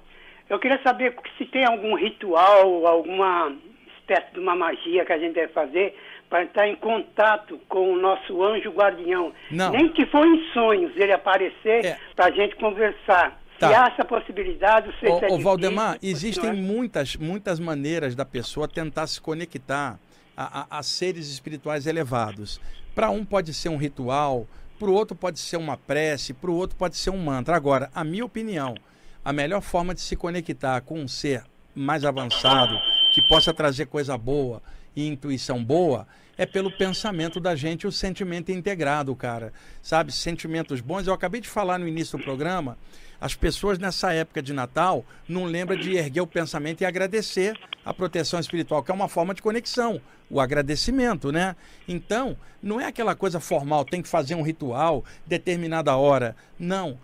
Eu 0.49 0.59
queria 0.59 0.81
saber 0.83 1.15
se 1.37 1.45
tem 1.47 1.65
algum 1.65 1.95
ritual, 1.97 2.87
alguma 2.87 3.53
espécie 3.99 4.33
de 4.33 4.41
uma 4.41 4.57
magia 4.57 5.05
que 5.05 5.13
a 5.13 5.19
gente 5.19 5.35
deve 5.35 5.53
fazer 5.53 5.95
para 6.31 6.45
estar 6.45 6.69
em 6.69 6.77
contato 6.77 7.59
com 7.69 7.93
o 7.93 7.99
nosso 8.01 8.43
anjo 8.43 8.71
guardião. 8.71 9.33
Não. 9.51 9.73
Nem 9.73 9.89
que 9.93 10.07
for 10.07 10.25
em 10.25 10.41
sonhos 10.53 10.97
ele 10.97 11.13
aparecer 11.13 11.85
é. 11.85 11.99
para 12.15 12.27
a 12.27 12.31
gente 12.31 12.55
conversar. 12.55 13.39
Tá. 13.59 13.69
Se 13.69 13.75
há 13.75 13.87
essa 13.89 14.05
possibilidade, 14.05 14.89
o 14.89 15.25
é 15.25 15.39
Valdemar, 15.43 15.99
existem 16.01 16.53
muitas, 16.53 17.17
muitas 17.17 17.59
maneiras 17.59 18.15
da 18.15 18.25
pessoa 18.25 18.67
tentar 18.67 19.07
se 19.09 19.21
conectar 19.21 19.99
a, 20.35 20.61
a, 20.61 20.79
a 20.79 20.83
seres 20.83 21.29
espirituais 21.29 21.87
elevados. 21.87 22.61
Para 22.95 23.11
um 23.11 23.25
pode 23.25 23.53
ser 23.53 23.69
um 23.69 23.77
ritual, 23.77 24.47
para 24.79 24.89
o 24.89 24.95
outro 24.95 25.15
pode 25.15 25.39
ser 25.39 25.59
uma 25.59 25.77
prece, 25.77 26.33
para 26.33 26.51
o 26.51 26.55
outro 26.55 26.77
pode 26.77 26.97
ser 26.97 27.11
um 27.11 27.19
mantra. 27.19 27.55
Agora, 27.55 27.91
a 27.95 28.03
minha 28.03 28.25
opinião, 28.25 28.75
a 29.23 29.33
melhor 29.33 29.61
forma 29.61 29.95
de 29.95 30.01
se 30.01 30.17
conectar 30.17 30.81
com 30.81 31.01
um 31.01 31.09
ser 31.09 31.43
mais 31.75 32.05
avançado, 32.05 32.79
que 33.13 33.21
possa 33.29 33.53
trazer 33.53 33.87
coisa 33.87 34.17
boa 34.17 34.63
e 34.95 35.07
intuição 35.07 35.63
boa, 35.65 36.07
é 36.37 36.47
pelo 36.47 36.71
pensamento 36.71 37.39
da 37.39 37.55
gente, 37.55 37.87
o 37.87 37.93
sentimento 37.93 38.51
integrado, 38.51 39.15
cara. 39.15 39.53
Sabe, 39.83 40.11
sentimentos 40.11 40.81
bons. 40.81 41.07
Eu 41.07 41.13
acabei 41.13 41.41
de 41.41 41.49
falar 41.49 41.79
no 41.79 41.87
início 41.87 42.17
do 42.17 42.25
programa, 42.25 42.79
as 43.21 43.35
pessoas 43.35 43.79
nessa 43.79 44.15
época 44.15 44.41
de 44.41 44.55
Natal 44.55 45.05
não 45.29 45.45
lembram 45.45 45.79
de 45.79 45.95
erguer 45.95 46.23
o 46.23 46.27
pensamento 46.27 46.81
e 46.81 46.87
agradecer 46.87 47.59
a 47.85 47.93
proteção 47.93 48.41
espiritual, 48.41 48.83
que 48.83 48.91
é 48.91 48.95
uma 48.95 49.09
forma 49.09 49.35
de 49.35 49.43
conexão, 49.43 50.01
o 50.31 50.41
agradecimento, 50.41 51.31
né? 51.31 51.55
Então, 51.87 52.37
não 52.63 52.81
é 52.81 52.87
aquela 52.87 53.15
coisa 53.15 53.39
formal, 53.39 53.85
tem 53.85 54.01
que 54.01 54.09
fazer 54.09 54.35
um 54.35 54.43
ritual, 54.43 55.05
determinada 55.27 55.95
hora. 55.97 56.35
Não. 56.59 56.99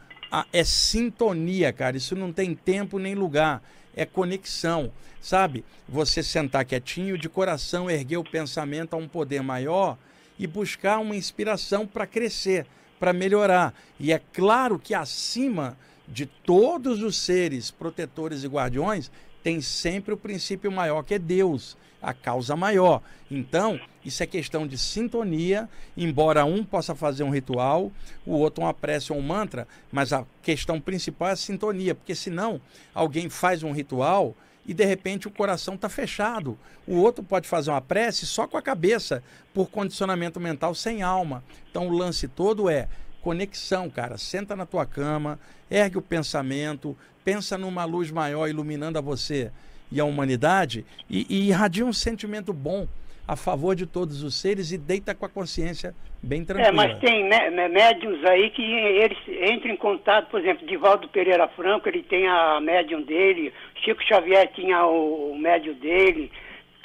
É 0.52 0.64
sintonia, 0.64 1.72
cara. 1.72 1.96
Isso 1.96 2.16
não 2.16 2.32
tem 2.32 2.54
tempo 2.54 2.98
nem 2.98 3.14
lugar. 3.14 3.62
É 3.96 4.04
conexão 4.04 4.92
sabe? 5.26 5.64
Você 5.88 6.22
sentar 6.22 6.64
quietinho, 6.64 7.18
de 7.18 7.28
coração, 7.28 7.90
erguer 7.90 8.16
o 8.16 8.24
pensamento 8.24 8.94
a 8.94 8.96
um 8.96 9.08
poder 9.08 9.42
maior 9.42 9.98
e 10.38 10.46
buscar 10.46 10.98
uma 10.98 11.16
inspiração 11.16 11.84
para 11.84 12.06
crescer, 12.06 12.64
para 13.00 13.12
melhorar. 13.12 13.74
E 13.98 14.12
é 14.12 14.20
claro 14.32 14.78
que 14.78 14.94
acima 14.94 15.76
de 16.08 16.26
todos 16.26 17.02
os 17.02 17.16
seres 17.16 17.70
protetores 17.70 18.44
e 18.44 18.48
guardiões, 18.48 19.10
tem 19.42 19.60
sempre 19.60 20.12
o 20.14 20.16
princípio 20.16 20.70
maior 20.70 21.02
que 21.02 21.14
é 21.14 21.18
Deus, 21.18 21.76
a 22.02 22.12
causa 22.12 22.56
maior. 22.56 23.00
Então, 23.30 23.80
isso 24.04 24.22
é 24.22 24.26
questão 24.26 24.66
de 24.66 24.78
sintonia, 24.78 25.68
embora 25.96 26.44
um 26.44 26.64
possa 26.64 26.94
fazer 26.94 27.24
um 27.24 27.30
ritual, 27.30 27.90
o 28.24 28.32
outro 28.32 28.64
uma 28.64 28.74
prece 28.74 29.12
ou 29.12 29.18
um 29.18 29.22
mantra, 29.22 29.66
mas 29.90 30.12
a 30.12 30.24
questão 30.42 30.80
principal 30.80 31.28
é 31.28 31.32
a 31.32 31.36
sintonia, 31.36 31.94
porque 31.94 32.14
senão 32.14 32.60
alguém 32.94 33.28
faz 33.28 33.62
um 33.62 33.72
ritual 33.72 34.34
e 34.66 34.74
de 34.74 34.84
repente 34.84 35.28
o 35.28 35.30
coração 35.30 35.74
está 35.74 35.88
fechado. 35.88 36.58
O 36.86 36.96
outro 36.96 37.22
pode 37.22 37.48
fazer 37.48 37.70
uma 37.70 37.80
prece 37.80 38.26
só 38.26 38.46
com 38.46 38.56
a 38.56 38.62
cabeça, 38.62 39.22
por 39.54 39.70
condicionamento 39.70 40.40
mental 40.40 40.74
sem 40.74 41.02
alma. 41.02 41.42
Então 41.70 41.86
o 41.86 41.96
lance 41.96 42.26
todo 42.26 42.68
é 42.68 42.88
conexão, 43.26 43.90
cara. 43.90 44.16
Senta 44.16 44.54
na 44.54 44.64
tua 44.64 44.86
cama, 44.86 45.36
ergue 45.68 45.98
o 45.98 46.02
pensamento, 46.02 46.96
pensa 47.24 47.58
numa 47.58 47.84
luz 47.84 48.08
maior 48.08 48.48
iluminando 48.48 48.98
a 48.98 49.00
você 49.00 49.50
e 49.90 50.00
a 50.00 50.04
humanidade 50.04 50.84
e, 51.10 51.26
e 51.28 51.48
irradia 51.48 51.84
um 51.84 51.92
sentimento 51.92 52.52
bom 52.52 52.86
a 53.26 53.34
favor 53.34 53.74
de 53.74 53.84
todos 53.84 54.22
os 54.22 54.40
seres 54.40 54.70
e 54.70 54.78
deita 54.78 55.12
com 55.12 55.26
a 55.26 55.28
consciência 55.28 55.92
bem 56.22 56.44
tranquila. 56.44 56.68
É, 56.68 56.70
mas 56.70 57.00
tem 57.00 57.28
médiums 57.68 58.24
aí 58.26 58.48
que 58.50 58.62
eles 58.62 59.18
entram 59.52 59.72
em 59.72 59.76
contato, 59.76 60.30
por 60.30 60.40
exemplo, 60.40 60.64
Divaldo 60.64 61.08
Pereira 61.08 61.48
Franco, 61.48 61.88
ele 61.88 62.04
tem 62.04 62.28
a 62.28 62.60
médium 62.60 63.02
dele, 63.02 63.52
Chico 63.82 64.04
Xavier 64.04 64.52
tinha 64.54 64.86
o, 64.86 65.32
o 65.32 65.38
médium 65.38 65.74
dele, 65.74 66.30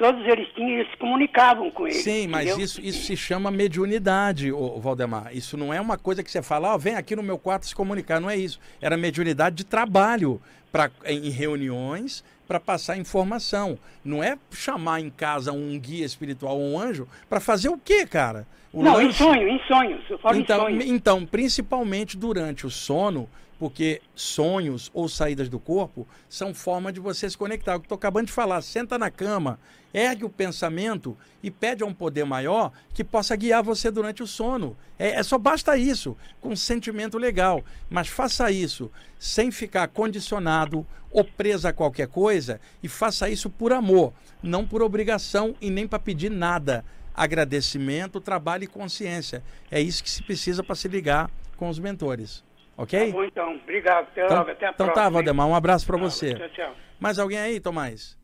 todos 0.02 0.28
eles 0.28 0.48
tinham, 0.56 0.80
eles 0.80 0.90
se 0.90 0.98
comunicavam 0.98 1.70
com 1.70 1.86
ele. 1.86 1.94
Sim, 1.94 2.28
mas 2.28 2.58
isso, 2.58 2.82
isso 2.82 3.06
se 3.06 3.16
chama 3.16 3.52
mediunidade, 3.52 4.52
ô, 4.52 4.80
Valdemar. 4.80 5.30
Isso 5.32 5.56
não 5.56 5.72
é 5.72 5.80
uma 5.80 5.96
coisa 5.96 6.24
que 6.24 6.32
você 6.32 6.42
fala, 6.42 6.72
ó, 6.72 6.76
oh, 6.76 6.80
vem 6.80 6.96
aqui 6.96 7.16
no 7.16 7.22
meu 7.22 7.38
quarto 7.38 7.68
se 7.68 7.76
comunicar, 7.76 8.20
não 8.20 8.28
é 8.28 8.36
isso. 8.36 8.60
Era 8.82 8.98
mediunidade 8.98 9.58
de 9.58 9.64
trabalho 9.64 10.42
pra, 10.72 10.90
em 11.06 11.30
reuniões 11.30 12.24
para 12.48 12.60
passar 12.60 12.98
informação. 12.98 13.78
Não 14.04 14.24
é 14.24 14.40
chamar 14.50 15.02
em 15.02 15.10
casa 15.12 15.54
um 15.54 15.80
guia 15.80 16.04
espiritual 16.04 16.58
ou 16.58 16.74
um 16.74 16.80
anjo 16.80 17.08
para 17.30 17.40
fazer 17.40 17.70
o 17.70 17.78
quê, 17.78 18.08
cara? 18.08 18.48
O 18.74 18.82
não, 18.82 19.00
em 19.00 19.12
sonho, 19.12 19.48
em 19.48 19.60
sonhos. 19.68 20.02
Eu 20.10 20.18
falo 20.18 20.38
então, 20.38 20.68
em 20.68 20.80
sonhos. 20.80 20.86
então, 20.86 21.26
principalmente 21.28 22.18
durante 22.18 22.66
o 22.66 22.72
sono, 22.72 23.30
porque 23.62 24.02
sonhos 24.16 24.90
ou 24.92 25.08
saídas 25.08 25.48
do 25.48 25.60
corpo 25.60 26.08
são 26.28 26.52
forma 26.52 26.92
de 26.92 27.00
você 27.00 27.30
se 27.30 27.38
conectar. 27.38 27.76
O 27.76 27.80
que 27.80 27.86
estou 27.86 27.96
acabando 27.96 28.26
de 28.26 28.34
falar, 28.34 28.60
senta 28.64 28.98
na 28.98 29.12
cama, 29.12 29.60
ergue 29.94 30.26
o 30.26 30.30
pensamento 30.32 31.16
e 31.44 31.52
pede 31.52 31.84
a 31.84 31.86
um 31.86 31.94
poder 31.94 32.26
maior 32.26 32.72
que 32.92 33.04
possa 33.04 33.36
guiar 33.36 33.62
você 33.62 33.92
durante 33.92 34.24
o 34.24 34.26
sono. 34.26 34.76
É, 34.98 35.10
é 35.10 35.22
só 35.22 35.38
basta 35.38 35.78
isso, 35.78 36.18
com 36.40 36.50
um 36.50 36.56
sentimento 36.56 37.20
legal. 37.20 37.64
Mas 37.88 38.08
faça 38.08 38.50
isso 38.50 38.92
sem 39.20 39.52
ficar 39.52 39.88
condicionado 39.90 40.84
ou 41.12 41.24
preso 41.24 41.68
a 41.68 41.72
qualquer 41.72 42.08
coisa 42.08 42.60
e 42.82 42.88
faça 42.88 43.30
isso 43.30 43.48
por 43.48 43.72
amor, 43.72 44.12
não 44.42 44.66
por 44.66 44.82
obrigação 44.82 45.54
e 45.62 45.70
nem 45.70 45.88
para 45.88 46.00
pedir 46.00 46.32
nada. 46.32 46.84
Agradecimento, 47.14 48.20
trabalho 48.20 48.64
e 48.64 48.68
consciência. 48.68 49.44
É 49.70 49.80
isso 49.80 50.04
que 50.04 50.10
se 50.10 50.24
precisa 50.24 50.64
para 50.64 50.74
se 50.74 50.88
ligar 50.88 51.30
com 51.56 51.70
os 51.70 51.78
mentores. 51.78 52.44
Ok? 52.82 53.00
Tá 53.00 53.12
bom, 53.12 53.24
então. 53.24 53.56
Obrigado. 53.58 54.08
Até 54.08 54.26
então, 54.26 54.38
logo. 54.38 54.52
Até 54.52 54.66
a 54.66 54.70
então 54.72 54.86
próxima. 54.88 55.04
tá, 55.06 55.10
Valdemar. 55.10 55.48
Um 55.48 55.56
abraço 55.56 55.86
para 55.86 55.98
Tá, 55.98 56.04
você. 56.04 56.34
Tchau, 56.34 56.50
tchau. 56.50 56.76
Mais 57.00 57.20
alguém 57.20 57.38
aí, 57.38 57.60
Tomás? 57.60 58.18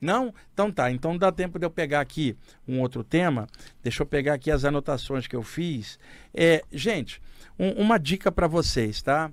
Não? 0.00 0.34
Então 0.52 0.70
tá. 0.70 0.90
Então 0.90 1.16
dá 1.16 1.30
tempo 1.32 1.58
de 1.58 1.66
eu 1.66 1.70
pegar 1.70 2.00
aqui 2.00 2.36
um 2.66 2.80
outro 2.80 3.02
tema. 3.04 3.46
Deixa 3.82 4.02
eu 4.02 4.06
pegar 4.06 4.34
aqui 4.34 4.50
as 4.50 4.64
anotações 4.64 5.26
que 5.26 5.36
eu 5.36 5.42
fiz. 5.42 5.98
É, 6.34 6.62
gente, 6.72 7.20
um, 7.58 7.70
uma 7.82 7.98
dica 7.98 8.30
para 8.32 8.46
vocês, 8.46 9.02
tá? 9.02 9.30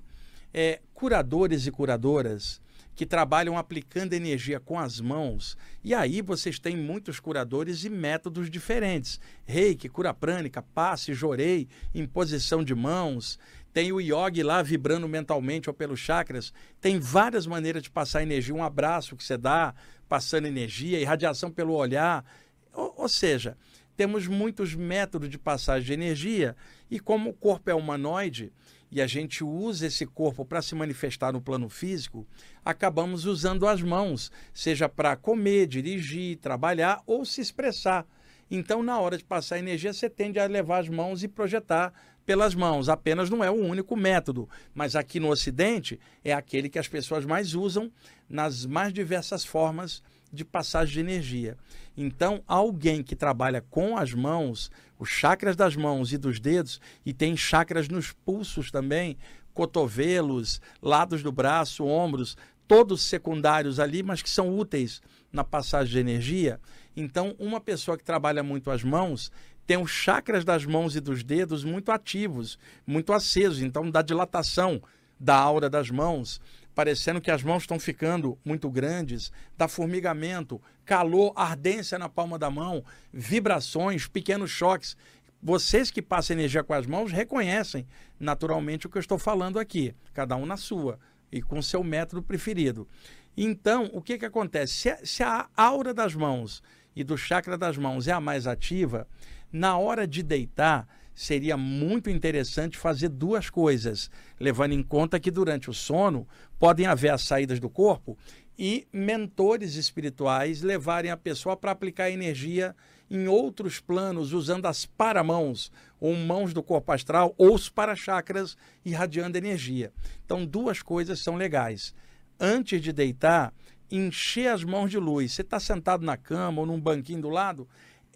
É, 0.52 0.80
curadores 0.94 1.66
e 1.66 1.70
curadoras 1.70 2.60
que 2.94 3.06
trabalham 3.06 3.56
aplicando 3.56 4.12
energia 4.12 4.58
com 4.58 4.76
as 4.76 5.00
mãos. 5.00 5.56
E 5.84 5.94
aí 5.94 6.20
vocês 6.20 6.58
têm 6.58 6.76
muitos 6.76 7.20
curadores 7.20 7.84
e 7.84 7.88
métodos 7.88 8.50
diferentes. 8.50 9.20
Reiki, 9.46 9.88
cura 9.88 10.12
prânica, 10.12 10.60
passe, 10.60 11.14
jorei, 11.14 11.68
imposição 11.94 12.64
de 12.64 12.74
mãos. 12.74 13.38
Tem 13.72 13.92
o 13.92 14.00
yogi 14.00 14.42
lá 14.42 14.62
vibrando 14.62 15.08
mentalmente 15.08 15.68
ou 15.68 15.74
pelos 15.74 16.00
chakras. 16.00 16.52
Tem 16.80 16.98
várias 16.98 17.46
maneiras 17.46 17.82
de 17.82 17.90
passar 17.90 18.22
energia. 18.22 18.54
Um 18.54 18.64
abraço 18.64 19.16
que 19.16 19.24
você 19.24 19.36
dá, 19.36 19.74
passando 20.08 20.46
energia, 20.46 21.00
irradiação 21.00 21.50
pelo 21.50 21.74
olhar. 21.74 22.24
Ou, 22.72 22.94
ou 22.96 23.08
seja, 23.08 23.56
temos 23.96 24.26
muitos 24.26 24.74
métodos 24.74 25.28
de 25.28 25.38
passagem 25.38 25.86
de 25.86 25.92
energia. 25.92 26.56
E 26.90 26.98
como 26.98 27.30
o 27.30 27.34
corpo 27.34 27.70
é 27.70 27.74
humanoide, 27.74 28.52
e 28.90 29.02
a 29.02 29.06
gente 29.06 29.44
usa 29.44 29.86
esse 29.86 30.06
corpo 30.06 30.44
para 30.44 30.62
se 30.62 30.74
manifestar 30.74 31.32
no 31.32 31.40
plano 31.40 31.68
físico, 31.68 32.26
acabamos 32.64 33.26
usando 33.26 33.66
as 33.66 33.82
mãos, 33.82 34.32
seja 34.52 34.88
para 34.88 35.16
comer, 35.16 35.66
dirigir, 35.66 36.38
trabalhar 36.38 37.02
ou 37.06 37.24
se 37.24 37.40
expressar. 37.40 38.06
Então, 38.50 38.82
na 38.82 38.98
hora 38.98 39.18
de 39.18 39.24
passar 39.24 39.58
energia, 39.58 39.92
você 39.92 40.08
tende 40.08 40.38
a 40.38 40.46
levar 40.46 40.78
as 40.78 40.88
mãos 40.88 41.22
e 41.22 41.28
projetar 41.28 41.92
pelas 42.28 42.54
mãos. 42.54 42.90
Apenas 42.90 43.30
não 43.30 43.42
é 43.42 43.50
o 43.50 43.54
único 43.54 43.96
método, 43.96 44.46
mas 44.74 44.94
aqui 44.94 45.18
no 45.18 45.30
Ocidente 45.30 45.98
é 46.22 46.34
aquele 46.34 46.68
que 46.68 46.78
as 46.78 46.86
pessoas 46.86 47.24
mais 47.24 47.54
usam 47.54 47.90
nas 48.28 48.66
mais 48.66 48.92
diversas 48.92 49.46
formas 49.46 50.02
de 50.30 50.44
passagem 50.44 50.92
de 50.92 51.00
energia. 51.00 51.56
Então, 51.96 52.42
alguém 52.46 53.02
que 53.02 53.16
trabalha 53.16 53.64
com 53.70 53.96
as 53.96 54.12
mãos, 54.12 54.70
os 54.98 55.08
chakras 55.08 55.56
das 55.56 55.74
mãos 55.74 56.12
e 56.12 56.18
dos 56.18 56.38
dedos, 56.38 56.82
e 57.02 57.14
tem 57.14 57.34
chakras 57.34 57.88
nos 57.88 58.12
pulsos 58.12 58.70
também, 58.70 59.16
cotovelos, 59.54 60.60
lados 60.82 61.22
do 61.22 61.32
braço, 61.32 61.86
ombros, 61.86 62.36
todos 62.66 63.00
secundários 63.04 63.80
ali, 63.80 64.02
mas 64.02 64.20
que 64.20 64.28
são 64.28 64.54
úteis 64.54 65.00
na 65.32 65.44
passagem 65.44 65.94
de 65.94 65.98
energia. 65.98 66.60
Então, 66.94 67.34
uma 67.38 67.58
pessoa 67.58 67.96
que 67.96 68.04
trabalha 68.04 68.42
muito 68.42 68.70
as 68.70 68.84
mãos 68.84 69.32
tem 69.68 69.76
os 69.76 69.90
chakras 69.90 70.46
das 70.46 70.64
mãos 70.64 70.96
e 70.96 71.00
dos 71.00 71.22
dedos 71.22 71.62
muito 71.62 71.92
ativos, 71.92 72.58
muito 72.86 73.12
acesos, 73.12 73.60
então 73.60 73.90
dá 73.90 74.00
dilatação 74.00 74.82
da 75.20 75.36
aura 75.36 75.68
das 75.68 75.90
mãos, 75.90 76.40
parecendo 76.74 77.20
que 77.20 77.30
as 77.30 77.42
mãos 77.42 77.64
estão 77.64 77.78
ficando 77.78 78.38
muito 78.42 78.70
grandes, 78.70 79.30
dá 79.58 79.68
formigamento, 79.68 80.58
calor, 80.86 81.34
ardência 81.36 81.98
na 81.98 82.08
palma 82.08 82.38
da 82.38 82.48
mão, 82.50 82.82
vibrações, 83.12 84.08
pequenos 84.08 84.50
choques. 84.50 84.96
Vocês 85.42 85.90
que 85.90 86.00
passam 86.00 86.34
energia 86.34 86.64
com 86.64 86.72
as 86.72 86.86
mãos 86.86 87.12
reconhecem 87.12 87.86
naturalmente 88.18 88.86
o 88.86 88.90
que 88.90 88.96
eu 88.96 89.00
estou 89.00 89.18
falando 89.18 89.58
aqui, 89.58 89.94
cada 90.14 90.34
um 90.34 90.46
na 90.46 90.56
sua 90.56 90.98
e 91.30 91.42
com 91.42 91.60
seu 91.60 91.84
método 91.84 92.22
preferido. 92.22 92.88
Então, 93.36 93.90
o 93.92 94.00
que, 94.00 94.16
que 94.16 94.24
acontece? 94.24 94.72
Se 94.72 94.88
a, 94.88 94.98
se 95.04 95.22
a 95.22 95.46
aura 95.54 95.92
das 95.92 96.14
mãos 96.14 96.62
e 96.96 97.04
do 97.04 97.18
chakra 97.18 97.58
das 97.58 97.76
mãos 97.76 98.08
é 98.08 98.12
a 98.12 98.20
mais 98.20 98.46
ativa, 98.46 99.06
na 99.52 99.78
hora 99.78 100.06
de 100.06 100.22
deitar, 100.22 100.86
seria 101.14 101.56
muito 101.56 102.08
interessante 102.08 102.78
fazer 102.78 103.08
duas 103.08 103.50
coisas, 103.50 104.10
levando 104.38 104.72
em 104.72 104.82
conta 104.82 105.18
que 105.18 105.30
durante 105.30 105.68
o 105.68 105.74
sono 105.74 106.28
podem 106.58 106.86
haver 106.86 107.10
as 107.10 107.22
saídas 107.22 107.58
do 107.58 107.68
corpo 107.68 108.16
e 108.58 108.86
mentores 108.92 109.76
espirituais 109.76 110.62
levarem 110.62 111.10
a 111.10 111.16
pessoa 111.16 111.56
para 111.56 111.70
aplicar 111.70 112.10
energia 112.10 112.74
em 113.10 113.26
outros 113.26 113.80
planos, 113.80 114.32
usando 114.32 114.66
as 114.66 114.84
paramãos, 114.84 115.72
ou 116.00 116.14
mãos 116.14 116.52
do 116.52 116.62
corpo 116.62 116.92
astral, 116.92 117.34
ou 117.38 117.54
os 117.54 117.68
para-chakras, 117.68 118.56
irradiando 118.84 119.38
energia. 119.38 119.92
Então, 120.24 120.44
duas 120.44 120.82
coisas 120.82 121.20
são 121.20 121.36
legais. 121.36 121.94
Antes 122.38 122.82
de 122.82 122.92
deitar, 122.92 123.52
encher 123.90 124.48
as 124.48 124.62
mãos 124.62 124.90
de 124.90 124.98
luz. 124.98 125.32
Você 125.32 125.42
está 125.42 125.58
sentado 125.58 126.04
na 126.04 126.16
cama 126.16 126.60
ou 126.60 126.66
num 126.66 126.80
banquinho 126.80 127.22
do 127.22 127.30
lado, 127.30 127.66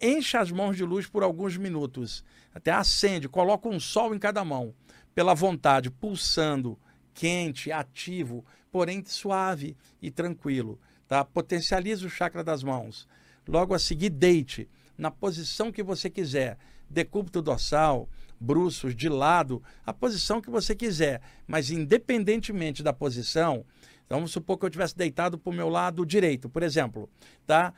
enche 0.01 0.37
as 0.37 0.51
mãos 0.51 0.75
de 0.75 0.83
luz 0.83 1.07
por 1.07 1.23
alguns 1.23 1.57
minutos. 1.57 2.23
Até 2.53 2.71
acende, 2.71 3.27
coloca 3.27 3.67
um 3.67 3.79
sol 3.79 4.13
em 4.13 4.19
cada 4.19 4.43
mão, 4.43 4.73
pela 5.13 5.33
vontade, 5.33 5.89
pulsando, 5.89 6.77
quente, 7.13 7.71
ativo, 7.71 8.45
porém 8.71 9.03
suave 9.05 9.75
e 10.01 10.11
tranquilo. 10.11 10.79
Tá? 11.07 11.23
Potencialize 11.23 12.05
o 12.05 12.09
chakra 12.09 12.43
das 12.43 12.63
mãos. 12.63 13.07
Logo 13.47 13.73
a 13.73 13.79
seguir, 13.79 14.09
deite 14.09 14.69
na 14.97 15.11
posição 15.11 15.71
que 15.71 15.83
você 15.83 16.09
quiser, 16.09 16.57
decúbito 16.89 17.41
dorsal, 17.41 18.07
bruços, 18.39 18.95
de 18.95 19.09
lado, 19.09 19.61
a 19.85 19.93
posição 19.93 20.41
que 20.41 20.49
você 20.49 20.75
quiser. 20.75 21.21
Mas 21.47 21.71
independentemente 21.71 22.83
da 22.83 22.93
posição, 22.93 23.65
então, 24.05 24.19
vamos 24.19 24.31
supor 24.31 24.57
que 24.57 24.65
eu 24.65 24.69
tivesse 24.69 24.95
deitado 24.95 25.37
para 25.37 25.49
o 25.49 25.55
meu 25.55 25.69
lado 25.69 26.05
direito, 26.05 26.49
por 26.49 26.61
exemplo, 26.61 27.09
tá? 27.47 27.73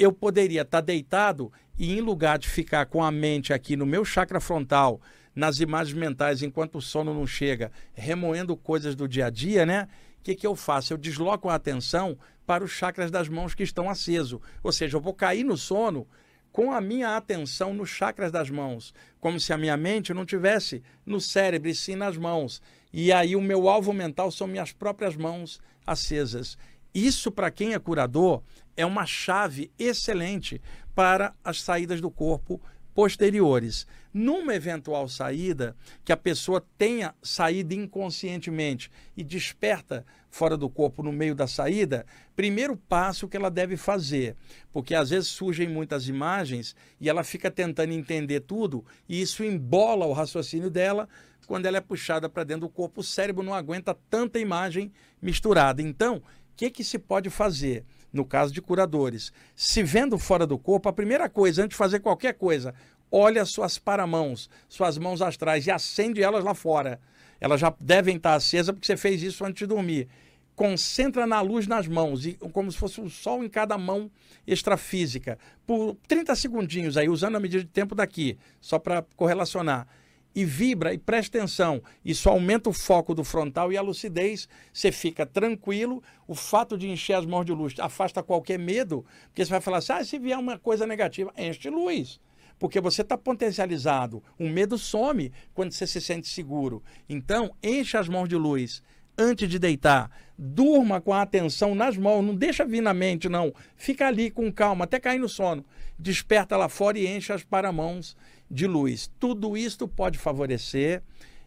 Eu 0.00 0.10
poderia 0.10 0.62
estar 0.62 0.80
deitado 0.80 1.52
e, 1.78 1.92
em 1.92 2.00
lugar 2.00 2.38
de 2.38 2.48
ficar 2.48 2.86
com 2.86 3.04
a 3.04 3.10
mente 3.12 3.52
aqui 3.52 3.76
no 3.76 3.84
meu 3.84 4.02
chakra 4.02 4.40
frontal, 4.40 4.98
nas 5.34 5.60
imagens 5.60 5.96
mentais, 5.96 6.42
enquanto 6.42 6.78
o 6.78 6.82
sono 6.82 7.12
não 7.12 7.26
chega, 7.26 7.70
remoendo 7.92 8.56
coisas 8.56 8.96
do 8.96 9.06
dia 9.06 9.26
a 9.26 9.30
dia, 9.30 9.66
né? 9.66 9.86
O 10.18 10.22
que, 10.22 10.34
que 10.34 10.46
eu 10.46 10.56
faço? 10.56 10.94
Eu 10.94 10.98
desloco 10.98 11.50
a 11.50 11.54
atenção 11.54 12.16
para 12.46 12.64
os 12.64 12.70
chakras 12.70 13.10
das 13.10 13.28
mãos 13.28 13.54
que 13.54 13.62
estão 13.62 13.90
acesos. 13.90 14.40
Ou 14.62 14.72
seja, 14.72 14.96
eu 14.96 15.00
vou 15.02 15.12
cair 15.12 15.44
no 15.44 15.56
sono 15.56 16.08
com 16.50 16.72
a 16.72 16.80
minha 16.80 17.16
atenção 17.16 17.74
nos 17.74 17.90
chakras 17.90 18.32
das 18.32 18.48
mãos, 18.48 18.94
como 19.20 19.38
se 19.38 19.52
a 19.52 19.58
minha 19.58 19.76
mente 19.76 20.14
não 20.14 20.24
tivesse 20.24 20.82
no 21.04 21.20
cérebro 21.20 21.68
e 21.68 21.74
sim 21.74 21.94
nas 21.94 22.16
mãos. 22.16 22.62
E 22.90 23.12
aí 23.12 23.36
o 23.36 23.40
meu 23.40 23.68
alvo 23.68 23.92
mental 23.92 24.30
são 24.30 24.46
minhas 24.46 24.72
próprias 24.72 25.14
mãos 25.14 25.60
acesas. 25.86 26.56
Isso, 26.94 27.30
para 27.30 27.50
quem 27.50 27.74
é 27.74 27.78
curador, 27.78 28.42
é 28.76 28.84
uma 28.84 29.06
chave 29.06 29.70
excelente 29.78 30.60
para 30.94 31.34
as 31.44 31.62
saídas 31.62 32.00
do 32.00 32.10
corpo 32.10 32.60
posteriores. 32.94 33.86
Numa 34.12 34.54
eventual 34.54 35.08
saída, 35.08 35.76
que 36.04 36.12
a 36.12 36.16
pessoa 36.16 36.64
tenha 36.76 37.14
saído 37.22 37.72
inconscientemente 37.72 38.90
e 39.16 39.22
desperta 39.22 40.04
fora 40.28 40.56
do 40.56 40.68
corpo 40.68 41.02
no 41.02 41.12
meio 41.12 41.34
da 41.34 41.46
saída, 41.46 42.04
primeiro 42.34 42.76
passo 42.76 43.28
que 43.28 43.36
ela 43.36 43.50
deve 43.50 43.76
fazer, 43.76 44.36
porque 44.72 44.94
às 44.94 45.10
vezes 45.10 45.28
surgem 45.28 45.68
muitas 45.68 46.08
imagens 46.08 46.74
e 47.00 47.08
ela 47.08 47.24
fica 47.24 47.50
tentando 47.50 47.92
entender 47.92 48.40
tudo 48.40 48.84
e 49.08 49.20
isso 49.20 49.44
embola 49.44 50.06
o 50.06 50.12
raciocínio 50.12 50.70
dela. 50.70 51.08
Quando 51.46 51.66
ela 51.66 51.78
é 51.78 51.80
puxada 51.80 52.28
para 52.28 52.44
dentro 52.44 52.62
do 52.62 52.68
corpo, 52.68 53.00
o 53.00 53.04
cérebro 53.04 53.42
não 53.42 53.52
aguenta 53.52 53.96
tanta 54.08 54.38
imagem 54.38 54.92
misturada. 55.20 55.82
Então, 55.82 56.22
que, 56.60 56.70
que 56.70 56.84
se 56.84 56.98
pode 56.98 57.30
fazer 57.30 57.86
no 58.12 58.22
caso 58.22 58.52
de 58.52 58.60
curadores? 58.60 59.32
Se 59.56 59.82
vendo 59.82 60.18
fora 60.18 60.46
do 60.46 60.58
corpo, 60.58 60.90
a 60.90 60.92
primeira 60.92 61.26
coisa, 61.26 61.62
antes 61.62 61.70
de 61.70 61.78
fazer 61.78 62.00
qualquer 62.00 62.34
coisa, 62.34 62.74
olha 63.10 63.46
suas 63.46 63.78
paramãos, 63.78 64.50
suas 64.68 64.98
mãos 64.98 65.22
astrais 65.22 65.66
e 65.66 65.70
acende 65.70 66.22
elas 66.22 66.44
lá 66.44 66.52
fora. 66.52 67.00
Elas 67.40 67.58
já 67.58 67.74
devem 67.80 68.16
estar 68.16 68.34
acesas 68.34 68.74
porque 68.74 68.86
você 68.86 68.96
fez 68.98 69.22
isso 69.22 69.42
antes 69.42 69.60
de 69.60 69.66
dormir. 69.66 70.06
Concentra 70.54 71.26
na 71.26 71.40
luz 71.40 71.66
nas 71.66 71.88
mãos, 71.88 72.26
e 72.26 72.34
como 72.52 72.70
se 72.70 72.76
fosse 72.76 73.00
um 73.00 73.08
sol 73.08 73.42
em 73.42 73.48
cada 73.48 73.78
mão 73.78 74.10
extrafísica, 74.46 75.38
por 75.66 75.96
30 76.06 76.34
segundinhos 76.34 76.98
aí, 76.98 77.08
usando 77.08 77.36
a 77.36 77.40
medida 77.40 77.64
de 77.64 77.70
tempo 77.70 77.94
daqui, 77.94 78.36
só 78.60 78.78
para 78.78 79.02
correlacionar 79.16 79.88
e 80.34 80.44
vibra 80.44 80.94
e 80.94 80.98
presta 80.98 81.38
atenção. 81.38 81.82
Isso 82.04 82.28
aumenta 82.28 82.70
o 82.70 82.72
foco 82.72 83.14
do 83.14 83.24
frontal 83.24 83.72
e 83.72 83.76
a 83.76 83.82
lucidez. 83.82 84.48
Você 84.72 84.92
fica 84.92 85.26
tranquilo. 85.26 86.02
O 86.26 86.34
fato 86.34 86.78
de 86.78 86.88
encher 86.88 87.14
as 87.14 87.26
mãos 87.26 87.44
de 87.44 87.52
luz 87.52 87.74
afasta 87.78 88.22
qualquer 88.22 88.58
medo, 88.58 89.04
porque 89.26 89.44
você 89.44 89.50
vai 89.50 89.60
falar 89.60 89.78
assim: 89.78 89.92
ah, 89.92 90.04
se 90.04 90.18
vier 90.18 90.38
uma 90.38 90.58
coisa 90.58 90.86
negativa, 90.86 91.32
enche 91.36 91.68
luz. 91.68 92.20
Porque 92.58 92.80
você 92.80 93.00
está 93.00 93.16
potencializado. 93.16 94.22
O 94.38 94.48
medo 94.48 94.76
some 94.76 95.32
quando 95.54 95.72
você 95.72 95.86
se 95.86 96.00
sente 96.00 96.28
seguro. 96.28 96.82
Então, 97.08 97.54
enche 97.62 97.96
as 97.96 98.06
mãos 98.06 98.28
de 98.28 98.36
luz 98.36 98.82
antes 99.16 99.48
de 99.48 99.58
deitar. 99.58 100.10
Durma 100.36 101.00
com 101.00 101.12
a 101.12 101.22
atenção 101.22 101.74
nas 101.74 101.96
mãos, 101.96 102.24
não 102.24 102.34
deixa 102.34 102.64
vir 102.64 102.80
na 102.80 102.94
mente, 102.94 103.28
não. 103.28 103.52
Fica 103.76 104.06
ali 104.06 104.30
com 104.30 104.50
calma, 104.52 104.84
até 104.84 104.98
cair 104.98 105.18
no 105.18 105.28
sono. 105.28 105.64
Desperta 105.98 106.56
lá 106.56 106.68
fora 106.68 106.98
e 106.98 107.06
enche 107.06 107.32
as 107.32 107.42
paramãos 107.42 108.16
de 108.50 108.66
luz. 108.66 109.10
Tudo 109.18 109.56
isto 109.56 109.86
pode 109.86 110.18
favorecer 110.18 111.02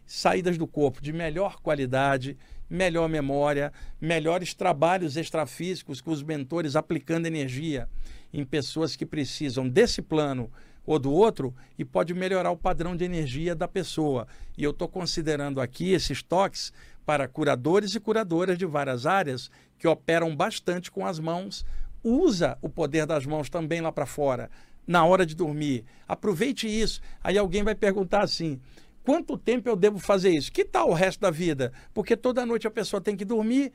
saídas 0.06 0.58
do 0.58 0.66
corpo 0.66 1.00
de 1.00 1.12
melhor 1.12 1.60
qualidade, 1.60 2.36
melhor 2.68 3.08
memória, 3.08 3.72
melhores 4.00 4.54
trabalhos 4.54 5.16
extrafísicos 5.16 6.00
com 6.00 6.10
os 6.10 6.22
mentores 6.22 6.76
aplicando 6.76 7.26
energia 7.26 7.88
em 8.32 8.44
pessoas 8.44 8.96
que 8.96 9.06
precisam 9.06 9.68
desse 9.68 10.02
plano 10.02 10.50
ou 10.86 10.98
do 10.98 11.12
outro 11.12 11.54
e 11.78 11.84
pode 11.84 12.12
melhorar 12.12 12.50
o 12.50 12.56
padrão 12.56 12.96
de 12.96 13.04
energia 13.04 13.54
da 13.54 13.66
pessoa. 13.66 14.26
E 14.56 14.64
eu 14.64 14.70
estou 14.70 14.88
considerando 14.88 15.60
aqui 15.60 15.92
esses 15.92 16.22
toques 16.22 16.72
para 17.06 17.28
curadores 17.28 17.94
e 17.94 18.00
curadoras 18.00 18.58
de 18.58 18.66
várias 18.66 19.06
áreas 19.06 19.50
que 19.78 19.88
operam 19.88 20.34
bastante 20.34 20.90
com 20.90 21.06
as 21.06 21.18
mãos. 21.18 21.64
Usa 22.02 22.58
o 22.60 22.68
poder 22.68 23.06
das 23.06 23.24
mãos 23.24 23.48
também 23.48 23.80
lá 23.80 23.90
para 23.90 24.04
fora, 24.04 24.50
na 24.86 25.04
hora 25.04 25.24
de 25.24 25.34
dormir. 25.34 25.84
Aproveite 26.06 26.66
isso. 26.66 27.00
Aí 27.22 27.38
alguém 27.38 27.62
vai 27.62 27.74
perguntar 27.74 28.22
assim: 28.22 28.60
quanto 29.02 29.38
tempo 29.38 29.68
eu 29.68 29.76
devo 29.76 29.98
fazer 29.98 30.30
isso? 30.30 30.52
Que 30.52 30.64
tal 30.64 30.90
o 30.90 30.94
resto 30.94 31.20
da 31.20 31.30
vida? 31.30 31.72
Porque 31.92 32.16
toda 32.16 32.46
noite 32.46 32.66
a 32.66 32.70
pessoa 32.70 33.00
tem 33.00 33.16
que 33.16 33.24
dormir. 33.24 33.72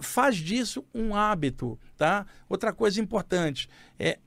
Faz 0.00 0.36
disso 0.36 0.84
um 0.94 1.14
hábito, 1.14 1.78
tá? 1.96 2.26
Outra 2.48 2.72
coisa 2.72 3.00
importante 3.00 3.68
é 3.98 4.18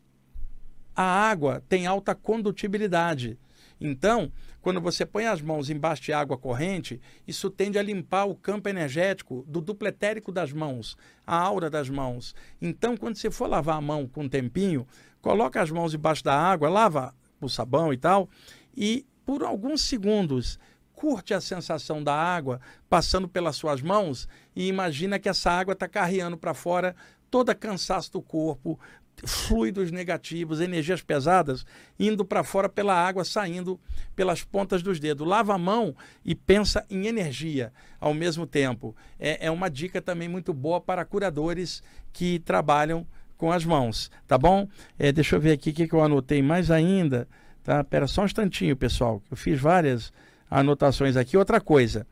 a 0.96 1.04
água 1.04 1.64
tem 1.68 1.88
alta 1.88 2.14
condutibilidade. 2.14 3.40
Então, 3.80 4.32
quando 4.62 4.80
você 4.80 5.06
põe 5.06 5.26
as 5.26 5.42
mãos 5.42 5.70
embaixo 5.70 6.04
de 6.04 6.14
água 6.14 6.38
corrente, 6.38 7.02
isso 7.28 7.50
tende 7.50 7.80
a 7.80 7.84
limpar 7.84 8.26
o 8.26 8.36
campo 8.36 8.70
energético 8.70 9.44
do 9.48 9.60
dupletérico 9.60 10.32
das 10.32 10.54
mãos, 10.54 10.96
a 11.26 11.36
aura 11.36 11.70
das 11.70 11.90
mãos. 11.90 12.36
Então, 12.62 12.96
quando 12.96 13.16
você 13.16 13.32
for 13.32 13.48
lavar 13.48 13.78
a 13.78 13.82
mão 13.82 14.08
com 14.08 14.24
um 14.24 14.30
tempinho, 14.30 14.88
coloca 15.22 15.62
as 15.62 15.72
mãos 15.72 15.94
embaixo 15.94 16.24
da 16.24 16.38
água, 16.38 16.70
lava 16.70 17.14
o 17.40 17.50
sabão 17.50 17.92
e 17.92 17.98
tal, 17.98 18.30
e 18.76 19.06
por 19.26 19.44
alguns 19.44 19.82
segundos 19.82 20.60
curte 20.94 21.34
a 21.34 21.42
sensação 21.42 22.04
da 22.04 22.14
água 22.14 22.62
passando 22.88 23.28
pelas 23.28 23.56
suas 23.56 23.82
mãos 23.82 24.28
e 24.56 24.68
imagina 24.68 25.18
que 25.18 25.28
essa 25.28 25.50
água 25.50 25.74
está 25.74 25.88
carreando 25.88 26.38
para 26.38 26.54
fora 26.54 26.96
toda 27.32 27.56
cansaço 27.56 28.12
do 28.12 28.22
corpo, 28.22 28.78
fluidos 29.24 29.92
negativos, 29.92 30.60
energias 30.60 31.02
pesadas 31.02 31.66
indo 32.00 32.26
para 32.26 32.44
fora 32.44 32.68
pela 32.68 32.94
água, 32.94 33.24
saindo 33.24 33.80
pelas 34.16 34.44
pontas 34.44 34.82
dos 34.82 35.00
dedos. 35.00 35.28
Lava 35.28 35.54
a 35.54 35.58
mão 35.58 35.96
e 36.26 36.34
pensa 36.34 36.86
em 36.90 37.08
energia 37.08 37.72
ao 38.00 38.14
mesmo 38.14 38.46
tempo. 38.48 38.96
É, 39.20 39.48
é 39.48 39.52
uma 39.52 39.70
dica 39.70 40.02
também 40.02 40.28
muito 40.28 40.54
boa 40.54 40.82
para 40.82 41.06
curadores 41.06 41.84
que 42.12 42.40
trabalham 42.40 43.06
com 43.38 43.52
as 43.52 43.66
mãos, 43.66 44.12
tá 44.28 44.38
bom? 44.38 44.68
É, 45.00 45.12
deixa 45.12 45.36
eu 45.36 45.40
ver 45.40 45.54
aqui 45.54 45.72
o 45.72 45.74
que, 45.74 45.88
que 45.88 45.94
eu 45.94 46.04
anotei 46.04 46.44
mais 46.44 46.70
ainda. 46.70 47.28
Tá? 47.64 47.84
Pera 47.84 48.08
só 48.08 48.22
um 48.22 48.26
instantinho, 48.26 48.76
pessoal. 48.76 49.22
Eu 49.30 49.38
fiz 49.38 49.60
várias 49.60 50.14
anotações 50.50 51.16
aqui. 51.16 51.38
Outra 51.38 51.60
coisa, 51.60 52.06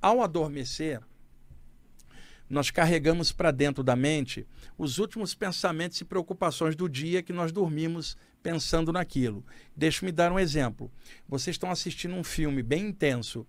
ao 0.00 0.22
adormecer, 0.22 1.00
nós 2.48 2.70
carregamos 2.70 3.32
para 3.32 3.50
dentro 3.50 3.82
da 3.82 3.96
mente 3.96 4.46
os 4.78 4.98
últimos 4.98 5.34
pensamentos 5.34 6.00
e 6.00 6.04
preocupações 6.04 6.76
do 6.76 6.88
dia 6.88 7.22
que 7.22 7.32
nós 7.32 7.50
dormimos 7.50 8.16
pensando 8.42 8.92
naquilo. 8.92 9.44
Deixe-me 9.76 10.12
dar 10.12 10.30
um 10.30 10.38
exemplo. 10.38 10.90
Vocês 11.28 11.54
estão 11.54 11.70
assistindo 11.70 12.14
um 12.14 12.22
filme 12.22 12.62
bem 12.62 12.88
intenso. 12.88 13.46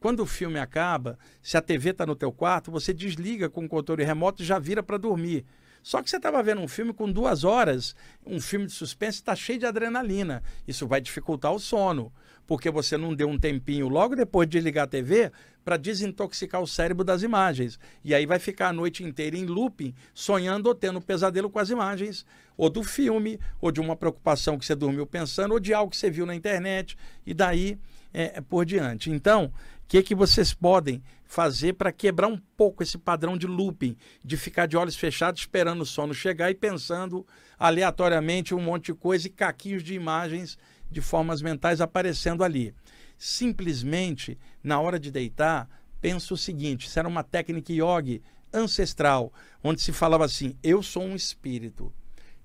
Quando 0.00 0.20
o 0.20 0.26
filme 0.26 0.58
acaba, 0.58 1.18
se 1.42 1.56
a 1.56 1.62
TV 1.62 1.90
está 1.90 2.06
no 2.06 2.16
teu 2.16 2.32
quarto, 2.32 2.70
você 2.70 2.92
desliga 2.92 3.48
com 3.48 3.64
o 3.64 3.68
controle 3.68 4.02
remoto 4.02 4.42
e 4.42 4.46
já 4.46 4.58
vira 4.58 4.82
para 4.82 4.96
dormir. 4.96 5.44
Só 5.82 6.02
que 6.02 6.10
você 6.10 6.16
estava 6.16 6.42
vendo 6.42 6.60
um 6.60 6.68
filme 6.68 6.92
com 6.92 7.10
duas 7.10 7.44
horas, 7.44 7.94
um 8.24 8.40
filme 8.40 8.66
de 8.66 8.72
suspense, 8.72 9.18
está 9.18 9.34
cheio 9.34 9.58
de 9.58 9.66
adrenalina. 9.66 10.42
Isso 10.66 10.86
vai 10.86 11.00
dificultar 11.00 11.52
o 11.52 11.58
sono, 11.58 12.12
porque 12.46 12.70
você 12.70 12.96
não 12.96 13.14
deu 13.14 13.28
um 13.28 13.38
tempinho 13.38 13.88
logo 13.88 14.16
depois 14.16 14.48
de 14.48 14.60
ligar 14.60 14.84
a 14.84 14.86
TV 14.86 15.30
para 15.64 15.76
desintoxicar 15.76 16.60
o 16.60 16.66
cérebro 16.66 17.04
das 17.04 17.22
imagens. 17.22 17.78
E 18.04 18.14
aí 18.14 18.26
vai 18.26 18.38
ficar 18.38 18.68
a 18.68 18.72
noite 18.72 19.04
inteira 19.04 19.36
em 19.36 19.46
looping, 19.46 19.94
sonhando 20.14 20.66
ou 20.66 20.74
tendo 20.74 21.00
pesadelo 21.00 21.50
com 21.50 21.58
as 21.58 21.70
imagens, 21.70 22.24
ou 22.56 22.68
do 22.68 22.82
filme, 22.82 23.38
ou 23.60 23.70
de 23.70 23.80
uma 23.80 23.94
preocupação 23.94 24.58
que 24.58 24.64
você 24.64 24.74
dormiu 24.74 25.06
pensando, 25.06 25.52
ou 25.52 25.60
de 25.60 25.72
algo 25.72 25.90
que 25.90 25.96
você 25.96 26.10
viu 26.10 26.26
na 26.26 26.34
internet, 26.34 26.96
e 27.24 27.32
daí 27.32 27.78
é, 28.12 28.40
por 28.40 28.64
diante. 28.64 29.10
Então, 29.10 29.52
que, 29.90 30.04
que 30.04 30.14
vocês 30.14 30.54
podem 30.54 31.02
fazer 31.24 31.72
para 31.72 31.90
quebrar 31.90 32.28
um 32.28 32.38
pouco 32.56 32.80
esse 32.80 32.96
padrão 32.96 33.36
de 33.36 33.44
looping, 33.44 33.96
de 34.24 34.36
ficar 34.36 34.66
de 34.66 34.76
olhos 34.76 34.94
fechados 34.94 35.40
esperando 35.40 35.80
o 35.80 35.86
sono 35.86 36.14
chegar 36.14 36.48
e 36.48 36.54
pensando 36.54 37.26
aleatoriamente 37.58 38.54
um 38.54 38.60
monte 38.60 38.86
de 38.86 38.94
coisa 38.94 39.26
e 39.26 39.30
caquinhos 39.30 39.82
de 39.82 39.94
imagens 39.94 40.56
de 40.90 41.00
formas 41.00 41.42
mentais 41.42 41.80
aparecendo 41.80 42.42
ali. 42.42 42.74
Simplesmente, 43.16 44.38
na 44.62 44.80
hora 44.80 44.98
de 44.98 45.10
deitar, 45.10 45.68
pensa 46.00 46.34
o 46.34 46.36
seguinte: 46.36 46.86
isso 46.86 46.98
era 46.98 47.08
uma 47.08 47.22
técnica 47.22 47.72
yogi 47.72 48.22
ancestral, 48.52 49.32
onde 49.62 49.80
se 49.80 49.92
falava 49.92 50.24
assim: 50.24 50.56
eu 50.62 50.82
sou 50.82 51.02
um 51.02 51.14
espírito. 51.14 51.92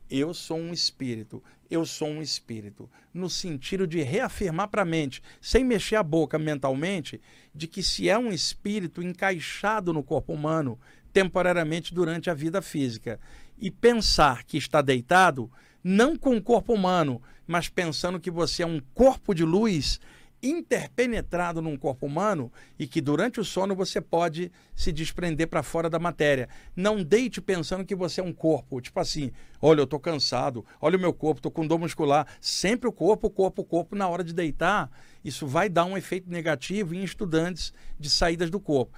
Eu 0.08 0.36
sou 0.36 0.58
um 0.58 0.72
espírito, 0.72 1.44
eu 1.68 1.84
sou 1.84 2.08
um 2.08 2.22
espírito, 2.22 2.88
no 3.12 3.28
sentido 3.28 3.88
de 3.88 4.04
reafirmar 4.04 4.68
para 4.68 4.84
a 4.84 4.86
mente, 4.86 5.20
sem 5.42 5.64
mexer 5.64 5.96
a 5.96 6.04
boca 6.04 6.38
mentalmente, 6.38 7.20
de 7.56 7.66
que 7.66 7.82
se 7.82 8.08
é 8.08 8.16
um 8.16 8.32
espírito 8.32 9.02
encaixado 9.02 9.92
no 9.92 10.04
corpo 10.04 10.32
humano 10.32 10.80
temporariamente 11.12 11.94
durante 11.94 12.30
a 12.30 12.36
vida 12.36 12.62
física 12.62 13.20
e 13.58 13.72
pensar 13.72 14.44
que 14.44 14.58
está 14.58 14.82
deitado, 14.82 15.50
não 15.88 16.18
com 16.18 16.36
o 16.36 16.42
corpo 16.42 16.74
humano, 16.74 17.22
mas 17.46 17.70
pensando 17.70 18.20
que 18.20 18.32
você 18.32 18.64
é 18.64 18.66
um 18.66 18.82
corpo 18.96 19.36
de 19.36 19.46
luz 19.46 20.00
interpenetrado 20.42 21.62
num 21.62 21.78
corpo 21.78 22.08
humano 22.08 22.52
e 22.80 22.88
que 22.88 23.00
durante 23.00 23.40
o 23.40 23.46
sono 23.46 23.76
você 23.76 24.02
pode 24.02 24.52
se 24.76 24.92
desprender 24.92 25.48
para 25.48 25.62
fora 25.62 25.88
da 25.88 26.00
matéria. 26.00 26.50
Não 26.76 27.04
deite 27.04 27.40
pensando 27.40 27.86
que 27.86 27.94
você 27.94 28.20
é 28.20 28.24
um 28.24 28.34
corpo, 28.34 28.82
tipo 28.82 29.00
assim, 29.00 29.32
olha, 29.62 29.80
eu 29.80 29.84
estou 29.84 30.00
cansado, 30.00 30.66
olha 30.82 30.98
o 30.98 31.00
meu 31.00 31.14
corpo, 31.14 31.38
estou 31.38 31.52
com 31.52 31.68
dor 31.68 31.78
muscular. 31.78 32.26
Sempre 32.42 32.90
o 32.90 32.92
corpo, 32.92 33.28
o 33.28 33.30
corpo, 33.30 33.62
o 33.62 33.66
corpo, 33.66 33.96
na 33.96 34.08
hora 34.08 34.24
de 34.24 34.34
deitar, 34.34 34.90
isso 35.24 35.46
vai 35.46 35.70
dar 35.70 35.86
um 35.86 35.96
efeito 35.96 36.28
negativo 36.32 36.96
em 36.96 37.04
estudantes 37.04 37.72
de 38.00 38.10
saídas 38.10 38.50
do 38.50 38.60
corpo. 38.60 38.92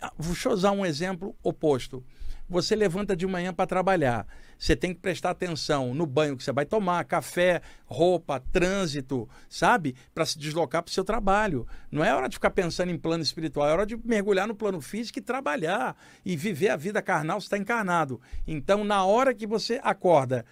Ah, 0.00 0.10
eu 0.18 0.52
usar 0.52 0.72
um 0.72 0.86
exemplo 0.86 1.36
oposto. 1.42 2.02
Você 2.50 2.74
levanta 2.74 3.14
de 3.14 3.28
manhã 3.28 3.54
para 3.54 3.64
trabalhar. 3.64 4.26
Você 4.58 4.74
tem 4.74 4.92
que 4.92 4.98
prestar 4.98 5.30
atenção 5.30 5.94
no 5.94 6.04
banho 6.04 6.36
que 6.36 6.42
você 6.42 6.50
vai 6.50 6.66
tomar, 6.66 7.04
café, 7.04 7.62
roupa, 7.86 8.42
trânsito, 8.52 9.28
sabe? 9.48 9.94
Para 10.12 10.26
se 10.26 10.36
deslocar 10.36 10.82
para 10.82 10.90
o 10.90 10.92
seu 10.92 11.04
trabalho. 11.04 11.64
Não 11.92 12.04
é 12.04 12.12
hora 12.12 12.28
de 12.28 12.34
ficar 12.34 12.50
pensando 12.50 12.90
em 12.90 12.98
plano 12.98 13.22
espiritual, 13.22 13.68
é 13.68 13.72
hora 13.72 13.86
de 13.86 13.96
mergulhar 14.04 14.48
no 14.48 14.54
plano 14.56 14.80
físico 14.80 15.20
e 15.20 15.22
trabalhar 15.22 15.96
e 16.24 16.36
viver 16.36 16.70
a 16.70 16.76
vida 16.76 17.00
carnal, 17.00 17.40
você 17.40 17.46
está 17.46 17.56
encarnado. 17.56 18.20
Então, 18.44 18.82
na 18.82 19.04
hora 19.04 19.32
que 19.32 19.46
você 19.46 19.80
acorda 19.84 20.44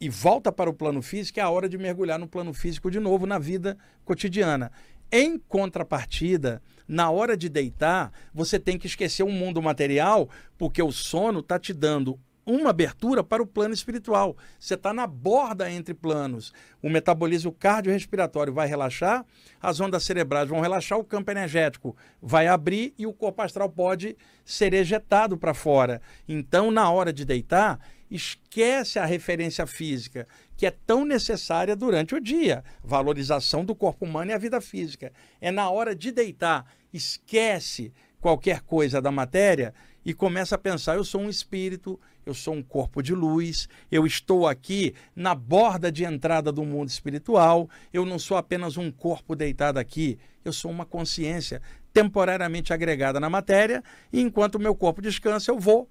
e 0.00 0.08
volta 0.08 0.50
para 0.50 0.70
o 0.70 0.74
plano 0.74 1.02
físico, 1.02 1.38
é 1.38 1.42
a 1.42 1.50
hora 1.50 1.68
de 1.68 1.76
mergulhar 1.76 2.18
no 2.18 2.26
plano 2.26 2.54
físico 2.54 2.90
de 2.90 2.98
novo 2.98 3.26
na 3.26 3.38
vida 3.38 3.76
cotidiana. 4.04 4.72
Em 5.14 5.38
contrapartida, 5.38 6.62
na 6.88 7.10
hora 7.10 7.36
de 7.36 7.50
deitar, 7.50 8.10
você 8.32 8.58
tem 8.58 8.78
que 8.78 8.86
esquecer 8.86 9.22
o 9.22 9.30
mundo 9.30 9.60
material, 9.60 10.26
porque 10.56 10.82
o 10.82 10.90
sono 10.90 11.40
está 11.40 11.58
te 11.58 11.74
dando 11.74 12.18
uma 12.46 12.70
abertura 12.70 13.22
para 13.22 13.42
o 13.42 13.46
plano 13.46 13.74
espiritual. 13.74 14.34
Você 14.58 14.72
está 14.72 14.90
na 14.94 15.06
borda 15.06 15.70
entre 15.70 15.92
planos. 15.92 16.50
O 16.82 16.88
metabolismo 16.88 17.52
cardiorrespiratório 17.52 18.54
vai 18.54 18.66
relaxar, 18.66 19.24
as 19.60 19.80
ondas 19.80 20.02
cerebrais 20.02 20.48
vão 20.48 20.60
relaxar, 20.60 20.98
o 20.98 21.04
campo 21.04 21.30
energético 21.30 21.94
vai 22.20 22.48
abrir 22.48 22.94
e 22.98 23.06
o 23.06 23.12
corpo 23.12 23.42
astral 23.42 23.68
pode 23.68 24.16
ser 24.46 24.72
ejetado 24.72 25.36
para 25.36 25.52
fora. 25.52 26.00
Então, 26.26 26.70
na 26.70 26.90
hora 26.90 27.12
de 27.12 27.26
deitar, 27.26 27.78
esquece 28.14 28.98
a 28.98 29.06
referência 29.06 29.66
física, 29.66 30.26
que 30.56 30.66
é 30.66 30.70
tão 30.70 31.04
necessária 31.04 31.74
durante 31.74 32.14
o 32.14 32.20
dia. 32.20 32.62
Valorização 32.84 33.64
do 33.64 33.74
corpo 33.74 34.04
humano 34.04 34.30
e 34.30 34.34
a 34.34 34.38
vida 34.38 34.60
física. 34.60 35.12
É 35.40 35.50
na 35.50 35.70
hora 35.70 35.94
de 35.94 36.12
deitar, 36.12 36.66
esquece 36.92 37.92
qualquer 38.20 38.60
coisa 38.60 39.00
da 39.00 39.10
matéria 39.10 39.74
e 40.04 40.12
começa 40.12 40.56
a 40.56 40.58
pensar: 40.58 40.96
eu 40.96 41.04
sou 41.04 41.22
um 41.22 41.30
espírito, 41.30 41.98
eu 42.26 42.34
sou 42.34 42.54
um 42.54 42.62
corpo 42.62 43.02
de 43.02 43.14
luz, 43.14 43.68
eu 43.90 44.06
estou 44.06 44.46
aqui 44.46 44.94
na 45.16 45.34
borda 45.34 45.90
de 45.90 46.04
entrada 46.04 46.52
do 46.52 46.64
mundo 46.64 46.88
espiritual, 46.88 47.68
eu 47.92 48.04
não 48.04 48.18
sou 48.18 48.36
apenas 48.36 48.76
um 48.76 48.90
corpo 48.90 49.34
deitado 49.34 49.78
aqui, 49.78 50.18
eu 50.44 50.52
sou 50.52 50.70
uma 50.70 50.84
consciência 50.84 51.62
temporariamente 51.92 52.72
agregada 52.72 53.18
na 53.18 53.28
matéria, 53.28 53.82
e 54.12 54.20
enquanto 54.20 54.56
o 54.56 54.60
meu 54.60 54.74
corpo 54.74 55.02
descansa, 55.02 55.50
eu 55.50 55.58
vou 55.58 55.88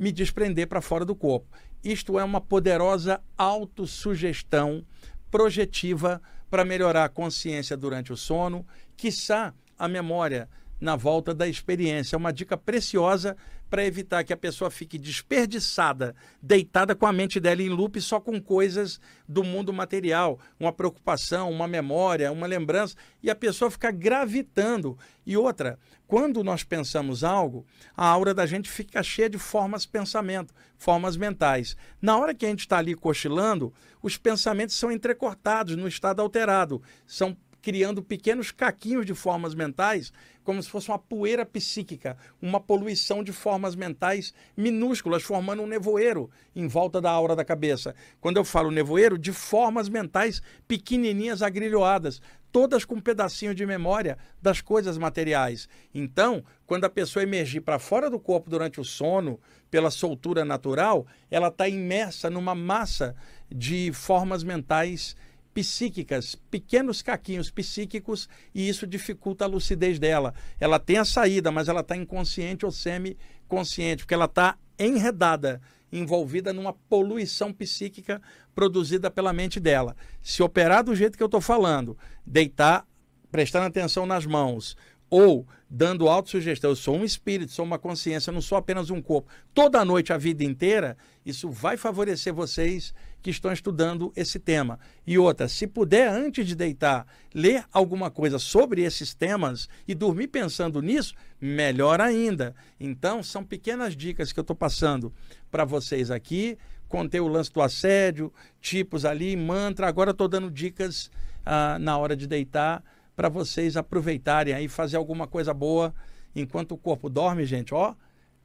me 0.00 0.10
desprender 0.10 0.66
para 0.66 0.80
fora 0.80 1.04
do 1.04 1.14
corpo. 1.14 1.46
Isto 1.84 2.18
é 2.18 2.24
uma 2.24 2.40
poderosa 2.40 3.20
autossugestão 3.36 4.82
projetiva 5.30 6.22
para 6.48 6.64
melhorar 6.64 7.04
a 7.04 7.08
consciência 7.10 7.76
durante 7.76 8.10
o 8.10 8.16
sono, 8.16 8.66
quiçá 8.96 9.52
a 9.78 9.86
memória 9.86 10.48
na 10.80 10.96
volta 10.96 11.34
da 11.34 11.46
experiência. 11.46 12.16
É 12.16 12.18
uma 12.18 12.32
dica 12.32 12.56
preciosa 12.56 13.36
para 13.70 13.86
evitar 13.86 14.24
que 14.24 14.32
a 14.32 14.36
pessoa 14.36 14.68
fique 14.68 14.98
desperdiçada, 14.98 16.14
deitada 16.42 16.94
com 16.94 17.06
a 17.06 17.12
mente 17.12 17.38
dela 17.38 17.62
em 17.62 17.68
loop 17.68 18.00
só 18.00 18.18
com 18.18 18.40
coisas 18.40 19.00
do 19.28 19.44
mundo 19.44 19.72
material, 19.72 20.40
uma 20.58 20.72
preocupação, 20.72 21.48
uma 21.50 21.68
memória, 21.68 22.32
uma 22.32 22.48
lembrança, 22.48 22.96
e 23.22 23.30
a 23.30 23.34
pessoa 23.34 23.70
fica 23.70 23.92
gravitando. 23.92 24.98
E 25.24 25.36
outra, 25.36 25.78
quando 26.08 26.42
nós 26.42 26.64
pensamos 26.64 27.22
algo, 27.22 27.64
a 27.96 28.04
aura 28.04 28.34
da 28.34 28.44
gente 28.44 28.68
fica 28.68 29.00
cheia 29.04 29.30
de 29.30 29.38
formas 29.38 29.82
de 29.82 29.88
pensamento, 29.88 30.52
formas 30.76 31.16
mentais. 31.16 31.76
Na 32.02 32.18
hora 32.18 32.34
que 32.34 32.44
a 32.44 32.48
gente 32.48 32.60
está 32.60 32.78
ali 32.78 32.96
cochilando, 32.96 33.72
os 34.02 34.16
pensamentos 34.16 34.74
são 34.74 34.90
entrecortados 34.90 35.76
no 35.76 35.86
estado 35.86 36.20
alterado, 36.20 36.82
são 37.06 37.36
criando 37.60 38.02
pequenos 38.02 38.50
caquinhos 38.50 39.06
de 39.06 39.14
formas 39.14 39.54
mentais, 39.54 40.12
como 40.42 40.62
se 40.62 40.70
fosse 40.70 40.88
uma 40.88 40.98
poeira 40.98 41.44
psíquica, 41.44 42.16
uma 42.40 42.58
poluição 42.58 43.22
de 43.22 43.32
formas 43.32 43.76
mentais 43.76 44.32
minúsculas, 44.56 45.22
formando 45.22 45.62
um 45.62 45.66
nevoeiro 45.66 46.30
em 46.56 46.66
volta 46.66 47.00
da 47.00 47.10
aura 47.10 47.36
da 47.36 47.44
cabeça. 47.44 47.94
Quando 48.20 48.38
eu 48.38 48.44
falo 48.44 48.70
nevoeiro, 48.70 49.18
de 49.18 49.32
formas 49.32 49.88
mentais 49.88 50.42
pequenininhas 50.66 51.42
agrilhoadas, 51.42 52.20
todas 52.50 52.84
com 52.84 52.96
um 52.96 53.00
pedacinho 53.00 53.54
de 53.54 53.64
memória 53.64 54.18
das 54.42 54.60
coisas 54.60 54.98
materiais. 54.98 55.68
Então, 55.94 56.44
quando 56.66 56.84
a 56.84 56.90
pessoa 56.90 57.22
emergir 57.22 57.60
para 57.60 57.78
fora 57.78 58.10
do 58.10 58.18
corpo 58.18 58.50
durante 58.50 58.80
o 58.80 58.84
sono, 58.84 59.38
pela 59.70 59.90
soltura 59.90 60.44
natural, 60.44 61.06
ela 61.30 61.48
está 61.48 61.68
imersa 61.68 62.28
numa 62.28 62.54
massa 62.54 63.14
de 63.48 63.92
formas 63.92 64.42
mentais 64.42 65.16
psíquicas, 65.54 66.34
pequenos 66.50 67.02
caquinhos 67.02 67.50
psíquicos, 67.50 68.28
e 68.54 68.68
isso 68.68 68.86
dificulta 68.86 69.44
a 69.44 69.48
lucidez 69.48 69.98
dela. 69.98 70.34
Ela 70.58 70.78
tem 70.78 70.98
a 70.98 71.04
saída, 71.04 71.50
mas 71.50 71.68
ela 71.68 71.80
está 71.80 71.96
inconsciente 71.96 72.64
ou 72.64 72.72
semi-consciente, 72.72 74.04
porque 74.04 74.14
ela 74.14 74.26
está 74.26 74.56
enredada, 74.78 75.60
envolvida 75.92 76.52
numa 76.52 76.72
poluição 76.72 77.52
psíquica 77.52 78.22
produzida 78.54 79.10
pela 79.10 79.32
mente 79.32 79.58
dela. 79.58 79.96
Se 80.22 80.42
operar 80.42 80.84
do 80.84 80.94
jeito 80.94 81.16
que 81.16 81.22
eu 81.22 81.26
estou 81.26 81.40
falando, 81.40 81.98
deitar, 82.24 82.86
prestando 83.30 83.66
atenção 83.66 84.06
nas 84.06 84.26
mãos, 84.26 84.76
ou 85.10 85.46
dando 85.68 86.08
autossugestão, 86.08 86.70
eu 86.70 86.76
sou 86.76 86.96
um 86.96 87.04
espírito, 87.04 87.52
sou 87.52 87.64
uma 87.64 87.78
consciência, 87.78 88.32
não 88.32 88.40
sou 88.40 88.56
apenas 88.56 88.90
um 88.90 89.02
corpo, 89.02 89.30
toda 89.52 89.84
noite, 89.84 90.12
a 90.12 90.16
vida 90.16 90.42
inteira, 90.42 90.96
isso 91.26 91.50
vai 91.50 91.76
favorecer 91.76 92.32
vocês 92.32 92.94
que 93.22 93.30
estão 93.30 93.52
estudando 93.52 94.12
esse 94.16 94.38
tema. 94.38 94.80
E 95.06 95.18
outra, 95.18 95.46
se 95.46 95.66
puder, 95.66 96.08
antes 96.08 96.46
de 96.46 96.56
deitar, 96.56 97.06
ler 97.34 97.64
alguma 97.72 98.10
coisa 98.10 98.38
sobre 98.38 98.82
esses 98.82 99.14
temas 99.14 99.68
e 99.86 99.94
dormir 99.94 100.28
pensando 100.28 100.80
nisso, 100.80 101.14
melhor 101.40 102.00
ainda. 102.00 102.54
Então, 102.78 103.22
são 103.22 103.44
pequenas 103.44 103.94
dicas 103.94 104.32
que 104.32 104.40
eu 104.40 104.42
estou 104.42 104.56
passando 104.56 105.12
para 105.50 105.64
vocês 105.64 106.10
aqui. 106.10 106.56
Contei 106.88 107.20
o 107.20 107.28
lance 107.28 107.52
do 107.52 107.60
assédio, 107.60 108.32
tipos 108.60 109.04
ali, 109.04 109.36
mantra. 109.36 109.86
Agora 109.86 110.12
estou 110.12 110.26
dando 110.26 110.50
dicas 110.50 111.10
ah, 111.44 111.78
na 111.78 111.96
hora 111.98 112.16
de 112.16 112.26
deitar 112.26 112.82
para 113.20 113.28
vocês 113.28 113.76
aproveitarem 113.76 114.54
aí, 114.54 114.66
fazer 114.66 114.96
alguma 114.96 115.26
coisa 115.26 115.52
boa 115.52 115.92
enquanto 116.34 116.72
o 116.72 116.78
corpo 116.78 117.10
dorme, 117.10 117.44
gente, 117.44 117.74
ó, 117.74 117.94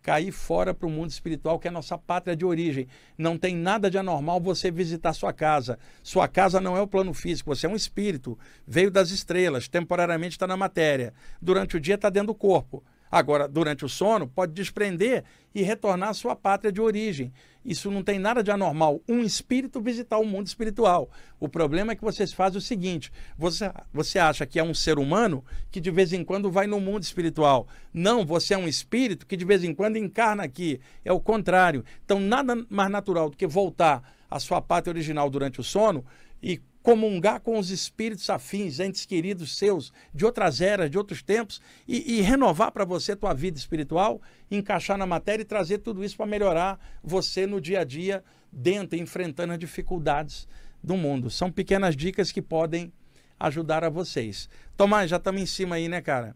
cair 0.02 0.34
fora 0.34 0.74
para 0.74 0.86
o 0.86 0.90
mundo 0.92 1.12
espiritual, 1.12 1.58
que 1.58 1.66
é 1.66 1.70
a 1.70 1.74
nossa 1.74 1.98
pátria 1.98 2.36
de 2.36 2.44
origem. 2.44 2.86
Não 3.18 3.38
tem 3.38 3.56
nada 3.56 3.90
de 3.90 3.98
anormal 3.98 4.42
você 4.42 4.70
visitar 4.70 5.14
sua 5.14 5.32
casa. 5.32 5.80
Sua 6.04 6.28
casa 6.28 6.60
não 6.60 6.76
é 6.76 6.82
o 6.82 6.88
plano 6.88 7.14
físico, 7.14 7.56
você 7.56 7.68
é 7.68 7.70
um 7.70 7.76
espírito, 7.76 8.38
veio 8.68 8.92
das 8.92 9.12
estrelas, 9.12 9.70
temporariamente 9.70 10.36
está 10.36 10.46
na 10.46 10.58
matéria. 10.58 11.14
Durante 11.42 11.78
o 11.78 11.80
dia 11.80 11.96
está 11.96 12.10
dentro 12.10 12.28
do 12.28 12.36
corpo. 12.36 12.84
Agora, 13.12 13.48
durante 13.48 13.86
o 13.86 13.90
sono, 13.90 14.28
pode 14.28 14.54
desprender 14.54 15.24
e 15.54 15.62
retornar 15.62 16.10
à 16.10 16.14
sua 16.14 16.36
pátria 16.36 16.72
de 16.72 16.82
origem. 16.82 17.32
Isso 17.64 17.90
não 17.90 18.04
tem 18.04 18.20
nada 18.20 18.44
de 18.44 18.52
anormal. 18.52 19.02
Um 19.08 19.22
espírito 19.22 19.82
visitar 19.82 20.18
o 20.18 20.26
mundo 20.26 20.46
espiritual. 20.46 21.10
O 21.40 21.50
problema 21.50 21.92
é 21.92 21.96
que 21.96 22.04
vocês 22.04 22.32
fazem 22.32 22.60
o 22.60 22.62
seguinte: 22.62 23.12
você, 23.38 23.72
você 23.92 24.20
acha 24.20 24.46
que 24.46 24.60
é 24.60 24.64
um 24.64 24.74
ser 24.74 25.00
humano 25.00 25.44
que 25.72 25.82
de 25.82 25.90
vez 25.90 26.14
em 26.14 26.24
quando 26.24 26.52
vai 26.52 26.68
no 26.68 26.80
mundo 26.80 27.04
espiritual. 27.04 27.68
Não, 27.94 28.26
você 28.26 28.54
é 28.54 28.58
um 28.58 28.68
espírito 28.68 29.26
que 29.26 29.36
de 29.36 29.46
vez 29.46 29.64
em 29.64 29.74
quando 29.74 29.98
encarna 29.98 30.44
aqui. 30.44 30.80
É 31.04 31.12
o 31.12 31.20
contrário. 31.20 31.84
Então, 32.04 32.20
nada 32.20 32.56
mais 32.70 32.92
natural 32.92 33.30
do 33.30 33.38
que 33.38 33.48
voltar 33.48 34.04
à 34.30 34.40
sua 34.40 34.62
pátria 34.62 34.92
original 34.92 35.30
durante 35.30 35.60
o 35.60 35.64
sono 35.64 36.06
e 36.44 36.62
comungar 36.86 37.40
com 37.40 37.58
os 37.58 37.72
espíritos 37.72 38.30
afins, 38.30 38.80
entes 38.80 39.08
queridos 39.08 39.58
seus, 39.58 39.92
de 40.14 40.24
outras 40.24 40.62
eras, 40.62 40.88
de 40.88 41.00
outros 41.00 41.24
tempos, 41.24 41.60
e, 41.88 42.20
e 42.20 42.22
renovar 42.22 42.72
para 42.72 42.86
você 42.86 43.16
tua 43.16 43.34
vida 43.34 43.58
espiritual, 43.58 44.22
encaixar 44.52 44.96
na 44.96 45.08
matéria 45.08 45.42
e 45.42 45.46
trazer 45.46 45.80
tudo 45.80 46.06
isso 46.06 46.16
para 46.16 46.28
melhorar 46.28 46.80
você 47.04 47.48
no 47.48 47.60
dia 47.60 47.80
a 47.80 47.84
dia, 47.84 48.24
dentro, 48.52 49.00
enfrentando 49.00 49.54
as 49.54 49.58
dificuldades 49.58 50.48
do 50.84 50.96
mundo. 50.96 51.32
São 51.32 51.52
pequenas 51.52 51.96
dicas 51.96 52.32
que 52.32 52.40
podem 52.40 52.94
ajudar 53.40 53.84
a 53.84 53.90
vocês. 53.90 54.48
Tomás, 54.78 55.10
já 55.10 55.18
estamos 55.18 55.42
em 55.42 55.48
cima 55.48 55.78
aí, 55.78 55.90
né, 55.90 56.02
cara? 56.02 56.36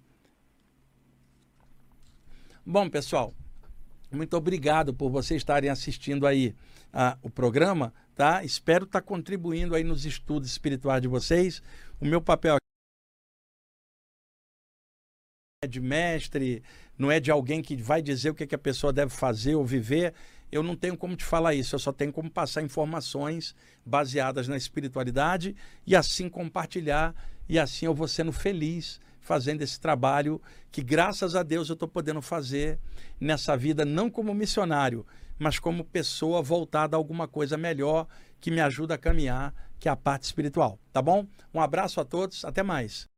Bom, 2.65 2.89
pessoal, 2.89 3.35
muito 4.11 4.35
obrigado 4.35 4.95
por 4.95 5.11
vocês 5.11 5.41
estarem 5.41 5.69
assistindo 5.69 6.25
aí 6.25 6.55
uh, 6.91 7.15
o 7.21 7.29
programa 7.29 7.93
tá? 8.19 8.43
Espero 8.43 8.83
estar 8.83 8.99
tá 8.99 9.07
contribuindo 9.07 9.73
aí 9.73 9.81
nos 9.85 10.03
estudos 10.03 10.49
espirituais 10.49 11.01
de 11.01 11.07
vocês. 11.07 11.63
O 12.01 12.05
meu 12.05 12.21
papel 12.21 12.57
é 15.63 15.67
de 15.67 15.79
mestre, 15.79 16.61
não 16.97 17.09
é 17.09 17.17
de 17.17 17.31
alguém 17.31 17.61
que 17.61 17.77
vai 17.77 18.01
dizer 18.01 18.31
o 18.31 18.35
que, 18.35 18.43
é 18.43 18.47
que 18.47 18.55
a 18.55 18.57
pessoa 18.57 18.91
deve 18.91 19.13
fazer 19.13 19.55
ou 19.55 19.65
viver. 19.65 20.13
Eu 20.51 20.61
não 20.61 20.75
tenho 20.75 20.97
como 20.97 21.15
te 21.15 21.23
falar 21.23 21.53
isso, 21.53 21.75
eu 21.75 21.79
só 21.79 21.93
tenho 21.93 22.11
como 22.11 22.29
passar 22.29 22.61
informações 22.61 23.55
baseadas 23.85 24.49
na 24.49 24.57
espiritualidade 24.57 25.55
e 25.87 25.95
assim 25.95 26.27
compartilhar, 26.27 27.15
e 27.47 27.57
assim 27.57 27.85
eu 27.85 27.93
vou 27.93 28.07
sendo 28.09 28.33
feliz 28.33 28.99
fazendo 29.21 29.61
esse 29.61 29.79
trabalho 29.79 30.41
que, 30.73 30.83
graças 30.83 31.35
a 31.35 31.43
Deus, 31.43 31.69
eu 31.69 31.73
estou 31.73 31.87
podendo 31.87 32.21
fazer 32.21 32.79
nessa 33.17 33.55
vida, 33.55 33.85
não 33.85 34.09
como 34.09 34.33
missionário, 34.33 35.05
mas 35.39 35.57
como 35.57 35.83
pessoa 35.83 36.41
voltada 36.41 36.95
a 36.95 36.99
alguma 36.99 37.27
coisa 37.27 37.57
melhor 37.57 38.05
que 38.39 38.51
me 38.51 38.61
ajuda 38.61 38.95
a 38.95 38.97
caminhar, 38.97 39.53
que 39.79 39.87
é 39.87 39.91
a 39.91 39.95
parte 39.95 40.23
espiritual. 40.23 40.77
Tá 40.91 41.01
bom? 41.01 41.25
Um 41.53 41.61
abraço 41.61 41.99
a 42.01 42.05
todos, 42.05 42.45
até 42.45 42.61
mais. 42.61 43.09